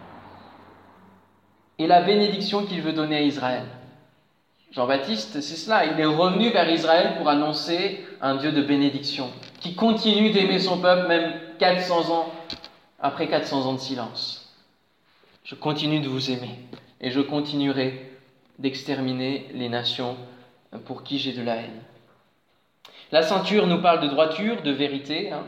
et 1.78 1.88
la 1.88 2.02
bénédiction 2.02 2.66
qu'il 2.66 2.82
veut 2.82 2.94
donner 2.94 3.16
à 3.16 3.22
Israël. 3.22 3.64
Jean-Baptiste, 4.72 5.40
c'est 5.42 5.56
cela, 5.56 5.86
il 5.86 6.00
est 6.00 6.06
revenu 6.06 6.50
vers 6.50 6.70
Israël 6.70 7.16
pour 7.18 7.30
annoncer 7.30 8.06
un 8.22 8.36
Dieu 8.36 8.52
de 8.52 8.62
bénédiction, 8.62 9.32
qui 9.60 9.76
continue 9.76 10.32
d'aimer 10.32 10.60
son 10.60 10.80
peuple 10.80 11.08
même 11.08 11.34
400 11.60 12.14
ans 12.14 12.32
après 13.00 13.28
400 13.28 13.66
ans 13.66 13.74
de 13.74 13.80
silence. 13.80 14.56
Je 15.44 15.56
continue 15.56 16.00
de 16.00 16.08
vous 16.08 16.32
aimer 16.32 16.60
et 17.02 17.12
je 17.12 17.22
continuerai 17.22 18.12
d'exterminer 18.58 19.48
les 19.54 19.70
nations 19.70 20.16
pour 20.86 21.04
qui 21.04 21.18
j'ai 21.18 21.34
de 21.34 21.42
la 21.42 21.56
haine. 21.56 21.82
La 23.12 23.24
ceinture 23.24 23.66
nous 23.66 23.82
parle 23.82 24.02
de 24.02 24.08
droiture, 24.08 24.62
de 24.62 24.72
vérité. 24.72 25.32
Hein. 25.32 25.44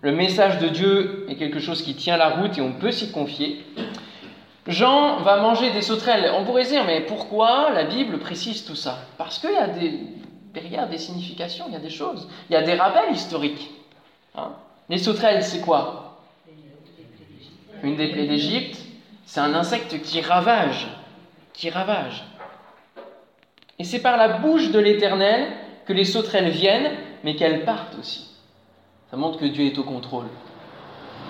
Le 0.00 0.12
message 0.12 0.58
de 0.58 0.68
Dieu 0.68 1.26
est 1.28 1.36
quelque 1.36 1.58
chose 1.58 1.82
qui 1.82 1.94
tient 1.94 2.16
la 2.16 2.28
route 2.30 2.56
et 2.56 2.60
on 2.60 2.72
peut 2.72 2.92
s'y 2.92 3.10
confier. 3.10 3.64
Jean 4.66 5.16
va 5.20 5.38
manger 5.38 5.70
des 5.72 5.82
sauterelles. 5.82 6.30
On 6.36 6.44
pourrait 6.44 6.64
dire, 6.64 6.84
mais 6.84 7.00
pourquoi 7.00 7.70
la 7.70 7.84
Bible 7.84 8.18
précise 8.18 8.64
tout 8.64 8.76
ça? 8.76 8.98
Parce 9.18 9.38
qu'il 9.38 9.52
y 9.52 9.56
a 9.56 9.66
des, 9.66 9.98
derrière 10.54 10.88
des 10.88 10.98
significations, 10.98 11.66
il 11.68 11.74
y 11.74 11.76
a 11.76 11.80
des 11.80 11.90
choses, 11.90 12.28
il 12.48 12.52
y 12.52 12.56
a 12.56 12.62
des 12.62 12.74
rappels 12.74 13.12
historiques. 13.12 13.70
Hein. 14.36 14.52
les 14.88 14.98
sauterelles, 14.98 15.42
c'est 15.42 15.60
quoi? 15.60 16.18
Une 17.82 17.96
des 17.96 18.08
plaies 18.08 18.26
d'Égypte, 18.26 18.78
c'est 19.26 19.40
un 19.40 19.54
insecte 19.54 20.00
qui 20.02 20.20
ravage, 20.20 20.88
qui 21.52 21.70
ravage. 21.70 22.24
Et 23.78 23.84
c'est 23.84 24.00
par 24.00 24.16
la 24.16 24.38
bouche 24.38 24.70
de 24.70 24.78
l'Éternel 24.78 25.52
que 25.84 25.92
les 25.92 26.04
sauterelles 26.04 26.50
viennent, 26.50 26.92
mais 27.24 27.36
qu'elles 27.36 27.64
partent 27.64 27.98
aussi. 27.98 28.30
Ça 29.10 29.16
montre 29.16 29.38
que 29.38 29.44
Dieu 29.44 29.66
est 29.66 29.78
au 29.78 29.84
contrôle. 29.84 30.26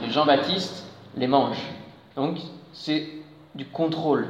Et 0.04 0.10
Jean-Baptiste 0.10 0.84
les 1.16 1.26
mange. 1.26 1.60
Donc, 2.16 2.38
c'est 2.72 3.08
du 3.54 3.64
contrôle. 3.66 4.28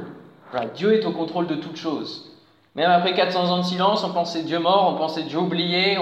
Dieu 0.75 0.93
est 0.93 1.05
au 1.05 1.11
contrôle 1.11 1.47
de 1.47 1.55
toutes 1.55 1.75
choses. 1.75 2.34
Même 2.75 2.91
après 2.91 3.13
400 3.13 3.51
ans 3.51 3.57
de 3.59 3.63
silence, 3.63 4.03
on 4.03 4.11
pensait 4.11 4.43
Dieu 4.43 4.59
mort, 4.59 4.93
on 4.93 4.97
pensait 4.97 5.23
Dieu 5.23 5.39
oublié, 5.39 5.97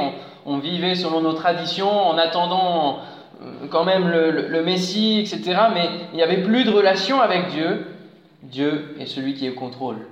on, 0.45 0.57
vivait 0.57 0.95
selon 0.95 1.21
nos 1.21 1.33
traditions, 1.33 1.91
en 1.91 2.17
attendant 2.17 2.99
euh, 3.41 3.67
quand 3.69 3.85
même 3.85 4.07
le, 4.07 4.31
le, 4.31 4.63
Messie, 4.63 5.19
etc. 5.19 5.67
Mais 5.73 5.87
il 6.11 6.15
n'y 6.15 6.23
avait 6.23 6.41
plus 6.41 6.63
de 6.63 6.71
relation 6.71 7.21
avec 7.21 7.49
Dieu. 7.49 7.85
Dieu 8.41 8.95
est 8.99 9.05
celui 9.05 9.35
qui 9.35 9.45
est 9.45 9.51
au 9.51 9.55
contrôle, 9.55 10.07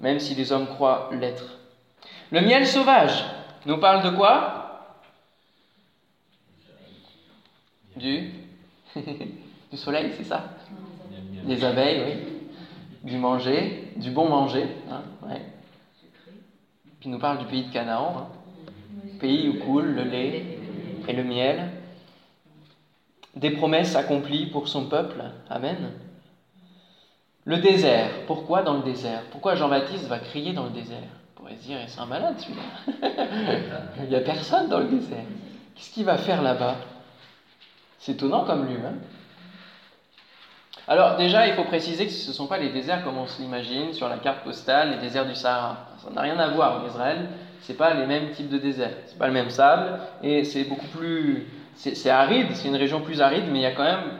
même 0.00 0.20
si 0.20 0.34
les 0.34 0.52
hommes 0.52 0.66
croient 0.66 1.08
l'être. 1.12 1.58
Le 2.30 2.42
miel 2.42 2.66
sauvage 2.66 3.24
nous 3.64 3.78
parle 3.78 4.02
de 4.04 4.10
quoi? 4.10 4.92
Du 7.96 8.32
Du 9.70 9.76
soleil, 9.76 10.12
c'est 10.16 10.24
ça? 10.24 10.44
Des 11.44 11.64
abeilles, 11.64 12.02
oui. 12.06 13.10
Du 13.10 13.16
manger, 13.16 13.92
du 13.96 14.10
bon 14.10 14.28
manger. 14.28 14.66
Hein, 14.90 15.02
Puis 17.06 17.12
nous 17.12 17.20
parle 17.20 17.38
du 17.38 17.44
pays 17.44 17.62
de 17.62 17.72
Canaan, 17.72 18.14
hein. 18.18 18.26
pays 19.20 19.48
où 19.48 19.64
coule 19.64 19.94
le 19.94 20.02
lait 20.02 20.58
et 21.06 21.12
le 21.12 21.22
miel. 21.22 21.70
Des 23.36 23.52
promesses 23.52 23.94
accomplies 23.94 24.46
pour 24.46 24.66
son 24.66 24.88
peuple. 24.88 25.22
Amen. 25.48 25.92
Le 27.44 27.58
désert. 27.58 28.10
Pourquoi 28.26 28.64
dans 28.64 28.78
le 28.78 28.82
désert? 28.82 29.22
Pourquoi 29.30 29.54
Jean-Baptiste 29.54 30.08
va 30.08 30.18
crier 30.18 30.52
dans 30.52 30.64
le 30.64 30.70
désert? 30.70 30.98
Pourrait 31.36 31.54
se 31.54 31.66
dire, 31.68 31.78
c'est 31.86 32.00
un 32.00 32.06
malade 32.06 32.34
celui-là. 32.40 33.12
Il 34.02 34.08
n'y 34.08 34.16
a 34.16 34.20
personne 34.22 34.68
dans 34.68 34.80
le 34.80 34.88
désert. 34.88 35.26
Qu'est-ce 35.76 35.92
qu'il 35.92 36.04
va 36.04 36.18
faire 36.18 36.42
là-bas? 36.42 36.74
C'est 38.00 38.14
étonnant 38.14 38.44
comme 38.44 38.66
lieu. 38.66 38.80
Hein 38.84 38.94
Alors 40.88 41.16
déjà, 41.16 41.48
il 41.48 41.54
faut 41.54 41.64
préciser 41.64 42.06
que 42.06 42.12
ce 42.12 42.28
ne 42.28 42.34
sont 42.34 42.46
pas 42.46 42.58
les 42.58 42.68
déserts 42.68 43.02
comme 43.02 43.18
on 43.18 43.26
se 43.26 43.42
l'imagine 43.42 43.92
sur 43.92 44.08
la 44.08 44.18
carte 44.18 44.44
postale, 44.44 44.92
les 44.92 44.98
déserts 44.98 45.26
du 45.26 45.34
Sahara. 45.34 45.88
Ça 45.98 46.10
n'a 46.10 46.20
rien 46.20 46.38
à 46.38 46.48
voir 46.48 46.80
en 46.80 46.86
Israël. 46.86 47.28
C'est 47.62 47.76
pas 47.76 47.94
les 47.94 48.06
mêmes 48.06 48.30
types 48.30 48.48
de 48.48 48.58
déserts. 48.58 48.92
C'est 49.06 49.18
pas 49.18 49.26
le 49.26 49.32
même 49.32 49.50
sable 49.50 49.98
et 50.22 50.44
c'est 50.44 50.64
beaucoup 50.64 50.86
plus 50.86 51.46
c'est 51.76 52.08
aride, 52.10 52.54
c'est 52.54 52.68
une 52.68 52.76
région 52.76 53.02
plus 53.02 53.20
aride, 53.20 53.44
mais 53.50 53.58
il 53.58 53.62
y 53.62 53.66
a 53.66 53.72
quand 53.72 53.84
même 53.84 54.12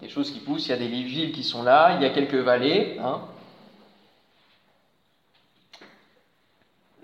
des 0.00 0.08
choses 0.08 0.32
qui 0.32 0.40
poussent, 0.40 0.66
il 0.66 0.70
y 0.70 0.74
a 0.74 0.76
des 0.76 0.88
villes 0.88 1.30
qui 1.30 1.44
sont 1.44 1.62
là, 1.62 1.94
il 1.96 2.02
y 2.02 2.04
a 2.04 2.10
quelques 2.10 2.34
vallées. 2.34 2.98
Hein. 3.00 3.20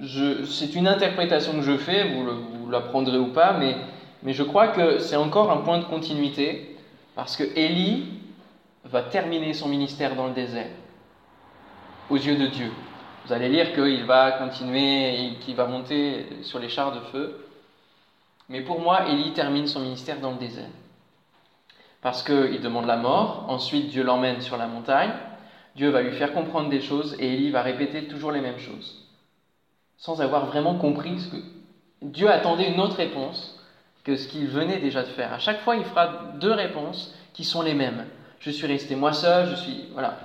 C'est 0.00 0.74
une 0.74 0.88
interprétation 0.88 1.52
que 1.52 1.62
je 1.62 1.76
fais, 1.76 2.08
vous, 2.08 2.24
vous 2.24 2.70
la 2.70 2.80
prendrez 2.80 3.18
ou 3.18 3.28
pas, 3.28 3.52
mais, 3.52 3.76
mais 4.22 4.32
je 4.32 4.42
crois 4.42 4.68
que 4.68 4.98
c'est 4.98 5.16
encore 5.16 5.52
un 5.52 5.58
point 5.58 5.78
de 5.78 5.84
continuité, 5.84 6.76
parce 7.14 7.36
que 7.36 7.44
Élie 7.56 8.08
va 8.86 9.02
terminer 9.02 9.52
son 9.52 9.68
ministère 9.68 10.14
dans 10.14 10.26
le 10.26 10.34
désert, 10.34 10.70
aux 12.10 12.16
yeux 12.16 12.36
de 12.36 12.46
Dieu. 12.46 12.70
Vous 13.24 13.32
allez 13.32 13.48
lire 13.48 13.72
qu'il 13.72 14.04
va 14.04 14.32
continuer 14.32 15.36
qu'il 15.40 15.56
va 15.56 15.66
monter 15.66 16.26
sur 16.42 16.58
les 16.58 16.68
chars 16.68 16.92
de 16.92 17.00
feu. 17.12 17.44
Mais 18.48 18.60
pour 18.60 18.80
moi, 18.80 19.08
Élie 19.08 19.32
termine 19.32 19.66
son 19.66 19.80
ministère 19.80 20.20
dans 20.20 20.30
le 20.30 20.38
désert. 20.38 20.70
Parce 22.00 22.22
qu'il 22.22 22.60
demande 22.60 22.86
la 22.86 22.96
mort, 22.96 23.46
ensuite 23.48 23.88
Dieu 23.88 24.04
l'emmène 24.04 24.40
sur 24.40 24.56
la 24.56 24.68
montagne, 24.68 25.10
Dieu 25.74 25.90
va 25.90 26.02
lui 26.02 26.12
faire 26.12 26.32
comprendre 26.32 26.68
des 26.68 26.80
choses 26.80 27.16
et 27.18 27.34
Élie 27.34 27.50
va 27.50 27.62
répéter 27.62 28.06
toujours 28.06 28.30
les 28.30 28.40
mêmes 28.40 28.60
choses, 28.60 29.08
sans 29.98 30.22
avoir 30.22 30.46
vraiment 30.46 30.76
compris 30.76 31.18
ce 31.18 31.28
que 31.28 31.42
Dieu 32.02 32.30
attendait 32.30 32.70
une 32.70 32.80
autre 32.80 32.96
réponse 32.96 33.58
que 34.04 34.14
ce 34.14 34.28
qu'il 34.28 34.46
venait 34.46 34.78
déjà 34.78 35.02
de 35.02 35.08
faire. 35.08 35.32
À 35.32 35.40
chaque 35.40 35.62
fois, 35.62 35.74
il 35.74 35.84
fera 35.84 36.06
deux 36.38 36.52
réponses 36.52 37.12
qui 37.34 37.42
sont 37.42 37.62
les 37.62 37.74
mêmes. 37.74 38.06
Je 38.40 38.50
suis 38.50 38.66
resté 38.66 38.94
moi 38.94 39.12
seul, 39.12 39.48
je 39.50 39.54
suis 39.56 39.88
voilà. 39.92 40.18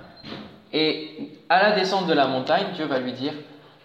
Et 0.74 1.32
à 1.50 1.62
la 1.62 1.76
descente 1.76 2.08
de 2.08 2.14
la 2.14 2.28
montagne, 2.28 2.68
Dieu 2.76 2.86
va 2.86 3.00
lui 3.00 3.14
dire 3.14 3.34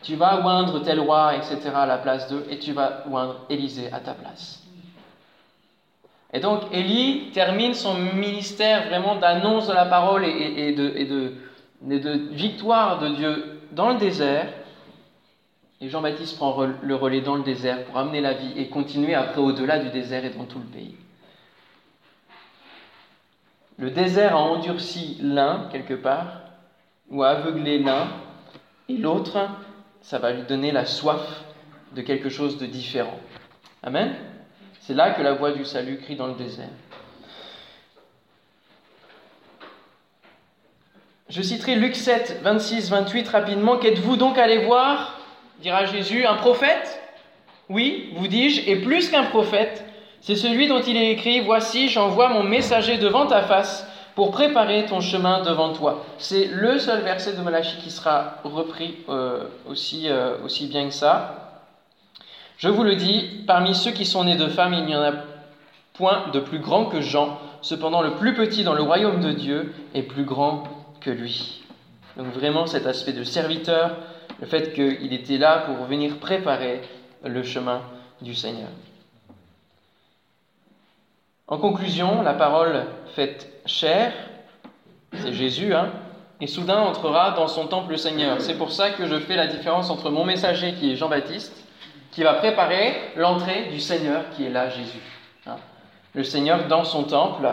Tu 0.03 0.15
vas 0.15 0.45
oindre 0.45 0.81
tel 0.81 1.01
roi, 1.01 1.35
etc., 1.37 1.71
à 1.75 1.87
la 1.87 1.99
place 1.99 2.29
d'eux, 2.29 2.47
et 2.51 2.59
tu 2.59 2.73
vas 2.73 3.05
oindre 3.11 3.41
Élisée 3.49 3.93
à 3.93 4.01
ta 4.01 4.13
place. 4.13 4.63
Et 6.33 6.41
donc 6.41 6.63
Élie 6.73 7.31
termine 7.33 7.75
son 7.75 7.95
ministère 7.95 8.89
vraiment 8.89 9.17
d'annonce 9.17 9.69
de 9.69 9.73
la 9.73 9.87
parole 9.87 10.25
et, 10.25 10.73
de, 10.73 11.33
de, 11.83 12.35
victoire 12.35 13.01
de 13.01 13.09
Dieu 13.09 13.61
dans 13.73 13.91
le 13.91 13.99
désert. 13.99 14.49
Et 15.81 15.89
Jean-Baptiste 15.89 16.37
prend 16.37 16.67
le 16.83 16.95
relais 16.95 17.21
dans 17.21 17.37
le 17.37 17.43
désert 17.43 17.85
pour 17.85 17.99
amener 17.99 18.21
la 18.21 18.35
vie 18.35 18.53
et 18.57 18.69
continuer 18.69 19.15
après 19.15 19.41
au-delà 19.41 19.79
du 19.79 19.91
désert 19.91 20.25
et 20.25 20.31
dans 20.31 20.45
tout 20.45 20.59
le 20.59 20.65
pays. 20.65 20.95
Le 23.79 23.91
désert 23.91 24.35
a 24.35 24.41
endurci 24.41 25.19
l'un 25.21 25.69
quelque 25.71 25.95
part, 25.95 26.41
ou 27.11 27.23
a 27.23 27.31
aveuglé 27.31 27.79
l'un, 27.79 28.09
et 28.89 28.97
l'autre, 28.97 29.49
ça 30.01 30.19
va 30.19 30.33
lui 30.33 30.43
donner 30.43 30.73
la 30.73 30.87
soif 30.87 31.45
de 31.93 32.03
quelque 32.03 32.29
chose 32.29 32.59
de 32.59 32.67
différent. 32.67 33.19
Amen 33.83 34.15
C'est 34.81 34.95
là 34.95 35.11
que 35.11 35.23
la 35.23 35.35
voix 35.35 35.53
du 35.53 35.65
salut 35.65 35.99
crie 35.99 36.17
dans 36.17 36.29
le 36.29 36.35
désert. 36.35 36.71
Je 41.29 41.43
citerai 41.43 41.75
Luc 41.75 41.97
7, 41.97 42.41
26, 42.43 42.89
28 42.89 43.29
rapidement. 43.29 43.79
Qu'êtes-vous 43.79 44.17
donc 44.17 44.39
allé 44.39 44.65
voir? 44.65 45.21
dira 45.61 45.85
Jésus. 45.85 46.25
Un 46.25 46.37
prophète? 46.37 47.03
Oui, 47.69 48.13
vous 48.17 48.29
dis-je, 48.29 48.71
et 48.71 48.77
plus 48.77 49.11
qu'un 49.11 49.25
prophète. 49.25 49.85
C'est 50.27 50.35
celui 50.35 50.67
dont 50.67 50.81
il 50.81 50.97
est 50.97 51.13
écrit 51.13 51.39
Voici, 51.39 51.89
j'envoie 51.89 52.29
mon 52.29 52.43
messager 52.43 52.99
devant 52.99 53.27
ta 53.27 53.43
face 53.43 53.87
pour 54.17 54.33
préparer 54.33 54.85
ton 54.85 55.01
chemin 55.01 55.41
devant 55.45 55.73
toi. 55.73 56.05
C'est 56.19 56.47
le 56.47 56.81
seul 56.81 57.05
verset 57.05 57.35
de 57.35 57.43
Malachie 57.43 57.77
qui 57.77 57.93
sera 57.93 58.39
repris 58.43 58.97
euh, 59.09 59.45
aussi, 59.71 60.09
euh, 60.09 60.39
aussi 60.45 60.67
bien 60.67 60.89
que 60.89 60.95
ça. 60.95 61.63
Je 62.59 62.69
vous 62.69 62.83
le 62.83 62.97
dis, 62.97 63.45
parmi 63.47 63.73
ceux 63.73 63.93
qui 63.93 64.05
sont 64.05 64.25
nés 64.25 64.35
de 64.35 64.49
femmes, 64.49 64.75
il 64.75 64.85
n'y 64.85 64.97
en 64.97 65.03
a 65.03 65.13
point 65.93 66.25
de 66.33 66.41
plus 66.41 66.59
grand 66.59 66.87
que 66.87 67.01
Jean. 67.01 67.39
Cependant, 67.63 68.03
le 68.03 68.15
plus 68.15 68.35
petit 68.35 68.65
dans 68.65 68.75
le 68.75 68.83
royaume 68.83 69.21
de 69.21 69.31
Dieu 69.31 69.73
est 69.95 70.03
plus 70.03 70.25
grand 70.25 70.65
que 71.01 71.11
lui. 71.11 71.63
Donc 72.17 72.35
vraiment 72.35 72.67
cet 72.67 72.89
aspect 72.89 73.13
de 73.13 73.23
serviteur, 73.23 73.93
le 74.41 74.47
fait 74.49 74.75
qu'il 74.75 75.13
était 75.13 75.39
là 75.39 75.59
pour 75.59 75.87
venir 75.87 76.17
préparer 76.17 76.83
le 77.25 77.45
chemin 77.45 77.81
du 78.21 78.35
Seigneur. 78.35 78.71
En 81.49 81.59
conclusion, 81.59 82.23
la 82.23 82.35
parole 82.35 82.87
faite 83.15 83.49
chair, 83.67 84.13
c'est 85.13 85.33
Jésus, 85.33 85.73
hein, 85.75 85.93
et 86.41 86.49
soudain 86.49 86.81
entrera 86.81 87.31
dans 87.37 87.47
son 87.47 87.69
temple 87.69 87.93
le 87.93 87.97
Seigneur. 87.97 88.41
C'est 88.41 88.59
pour 88.59 88.73
ça 88.73 88.91
que 88.91 89.07
je 89.07 89.15
fais 89.21 89.37
la 89.37 89.47
différence 89.47 89.89
entre 89.89 90.11
mon 90.11 90.25
messager 90.25 90.73
qui 90.73 90.91
est 90.91 90.97
Jean-Baptiste, 90.97 91.55
qui 92.11 92.25
va 92.25 92.35
préparer 92.35 92.97
l'entrée 93.15 93.69
du 93.71 93.79
Seigneur 93.79 94.25
qui 94.31 94.45
est 94.45 94.51
là, 94.51 94.71
Jésus. 94.71 94.99
Hein. 95.47 95.55
Le 96.15 96.25
Seigneur 96.25 96.67
dans 96.67 96.83
son 96.83 97.05
temple 97.05 97.49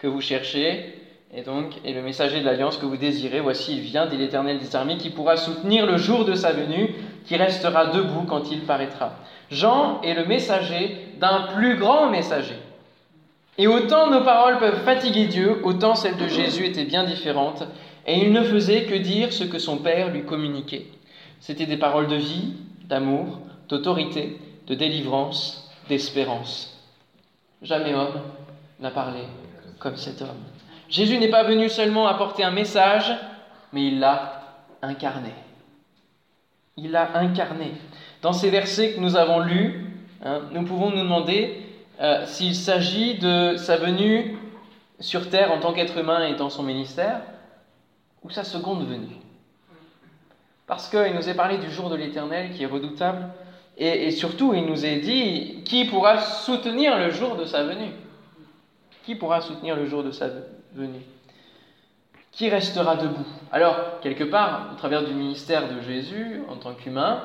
que 0.00 0.08
vous 0.08 0.20
cherchez, 0.20 1.00
et 1.32 1.42
donc, 1.42 1.72
est 1.84 1.92
le 1.92 2.02
messager 2.02 2.40
de 2.40 2.44
l'alliance 2.44 2.78
que 2.78 2.86
vous 2.86 2.96
désirez, 2.96 3.38
voici, 3.38 3.76
il 3.76 3.80
vient, 3.80 4.06
dit 4.06 4.16
l'Éternel 4.16 4.58
des 4.58 4.74
armées, 4.74 4.96
qui 4.96 5.10
pourra 5.10 5.36
soutenir 5.36 5.86
le 5.86 5.98
jour 5.98 6.24
de 6.24 6.34
sa 6.34 6.50
venue, 6.50 6.92
qui 7.26 7.36
restera 7.36 7.86
debout 7.86 8.24
quand 8.28 8.50
il 8.50 8.62
paraîtra. 8.62 9.12
Jean 9.52 10.00
est 10.02 10.14
le 10.14 10.24
messager 10.24 11.14
d'un 11.20 11.42
plus 11.54 11.76
grand 11.76 12.10
messager. 12.10 12.56
Et 13.56 13.66
autant 13.66 14.10
nos 14.10 14.22
paroles 14.22 14.58
peuvent 14.58 14.84
fatiguer 14.84 15.26
Dieu, 15.26 15.60
autant 15.62 15.94
celles 15.94 16.16
de 16.16 16.26
Jésus 16.26 16.66
étaient 16.66 16.84
bien 16.84 17.04
différentes, 17.04 17.62
et 18.06 18.18
il 18.18 18.32
ne 18.32 18.42
faisait 18.42 18.84
que 18.84 18.94
dire 18.94 19.32
ce 19.32 19.44
que 19.44 19.58
son 19.58 19.78
Père 19.78 20.10
lui 20.10 20.24
communiquait. 20.24 20.86
C'étaient 21.40 21.66
des 21.66 21.76
paroles 21.76 22.08
de 22.08 22.16
vie, 22.16 22.54
d'amour, 22.84 23.38
d'autorité, 23.68 24.38
de 24.66 24.74
délivrance, 24.74 25.70
d'espérance. 25.88 26.82
Jamais 27.62 27.94
homme 27.94 28.20
n'a 28.80 28.90
parlé 28.90 29.20
comme 29.78 29.96
cet 29.96 30.22
homme. 30.22 30.42
Jésus 30.88 31.18
n'est 31.18 31.28
pas 31.28 31.44
venu 31.44 31.68
seulement 31.68 32.06
apporter 32.06 32.44
un 32.44 32.50
message, 32.50 33.14
mais 33.72 33.86
il 33.86 34.00
l'a 34.00 34.42
incarné. 34.82 35.30
Il 36.76 36.90
l'a 36.90 37.16
incarné. 37.18 37.72
Dans 38.20 38.32
ces 38.32 38.50
versets 38.50 38.92
que 38.92 39.00
nous 39.00 39.16
avons 39.16 39.38
lus, 39.40 39.86
hein, 40.24 40.42
nous 40.52 40.64
pouvons 40.64 40.90
nous 40.90 41.02
demander 41.02 41.63
euh, 42.00 42.26
s'il 42.26 42.56
s'agit 42.56 43.18
de 43.18 43.54
sa 43.56 43.76
venue 43.76 44.36
sur 45.00 45.28
terre 45.30 45.52
en 45.52 45.60
tant 45.60 45.72
qu'être 45.72 45.96
humain 45.96 46.26
et 46.26 46.34
dans 46.34 46.50
son 46.50 46.62
ministère, 46.62 47.20
ou 48.22 48.30
sa 48.30 48.42
seconde 48.42 48.86
venue. 48.86 49.16
Parce 50.66 50.88
qu'il 50.88 51.14
nous 51.14 51.28
est 51.28 51.34
parlé 51.34 51.58
du 51.58 51.70
jour 51.70 51.90
de 51.90 51.96
l'Éternel 51.96 52.52
qui 52.52 52.62
est 52.62 52.66
redoutable, 52.66 53.28
et, 53.76 54.12
surtout 54.12 54.54
il 54.54 54.66
nous 54.66 54.86
est 54.86 55.00
dit 55.00 55.62
qui 55.64 55.84
pourra 55.84 56.20
soutenir 56.20 56.96
le 56.98 57.10
jour 57.10 57.36
de 57.36 57.44
sa 57.44 57.64
venue? 57.64 57.90
Qui 59.04 59.16
pourra 59.16 59.40
soutenir 59.40 59.76
le 59.76 59.86
jour 59.86 60.02
de 60.02 60.12
sa 60.12 60.28
venue? 60.72 61.02
Qui 62.30 62.48
restera 62.48 62.96
debout? 62.96 63.26
Alors, 63.52 64.00
quelque 64.00 64.24
part, 64.24 64.70
au 64.72 64.76
travers 64.76 65.04
du 65.04 65.12
ministère 65.12 65.68
de 65.68 65.80
Jésus, 65.80 66.42
en 66.48 66.56
tant 66.56 66.74
qu'humain, 66.74 67.22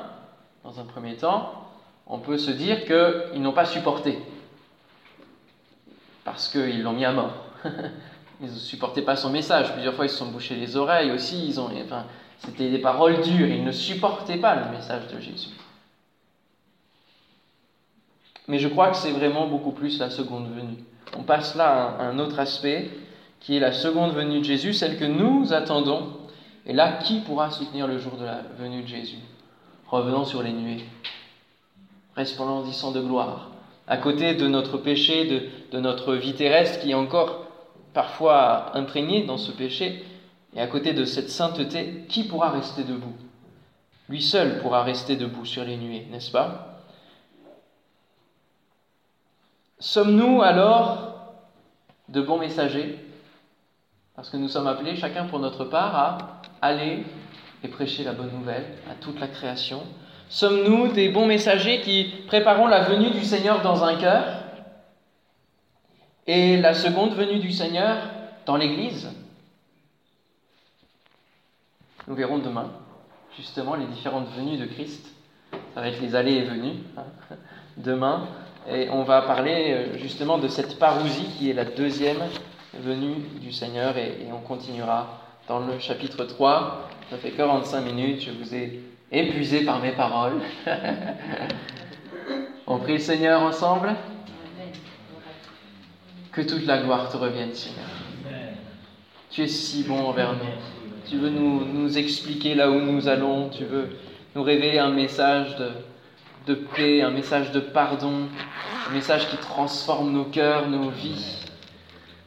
dans 0.63 0.79
un 0.79 0.83
premier 0.83 1.15
temps, 1.15 1.53
on 2.07 2.19
peut 2.19 2.37
se 2.37 2.51
dire 2.51 2.85
qu'ils 2.85 3.41
n'ont 3.41 3.53
pas 3.53 3.65
supporté 3.65 4.19
parce 6.29 6.47
qu'ils 6.47 6.83
l'ont 6.83 6.93
mis 6.93 7.05
à 7.05 7.11
mort. 7.11 7.33
ils 8.41 8.51
ne 8.51 8.55
supportaient 8.55 9.01
pas 9.01 9.15
son 9.15 9.29
message. 9.29 9.73
Plusieurs 9.73 9.95
fois, 9.95 10.05
ils 10.05 10.09
se 10.09 10.17
sont 10.17 10.31
bouchés 10.31 10.55
les 10.55 10.77
oreilles 10.77 11.11
aussi. 11.11 11.47
Ils 11.47 11.59
ont, 11.59 11.69
enfin, 11.83 12.05
c'était 12.39 12.69
des 12.69 12.77
paroles 12.77 13.21
dures. 13.21 13.47
Ils 13.47 13.63
ne 13.63 13.71
supportaient 13.71 14.37
pas 14.37 14.55
le 14.55 14.71
message 14.71 15.07
de 15.07 15.19
Jésus. 15.19 15.49
Mais 18.47 18.59
je 18.59 18.67
crois 18.67 18.91
que 18.91 18.97
c'est 18.97 19.11
vraiment 19.11 19.47
beaucoup 19.47 19.71
plus 19.71 19.99
la 19.99 20.09
seconde 20.09 20.53
venue. 20.53 20.83
On 21.17 21.23
passe 21.23 21.55
là 21.55 21.95
à 21.99 22.03
un 22.03 22.19
autre 22.19 22.39
aspect 22.39 22.91
qui 23.39 23.55
est 23.55 23.59
la 23.59 23.71
seconde 23.71 24.13
venue 24.13 24.39
de 24.39 24.43
Jésus, 24.43 24.73
celle 24.73 24.97
que 24.97 25.05
nous 25.05 25.53
attendons. 25.53 26.13
Et 26.65 26.73
là, 26.73 26.93
qui 26.93 27.21
pourra 27.21 27.49
soutenir 27.49 27.87
le 27.87 27.97
jour 27.97 28.17
de 28.17 28.25
la 28.25 28.41
venue 28.57 28.83
de 28.83 28.87
Jésus? 28.87 29.17
Revenons 29.87 30.25
sur 30.25 30.43
les 30.43 30.51
nuées, 30.51 30.83
resplendissant 32.15 32.91
de 32.91 33.01
gloire, 33.01 33.49
à 33.89 33.97
côté 33.97 34.35
de 34.35 34.47
notre 34.47 34.77
péché, 34.77 35.49
de, 35.71 35.79
notre 35.79 36.13
vie 36.13 36.35
terrestre 36.35 36.79
qui 36.79 36.91
est 36.91 36.95
encore 36.95 37.47
parfois 37.93 38.77
imprégnée 38.77 39.25
dans 39.25 39.39
ce 39.39 39.51
péché, 39.51 40.05
et 40.55 40.61
à 40.61 40.67
côté 40.67 40.93
de 40.93 41.05
cette 41.05 41.29
sainteté, 41.29 42.05
qui 42.07 42.23
pourra 42.23 42.51
rester 42.51 42.83
debout? 42.83 43.15
Lui 44.07 44.21
seul 44.21 44.59
pourra 44.61 44.83
rester 44.83 45.15
debout 45.15 45.45
sur 45.45 45.63
les 45.63 45.75
nuées, 45.75 46.05
n'est-ce 46.11 46.31
pas? 46.31 46.83
Sommes-nous 49.79 50.41
alors 50.43 51.33
de 52.09 52.21
bons 52.21 52.37
messagers? 52.37 52.99
Parce 54.15 54.29
que 54.29 54.37
nous 54.37 54.49
sommes 54.49 54.67
appelés 54.67 54.97
chacun 54.97 55.25
pour 55.25 55.39
notre 55.39 55.65
part 55.65 55.95
à 55.95 56.17
aller 56.61 57.03
et 57.63 57.67
prêcher 57.67 58.03
la 58.03 58.13
bonne 58.13 58.31
nouvelle 58.31 58.65
à 58.89 58.93
toute 58.95 59.19
la 59.19 59.27
création, 59.27 59.81
Sommes-nous 60.29 60.89
des 60.89 61.09
bons 61.09 61.25
messagers 61.25 61.81
qui 61.81 62.13
préparons 62.27 62.67
la 62.67 62.81
venue 62.81 63.09
du 63.09 63.23
Seigneur 63.23 63.63
dans 63.63 63.83
un 63.83 63.95
cœur 63.95 64.25
et 66.27 66.57
la 66.57 66.75
seconde 66.75 67.15
venue 67.15 67.39
du 67.39 67.51
Seigneur 67.51 67.97
dans 68.45 68.55
l'Église? 68.55 69.09
Nous 72.07 72.13
verrons 72.13 72.37
demain, 72.37 72.71
justement, 73.37 73.73
les 73.73 73.87
différentes 73.87 74.29
venues 74.37 74.57
de 74.57 74.65
Christ. 74.65 75.07
Ça 75.73 75.81
va 75.81 75.87
être 75.87 75.99
les 75.99 76.15
allées 76.15 76.35
et 76.35 76.43
venues 76.43 76.77
hein, 76.95 77.05
demain. 77.77 78.27
Et 78.69 78.87
on 78.91 79.03
va 79.03 79.23
parler 79.23 79.71
euh, 79.71 79.97
justement 79.97 80.37
de 80.37 80.47
cette 80.47 80.77
parousie 80.77 81.25
qui 81.37 81.49
est 81.49 81.53
la 81.53 81.65
deuxième 81.65 82.21
venue 82.75 83.15
du 83.41 83.51
Seigneur 83.51 83.97
et, 83.97 84.27
on 84.31 84.41
continuera 84.41 85.21
dans 85.47 85.59
le 85.59 85.79
chapitre 85.79 86.25
3. 86.25 86.87
Ça 87.09 87.17
fait 87.17 87.31
45 87.31 87.81
minutes, 87.81 88.21
je 88.21 88.31
vous 88.31 88.53
ai 88.53 88.79
épuisé 89.11 89.65
par 89.65 89.79
mes 89.79 89.91
paroles. 89.91 90.41
on 92.67 92.77
prie 92.79 92.93
le 92.93 92.99
Seigneur 92.99 93.41
ensemble. 93.41 93.95
Que 96.31 96.41
toute 96.41 96.65
la 96.65 96.77
gloire 96.79 97.09
te 97.09 97.17
revienne, 97.17 97.53
Seigneur. 97.53 97.87
Tu 99.31 99.43
es 99.43 99.47
si 99.47 99.83
bon 99.83 99.99
envers 99.99 100.33
nous. 100.33 101.09
Tu 101.09 101.17
veux 101.17 101.29
nous, 101.29 101.65
nous 101.65 101.97
expliquer 101.97 102.55
là 102.55 102.69
où 102.69 102.79
nous 102.79 103.07
allons. 103.07 103.49
Tu 103.49 103.65
veux 103.65 103.89
nous 104.35 104.43
révéler 104.43 104.79
un 104.79 104.91
message 104.91 105.55
de, 105.57 105.69
de 106.47 106.53
paix, 106.55 107.01
un 107.01 107.11
message 107.11 107.51
de 107.51 107.59
pardon, 107.59 108.27
un 108.89 108.93
message 108.93 109.27
qui 109.29 109.37
transforme 109.37 110.11
nos 110.11 110.25
cœurs, 110.25 110.69
nos 110.69 110.89
vies. 110.89 111.37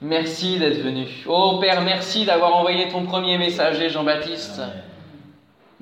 Merci 0.01 0.59
d'être 0.59 0.83
venu. 0.83 1.07
Oh 1.27 1.59
Père, 1.61 1.83
merci 1.83 2.25
d'avoir 2.25 2.57
envoyé 2.57 2.89
ton 2.89 3.05
premier 3.05 3.39
messager, 3.39 3.89
Jean-Baptiste. 3.89 4.61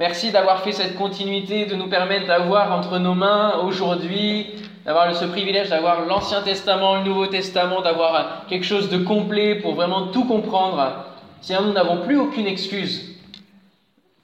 Merci 0.01 0.31
d'avoir 0.33 0.63
fait 0.63 0.73
cette 0.73 0.97
continuité, 0.97 1.67
de 1.67 1.75
nous 1.75 1.87
permettre 1.87 2.27
d'avoir 2.27 2.73
entre 2.73 2.99
nos 2.99 3.13
mains 3.13 3.59
aujourd'hui, 3.59 4.47
d'avoir 4.87 5.15
ce 5.15 5.27
privilège 5.27 5.69
d'avoir 5.69 6.07
l'Ancien 6.07 6.41
Testament, 6.41 6.95
le 6.95 7.05
Nouveau 7.05 7.27
Testament, 7.27 7.83
d'avoir 7.83 8.47
quelque 8.47 8.65
chose 8.65 8.89
de 8.89 8.97
complet 8.97 9.57
pour 9.57 9.75
vraiment 9.75 10.07
tout 10.07 10.25
comprendre. 10.25 11.05
Seigneur, 11.43 11.65
nous 11.67 11.75
n'avons 11.75 11.99
plus 11.99 12.19
aucune 12.19 12.47
excuse 12.47 13.15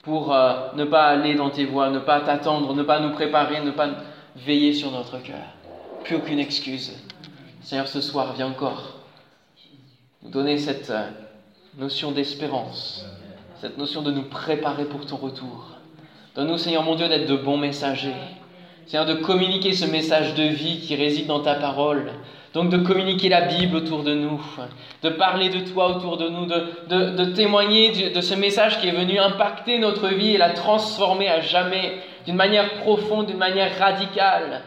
pour 0.01 0.33
euh, 0.33 0.53
ne 0.73 0.83
pas 0.83 1.09
aller 1.09 1.35
dans 1.35 1.51
tes 1.51 1.65
voies, 1.65 1.91
ne 1.91 1.99
pas 1.99 2.21
t'attendre, 2.21 2.73
ne 2.73 2.81
pas 2.81 2.99
nous 2.99 3.11
préparer, 3.11 3.61
ne 3.61 3.69
pas 3.69 3.89
veiller 4.35 4.73
sur 4.73 4.89
notre 4.89 5.19
cœur. 5.19 5.45
Plus 6.03 6.15
aucune 6.15 6.39
excuse. 6.39 6.91
Seigneur, 7.61 7.87
ce 7.87 8.01
soir, 8.01 8.33
viens 8.33 8.47
encore 8.47 8.95
nous 10.23 10.31
donner 10.31 10.57
cette 10.57 10.89
euh, 10.89 11.07
notion 11.77 12.13
d'espérance, 12.13 13.05
cette 13.61 13.77
notion 13.77 14.01
de 14.01 14.11
nous 14.11 14.23
préparer 14.23 14.85
pour 14.85 15.05
ton 15.05 15.15
retour. 15.15 15.71
Donne-nous, 16.35 16.57
Seigneur 16.57 16.83
mon 16.83 16.95
Dieu, 16.95 17.07
d'être 17.07 17.27
de 17.27 17.35
bons 17.35 17.57
messagers. 17.57 18.13
Seigneur, 18.85 19.05
de 19.05 19.15
communiquer 19.15 19.73
ce 19.73 19.85
message 19.85 20.35
de 20.35 20.43
vie 20.43 20.79
qui 20.79 20.95
réside 20.95 21.27
dans 21.27 21.39
ta 21.39 21.55
parole. 21.55 22.11
Donc 22.53 22.69
de 22.69 22.77
communiquer 22.77 23.29
la 23.29 23.41
Bible 23.41 23.75
autour 23.75 24.03
de 24.03 24.13
nous, 24.13 24.41
de 25.03 25.09
parler 25.09 25.49
de 25.49 25.59
toi 25.59 25.89
autour 25.95 26.17
de 26.17 26.29
nous, 26.29 26.45
de, 26.45 26.63
de, 26.87 27.09
de 27.15 27.25
témoigner 27.25 28.09
de 28.09 28.21
ce 28.21 28.33
message 28.33 28.79
qui 28.79 28.87
est 28.87 28.91
venu 28.91 29.19
impacter 29.19 29.77
notre 29.79 30.07
vie 30.07 30.35
et 30.35 30.37
la 30.37 30.51
transformer 30.51 31.27
à 31.27 31.41
jamais 31.41 31.97
d'une 32.25 32.35
manière 32.35 32.75
profonde, 32.75 33.27
d'une 33.27 33.37
manière 33.37 33.77
radicale. 33.77 34.61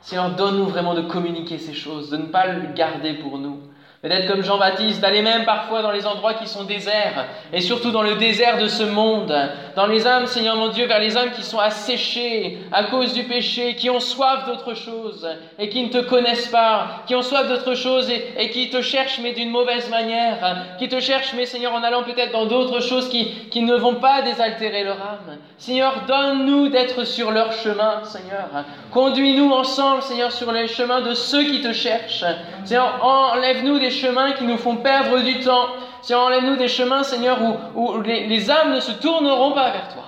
Seigneur, 0.00 0.30
donne-nous 0.36 0.66
vraiment 0.66 0.94
de 0.94 1.02
communiquer 1.02 1.58
ces 1.58 1.74
choses, 1.74 2.08
de 2.10 2.16
ne 2.16 2.26
pas 2.26 2.46
le 2.46 2.72
garder 2.72 3.14
pour 3.14 3.38
nous, 3.38 3.58
d'être 4.04 4.26
comme 4.26 4.42
Jean-Baptiste, 4.42 5.00
d'aller 5.00 5.22
même 5.22 5.44
parfois 5.44 5.82
dans 5.82 5.90
les 5.90 6.06
endroits 6.06 6.34
qui 6.34 6.46
sont 6.46 6.64
déserts, 6.64 7.28
et 7.52 7.60
surtout 7.60 7.90
dans 7.90 8.02
le 8.02 8.14
désert 8.14 8.58
de 8.58 8.68
ce 8.68 8.84
monde, 8.84 9.50
dans 9.78 9.86
les 9.86 10.08
âmes, 10.08 10.26
Seigneur 10.26 10.56
mon 10.56 10.70
Dieu, 10.70 10.86
vers 10.86 10.98
les 10.98 11.16
âmes 11.16 11.30
qui 11.30 11.44
sont 11.44 11.60
asséchées 11.60 12.58
à 12.72 12.82
cause 12.82 13.12
du 13.12 13.22
péché, 13.22 13.76
qui 13.76 13.88
ont 13.88 14.00
soif 14.00 14.44
d'autre 14.44 14.74
chose, 14.74 15.24
et 15.56 15.68
qui 15.68 15.84
ne 15.84 15.88
te 15.88 15.98
connaissent 15.98 16.48
pas, 16.48 17.04
qui 17.06 17.14
ont 17.14 17.22
soif 17.22 17.46
d'autre 17.46 17.76
chose, 17.76 18.10
et, 18.10 18.50
qui 18.50 18.70
te 18.70 18.82
cherchent, 18.82 19.20
mais 19.22 19.34
d'une 19.34 19.50
mauvaise 19.50 19.88
manière, 19.88 20.66
qui 20.80 20.88
te 20.88 20.98
cherchent, 20.98 21.32
mais 21.36 21.46
Seigneur, 21.46 21.74
en 21.74 21.84
allant 21.84 22.02
peut-être 22.02 22.32
dans 22.32 22.46
d'autres 22.46 22.80
choses 22.80 23.08
qui, 23.08 23.26
qui 23.50 23.62
ne 23.62 23.76
vont 23.76 23.94
pas 23.94 24.22
désaltérer 24.22 24.82
leur 24.82 24.96
âme. 24.96 25.38
Seigneur, 25.58 26.02
donne-nous 26.08 26.70
d'être 26.70 27.04
sur 27.04 27.30
leur 27.30 27.52
chemin, 27.52 28.02
Seigneur. 28.02 28.48
Conduis-nous 28.90 29.52
ensemble, 29.52 30.02
Seigneur, 30.02 30.32
sur 30.32 30.50
les 30.50 30.66
chemins 30.66 31.02
de 31.02 31.14
ceux 31.14 31.44
qui 31.44 31.62
te 31.62 31.72
cherchent. 31.72 32.24
Seigneur, 32.64 32.98
enlève-nous 33.00 33.78
des 33.78 33.92
chemins 33.92 34.32
qui 34.32 34.42
nous 34.42 34.58
font 34.58 34.74
perdre 34.74 35.20
du 35.20 35.38
temps. 35.38 35.68
Seigneur, 36.02 36.24
enlève-nous 36.24 36.56
des 36.56 36.68
chemins, 36.68 37.02
Seigneur, 37.02 37.38
où, 37.74 38.00
les, 38.00 38.26
les, 38.26 38.50
âmes 38.50 38.74
ne 38.74 38.80
se 38.80 38.92
tourneront 38.92 39.52
pas 39.52 39.72
vers 39.72 39.88
toi. 39.92 40.04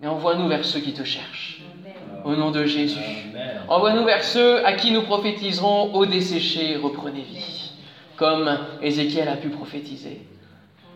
Mais 0.00 0.08
envoie-nous 0.08 0.48
vers 0.48 0.64
ceux 0.64 0.80
qui 0.80 0.92
te 0.92 1.04
cherchent. 1.04 1.60
Au 2.24 2.36
nom 2.36 2.50
de 2.50 2.64
Jésus. 2.64 3.00
Envoie-nous 3.68 4.04
vers 4.04 4.22
ceux 4.22 4.64
à 4.66 4.74
qui 4.74 4.92
nous 4.92 5.02
prophétiserons, 5.02 5.94
ô 5.94 6.06
desséchés, 6.06 6.76
reprenez 6.76 7.22
vie. 7.22 7.72
Comme 8.16 8.58
Ézéchiel 8.82 9.28
a 9.28 9.36
pu 9.36 9.48
prophétiser. 9.48 10.26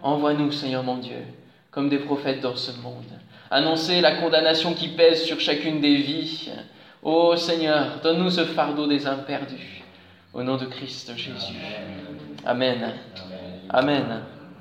Envoie-nous, 0.02 0.52
Seigneur 0.52 0.82
mon 0.82 0.98
Dieu, 0.98 1.22
comme 1.70 1.88
des 1.88 1.98
prophètes 1.98 2.40
dans 2.40 2.56
ce 2.56 2.72
monde. 2.82 3.04
Annoncer 3.50 4.02
la 4.02 4.16
condamnation 4.16 4.74
qui 4.74 4.88
pèse 4.88 5.24
sur 5.24 5.40
chacune 5.40 5.80
des 5.80 5.96
vies. 5.96 6.50
Ô 7.02 7.36
Seigneur, 7.36 8.00
donne-nous 8.02 8.30
ce 8.30 8.44
fardeau 8.44 8.86
des 8.86 9.06
âmes 9.06 9.24
perdues. 9.26 9.82
Au 10.34 10.42
nom 10.42 10.56
de 10.56 10.66
Christ 10.66 11.12
Jésus. 11.16 11.54
Amen. 12.44 12.92
Amen. 13.74 14.33